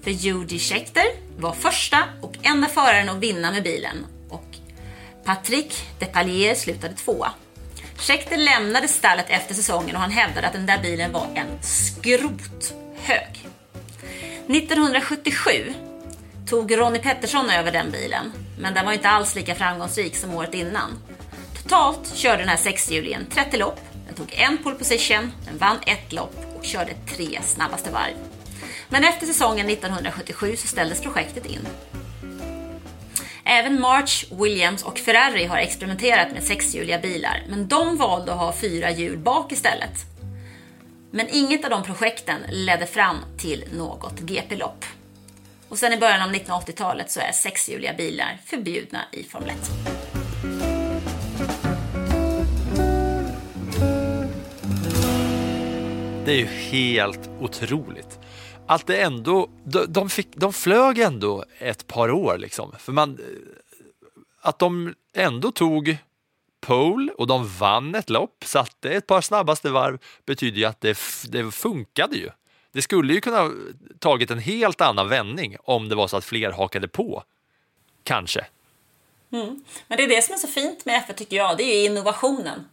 För 0.04 0.12
Judy 0.12 0.60
Schechter 0.60 1.06
var 1.38 1.54
första 1.54 2.04
och 2.22 2.36
enda 2.44 2.68
föraren 2.68 3.10
att 3.10 3.18
vinna 3.18 3.52
med 3.52 3.64
bilen 3.64 4.06
och 4.30 4.46
Patrick 5.26 6.00
Depalier 6.00 6.56
slutade 6.56 6.94
tvåa. 6.94 7.32
Schechter 7.98 8.38
lämnade 8.38 8.88
stallet 8.88 9.26
efter 9.30 9.54
säsongen 9.54 9.96
och 9.96 10.02
han 10.02 10.12
hävdade 10.12 10.48
att 10.48 10.54
den 10.54 10.66
där 10.66 10.82
bilen 10.82 11.12
var 11.12 11.28
en 11.36 11.64
skrothög. 11.64 13.48
1977 14.48 15.74
tog 16.50 16.78
Ronnie 16.78 17.00
Pettersson 17.00 17.50
över 17.50 17.72
den 17.72 17.92
bilen, 17.92 18.34
men 18.60 18.74
den 18.74 18.86
var 18.86 18.94
inte 18.94 19.10
alls 19.10 19.36
lika 19.36 19.56
framgångsrik 19.56 20.16
som 20.16 20.34
året 20.34 20.54
innan. 20.54 21.00
Totalt 21.70 22.16
körde 22.16 22.38
den 22.38 22.50
här 22.50 22.58
sexhjulingen 22.58 23.26
30 23.30 23.58
lopp, 23.58 23.80
den 24.06 24.16
tog 24.16 24.34
en 24.34 24.58
pole 24.58 24.76
position, 24.76 25.32
den 25.46 25.58
vann 25.58 25.78
ett 25.86 26.14
lopp 26.14 26.36
och 26.58 26.66
körde 26.66 26.94
tre 27.16 27.40
snabbaste 27.44 27.92
varv. 27.92 28.14
Men 28.90 29.04
efter 29.04 29.28
säsongen 29.28 29.70
1977 29.70 30.56
så 30.56 30.68
ställdes 30.68 31.02
projektet 31.02 31.46
in. 31.46 31.68
Även 33.44 33.82
March, 33.82 34.26
Williams 34.32 34.84
och 34.84 35.00
Ferrari 35.00 35.46
har 35.46 35.58
experimenterat 35.58 36.32
med 36.32 36.44
sexhjuliga 36.44 37.00
bilar, 37.00 37.44
men 37.50 37.68
de 37.68 37.98
valde 37.98 38.32
att 38.32 38.40
ha 38.40 38.54
fyra 38.54 38.92
hjul 38.92 39.18
bak 39.18 39.52
istället. 39.52 40.06
Men 41.12 41.28
inget 41.30 41.64
av 41.64 41.70
de 41.70 41.84
projekten 41.84 42.42
ledde 42.50 42.86
fram 42.86 43.18
till 43.38 43.66
något 43.72 44.20
GP-lopp. 44.20 44.86
Och 45.70 45.78
sen 45.78 45.94
i 45.94 45.98
början 45.98 46.22
av 46.22 46.36
1980-talet 46.36 47.12
så 47.12 47.20
är 47.20 47.32
sexhjuliga 47.32 47.94
bilar 47.94 48.38
förbjudna 48.46 49.02
i 49.12 49.24
Formel 49.24 49.50
1. 49.50 50.75
Det 56.26 56.32
är 56.32 56.38
ju 56.38 56.46
helt 56.46 57.30
otroligt. 57.40 58.20
Att 58.68 58.88
det 58.88 59.02
ändå, 59.02 59.50
de, 59.64 59.86
de, 59.88 60.10
fick, 60.10 60.28
de 60.36 60.54
flög 60.54 61.00
ändå 61.00 61.46
ett 61.60 61.88
par 61.88 62.12
år 62.12 62.38
liksom. 62.38 62.76
För 62.80 62.92
man, 62.92 63.20
eh, 63.20 63.26
att 64.42 64.60
de 64.60 64.94
ändå 65.14 65.52
tog 65.52 65.98
pole 66.62 67.12
och 67.12 67.28
de 67.28 67.48
vann 67.48 67.96
ett 67.96 68.10
lopp, 68.10 68.44
satte 68.46 68.90
ett 68.90 69.08
par 69.08 69.22
snabbaste 69.22 69.70
varv, 69.70 69.98
betyder 70.26 70.58
ju 70.58 70.66
att 70.66 70.82
det, 70.82 70.98
det 71.30 71.52
funkade 71.52 72.16
ju. 72.16 72.30
Det 72.72 72.82
skulle 72.82 73.14
ju 73.14 73.22
kunna 73.22 73.52
tagit 74.00 74.32
en 74.32 74.40
helt 74.40 74.82
annan 74.82 75.10
vändning 75.10 75.58
om 75.60 75.90
det 75.90 75.96
var 75.96 76.08
så 76.08 76.18
att 76.18 76.26
fler 76.26 76.52
hakade 76.52 76.88
på. 76.88 77.24
Kanske. 78.04 78.46
Mm. 79.32 79.64
Men 79.88 79.98
det 79.98 80.04
är 80.04 80.08
det 80.08 80.22
som 80.22 80.34
är 80.34 80.38
så 80.38 80.48
fint 80.48 80.86
med 80.86 81.04
F1 81.04 81.14
tycker 81.14 81.36
jag, 81.36 81.58
det 81.58 81.64
är 81.64 81.86
innovationen. 81.86 82.66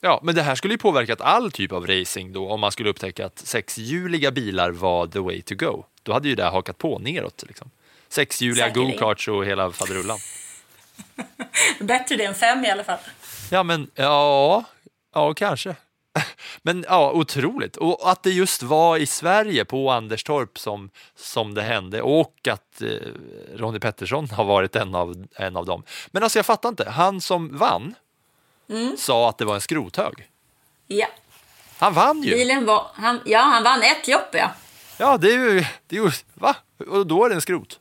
Ja, 0.00 0.20
men 0.22 0.34
det 0.34 0.42
här 0.42 0.54
skulle 0.54 0.74
ju 0.74 0.78
påverkat 0.78 1.20
all 1.20 1.52
typ 1.52 1.72
av 1.72 1.86
racing 1.86 2.32
då 2.32 2.50
om 2.50 2.60
man 2.60 2.72
skulle 2.72 2.90
upptäcka 2.90 3.26
att 3.26 3.38
sexhjuliga 3.38 4.30
bilar 4.30 4.70
var 4.70 5.06
the 5.06 5.18
way 5.18 5.42
to 5.42 5.54
go. 5.54 5.84
Då 6.02 6.12
hade 6.12 6.28
ju 6.28 6.34
det 6.34 6.44
hakat 6.44 6.78
på 6.78 6.98
neråt. 6.98 7.44
Liksom. 7.46 7.70
Sexhjuliga 8.08 8.68
go-karts 8.68 9.28
och 9.28 9.44
hela 9.44 9.70
faderullan. 9.70 10.18
Bättre 11.80 12.16
det 12.16 12.24
än 12.24 12.34
fem 12.34 12.64
i 12.64 12.70
alla 12.70 12.84
fall. 12.84 12.98
Ja, 13.50 13.62
men 13.62 13.90
ja, 13.94 14.64
ja 15.14 15.34
kanske. 15.34 15.76
Men 16.62 16.84
ja, 16.88 17.12
otroligt. 17.12 17.76
Och 17.76 18.10
att 18.10 18.22
det 18.22 18.30
just 18.30 18.62
var 18.62 18.96
i 18.96 19.06
Sverige 19.06 19.64
på 19.64 19.90
Anderstorp 19.90 20.58
som, 20.58 20.90
som 21.14 21.54
det 21.54 21.62
hände 21.62 22.02
och 22.02 22.48
att 22.50 22.82
eh, 22.82 22.88
Ronnie 23.56 23.80
Pettersson 23.80 24.30
har 24.30 24.44
varit 24.44 24.76
en 24.76 24.94
av, 24.94 25.26
en 25.36 25.56
av 25.56 25.66
dem. 25.66 25.82
Men 26.10 26.22
alltså 26.22 26.38
jag 26.38 26.46
fattar 26.46 26.68
inte, 26.68 26.90
han 26.90 27.20
som 27.20 27.56
vann 27.56 27.94
sa 28.98 29.28
att 29.28 29.38
det 29.38 29.44
var 29.44 29.54
en 29.54 29.60
skrothög. 29.60 30.28
Ja, 30.86 31.06
Han 31.78 31.94
vann 31.94 32.22
ju! 32.22 32.34
bilen 32.34 32.66
var, 32.66 32.86
han, 32.94 33.20
ja, 33.24 33.40
han 33.40 33.62
vann 33.62 33.82
ett 33.82 34.08
lopp 34.08 34.28
ja. 34.32 34.50
Ja, 34.98 35.16
det 35.16 35.28
är 35.32 35.38
ju, 35.38 35.64
det 35.86 35.96
är 35.96 36.02
ju 36.02 36.10
va? 36.34 36.56
Och 36.88 37.06
då 37.06 37.24
är 37.24 37.28
det 37.28 37.34
en 37.34 37.40
skrot. 37.40 37.78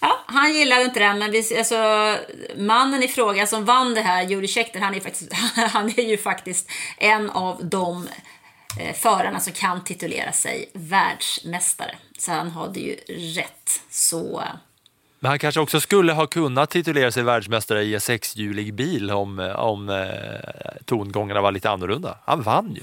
Ja, 0.00 0.18
han 0.26 0.54
gillade 0.54 0.82
inte 0.84 1.00
den, 1.00 1.18
men 1.18 1.30
vi, 1.30 1.58
alltså, 1.58 2.16
mannen 2.56 3.02
i 3.02 3.08
fråga 3.08 3.46
som 3.46 3.64
vann 3.64 3.94
det 3.94 4.00
här, 4.00 4.22
Juri 4.22 4.48
Schechter, 4.48 4.80
han 4.80 4.94
är, 4.94 5.00
faktiskt, 5.00 5.32
han 5.72 5.88
är 5.88 6.02
ju 6.08 6.18
faktiskt 6.18 6.70
en 6.98 7.30
av 7.30 7.64
de 7.64 8.08
eh, 8.80 8.94
förarna 8.94 9.40
som 9.40 9.52
kan 9.52 9.84
titulera 9.84 10.32
sig 10.32 10.70
världsmästare. 10.74 11.96
Så 12.18 12.32
han 12.32 12.50
hade 12.50 12.80
ju 12.80 12.94
rätt. 13.34 13.80
Så 13.90 14.42
Men 15.20 15.28
han 15.28 15.38
kanske 15.38 15.60
också 15.60 15.80
skulle 15.80 16.12
ha 16.12 16.26
kunnat 16.26 16.70
titulera 16.70 17.10
sig 17.10 17.22
världsmästare 17.22 17.82
i 17.82 17.94
en 17.94 18.00
sexhjulig 18.00 18.74
bil 18.74 19.10
om, 19.10 19.38
om 19.56 19.88
eh, 19.88 20.82
tongångarna 20.84 21.40
var 21.40 21.52
lite 21.52 21.70
annorlunda. 21.70 22.18
Han 22.24 22.42
vann 22.42 22.74
ju. 22.74 22.82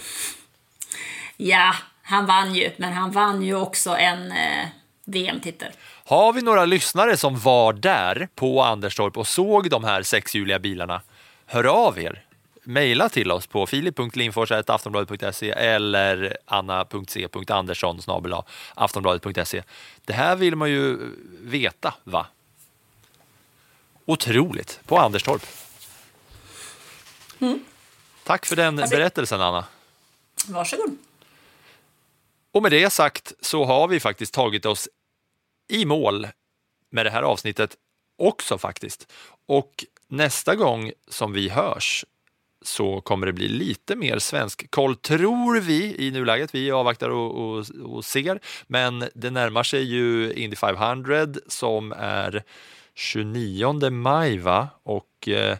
ja, 1.38 1.76
han 2.04 2.26
vann 2.26 2.56
ju, 2.56 2.72
men 2.78 2.94
han 2.94 3.12
vann 3.12 3.42
ju 3.42 3.56
också 3.56 3.98
en 3.98 4.32
eh, 4.32 4.68
VM-titel. 5.06 5.72
Har 6.06 6.34
vi 6.34 6.42
några 6.42 6.66
lyssnare 6.66 7.18
som 7.18 7.40
var 7.40 7.74
där 7.74 8.28
på 8.36 8.64
Anderstorp 8.64 9.18
och 9.18 9.28
såg 9.28 9.70
de 9.70 9.84
här 9.84 10.04
sexhjuliga 10.04 10.60
bilarna? 10.60 11.02
Hör 11.46 11.64
av 11.64 12.00
er. 12.00 12.24
Mejla 12.68 13.10
till 13.10 13.32
oss 13.32 13.48
på 13.48 13.68
filip.lindfors.aftonbladet.se 13.68 15.50
eller 15.52 16.38
anna.c.andersson 16.46 18.00
aftonbladet.se. 18.74 19.64
Det 20.06 20.14
här 20.14 20.36
vill 20.36 20.56
man 20.56 20.70
ju 20.70 20.98
veta, 21.42 21.94
va? 22.04 22.28
Otroligt, 24.06 24.80
på 24.86 24.98
Anderstorp. 24.98 25.46
Tack 28.24 28.46
för 28.46 28.56
den 28.56 28.80
Alltså- 28.80 28.96
berättelsen, 28.96 29.42
Anna. 29.42 29.66
Varsågod. 30.48 30.98
Och 32.52 32.62
med 32.64 32.72
det 32.72 32.90
sagt 32.90 33.34
så 33.42 33.66
har 33.66 33.88
vi 33.88 34.00
faktiskt 34.00 34.34
tagit 34.34 34.66
oss 34.66 34.90
i 35.68 35.86
mål 35.86 36.28
med 36.90 37.06
det 37.06 37.10
här 37.10 37.24
avsnittet 37.24 37.78
också 38.18 38.58
faktiskt. 38.58 39.12
Och 39.46 39.86
nästa 40.08 40.56
gång 40.56 40.92
som 41.08 41.34
vi 41.34 41.50
hörs 41.50 42.06
så 42.68 43.02
kommer 43.02 43.28
det 43.28 43.34
bli 43.34 43.48
lite 43.48 43.96
mer 43.96 44.20
svensk 44.20 44.72
koll, 44.72 44.96
tror 44.96 45.60
vi 45.60 45.96
i 46.08 46.12
nuläget. 46.12 46.56
Vi 46.56 46.72
avvaktar 46.72 47.10
och, 47.10 47.58
och, 47.58 47.66
och 47.84 48.06
ser, 48.06 48.40
men 48.68 49.04
det 49.14 49.30
närmar 49.30 49.64
sig 49.64 49.84
ju 49.84 50.34
Indy 50.34 50.56
500 50.56 51.28
som 51.48 51.94
är 51.98 52.44
29 52.96 53.90
maj, 53.90 54.38
va? 54.38 54.68
Och 54.84 55.28
eh, 55.28 55.58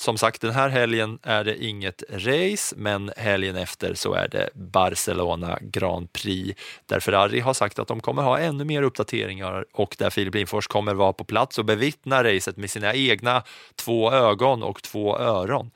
som 0.00 0.18
sagt, 0.18 0.40
den 0.40 0.50
här 0.50 0.68
helgen 0.68 1.18
är 1.22 1.44
det 1.44 1.64
inget 1.64 2.02
race, 2.10 2.74
men 2.76 3.12
helgen 3.16 3.56
efter 3.56 3.94
så 3.94 4.14
är 4.14 4.28
det 4.28 4.50
Barcelona 4.54 5.58
Grand 5.62 6.12
Prix 6.12 6.60
där 6.86 7.00
Ferrari 7.00 7.40
har 7.40 7.54
sagt 7.54 7.78
att 7.78 7.88
de 7.88 8.00
kommer 8.00 8.22
ha 8.22 8.38
ännu 8.38 8.64
mer 8.64 8.82
uppdateringar 8.82 9.64
och 9.72 9.96
där 9.98 10.10
Filip 10.10 10.34
Lindfors 10.34 10.66
kommer 10.66 10.94
vara 10.94 11.12
på 11.12 11.24
plats 11.24 11.58
och 11.58 11.64
bevittna 11.64 12.24
racet 12.24 12.56
med 12.56 12.70
sina 12.70 12.94
egna 12.94 13.42
två 13.76 14.12
ögon 14.12 14.62
och 14.62 14.82
två 14.82 15.18
öron 15.18 15.70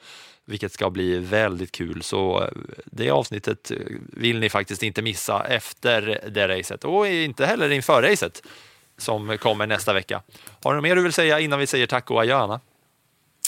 vilket 0.45 0.73
ska 0.73 0.91
bli 0.91 1.19
väldigt 1.19 1.73
kul. 1.73 2.03
Så 2.03 2.43
eh, 2.43 2.49
det 2.85 3.11
avsnittet 3.11 3.71
eh, 3.71 3.77
vill 4.13 4.41
ni 4.41 4.49
faktiskt 4.49 4.83
inte 4.83 5.03
missa 5.03 5.45
efter 5.45 6.21
det 6.31 6.49
racet 6.49 6.85
och 6.85 7.09
inte 7.09 7.47
heller 7.47 7.71
inför 7.71 8.03
racet 8.03 8.43
som 8.99 9.39
kommer 9.39 9.67
nästa 9.67 9.93
vecka. 9.93 10.23
Har 10.63 10.71
du 10.71 10.77
något 10.77 10.83
mer 10.83 10.97
du 10.97 11.03
vill 11.03 11.13
säga 11.13 11.41
innan 11.41 11.59
vi 11.59 11.67
säger 11.67 11.87
tack 11.87 12.11
och 12.11 12.21
adjö, 12.21 12.37
Anna? 12.37 12.61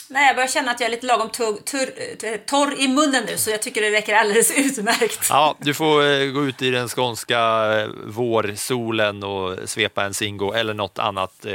Nej, 0.09 0.27
jag 0.27 0.37
börjar 0.37 0.49
känna 0.49 0.71
att 0.71 0.81
jag 0.81 0.87
är 0.87 0.91
lite 0.91 1.07
lagom 1.07 1.31
tur, 1.31 1.57
tur, 1.57 1.93
eh, 2.25 2.37
torr 2.37 2.75
i 2.79 2.89
munnen 2.89 3.25
nu, 3.27 3.37
så 3.37 3.51
jag 3.51 3.63
tycker 3.63 3.83
det 3.83 3.91
räcker 3.91 4.15
alldeles 4.15 4.51
utmärkt. 4.59 5.27
Ja, 5.31 5.57
du 5.59 5.75
får 5.75 6.03
eh, 6.03 6.27
gå 6.31 6.47
ut 6.47 6.63
i 6.63 6.71
den 6.71 6.89
skånska 6.89 7.39
eh, 7.81 7.89
vårsolen 8.07 9.23
och 9.23 9.69
svepa 9.69 10.05
en 10.05 10.15
Singo 10.15 10.53
eller 10.53 10.75
något 10.75 10.99
annat 10.99 11.47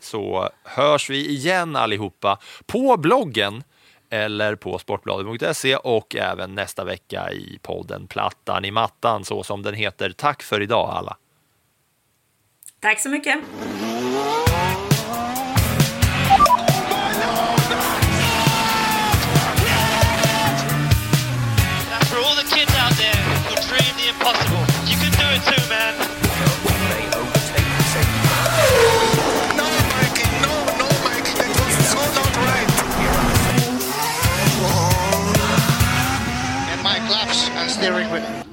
så 0.00 0.50
hörs 0.64 1.10
vi 1.10 1.28
igen 1.28 1.76
allihopa 1.76 2.38
på 2.66 2.96
bloggen 2.96 3.64
eller 4.10 4.54
på 4.54 4.78
sportbladet.se 4.78 5.76
och 5.76 6.16
även 6.16 6.54
nästa 6.54 6.84
vecka 6.84 7.32
i 7.32 7.58
podden 7.62 8.06
Plattan 8.06 8.64
i 8.64 8.70
mattan 8.70 9.24
så 9.24 9.42
som 9.42 9.62
den 9.62 9.74
heter. 9.74 10.10
Tack 10.10 10.42
för 10.42 10.62
idag 10.62 10.90
alla! 10.90 11.16
Tack 12.80 13.00
så 13.00 13.08
mycket. 13.08 13.38
You 24.26 24.96
can 24.98 25.12
do 25.12 25.26
it 25.30 25.42
too, 25.46 25.62
man. 25.70 25.94
No, 29.56 29.66
Mikey, 29.94 30.26
no, 30.42 30.50
no, 30.80 30.88
Mikey, 31.04 31.38
right. 32.42 32.66
and 36.72 36.82
my 36.82 36.98
gloves 37.06 37.48
and 37.52 37.70
steering 37.70 38.10
wheel. 38.10 38.45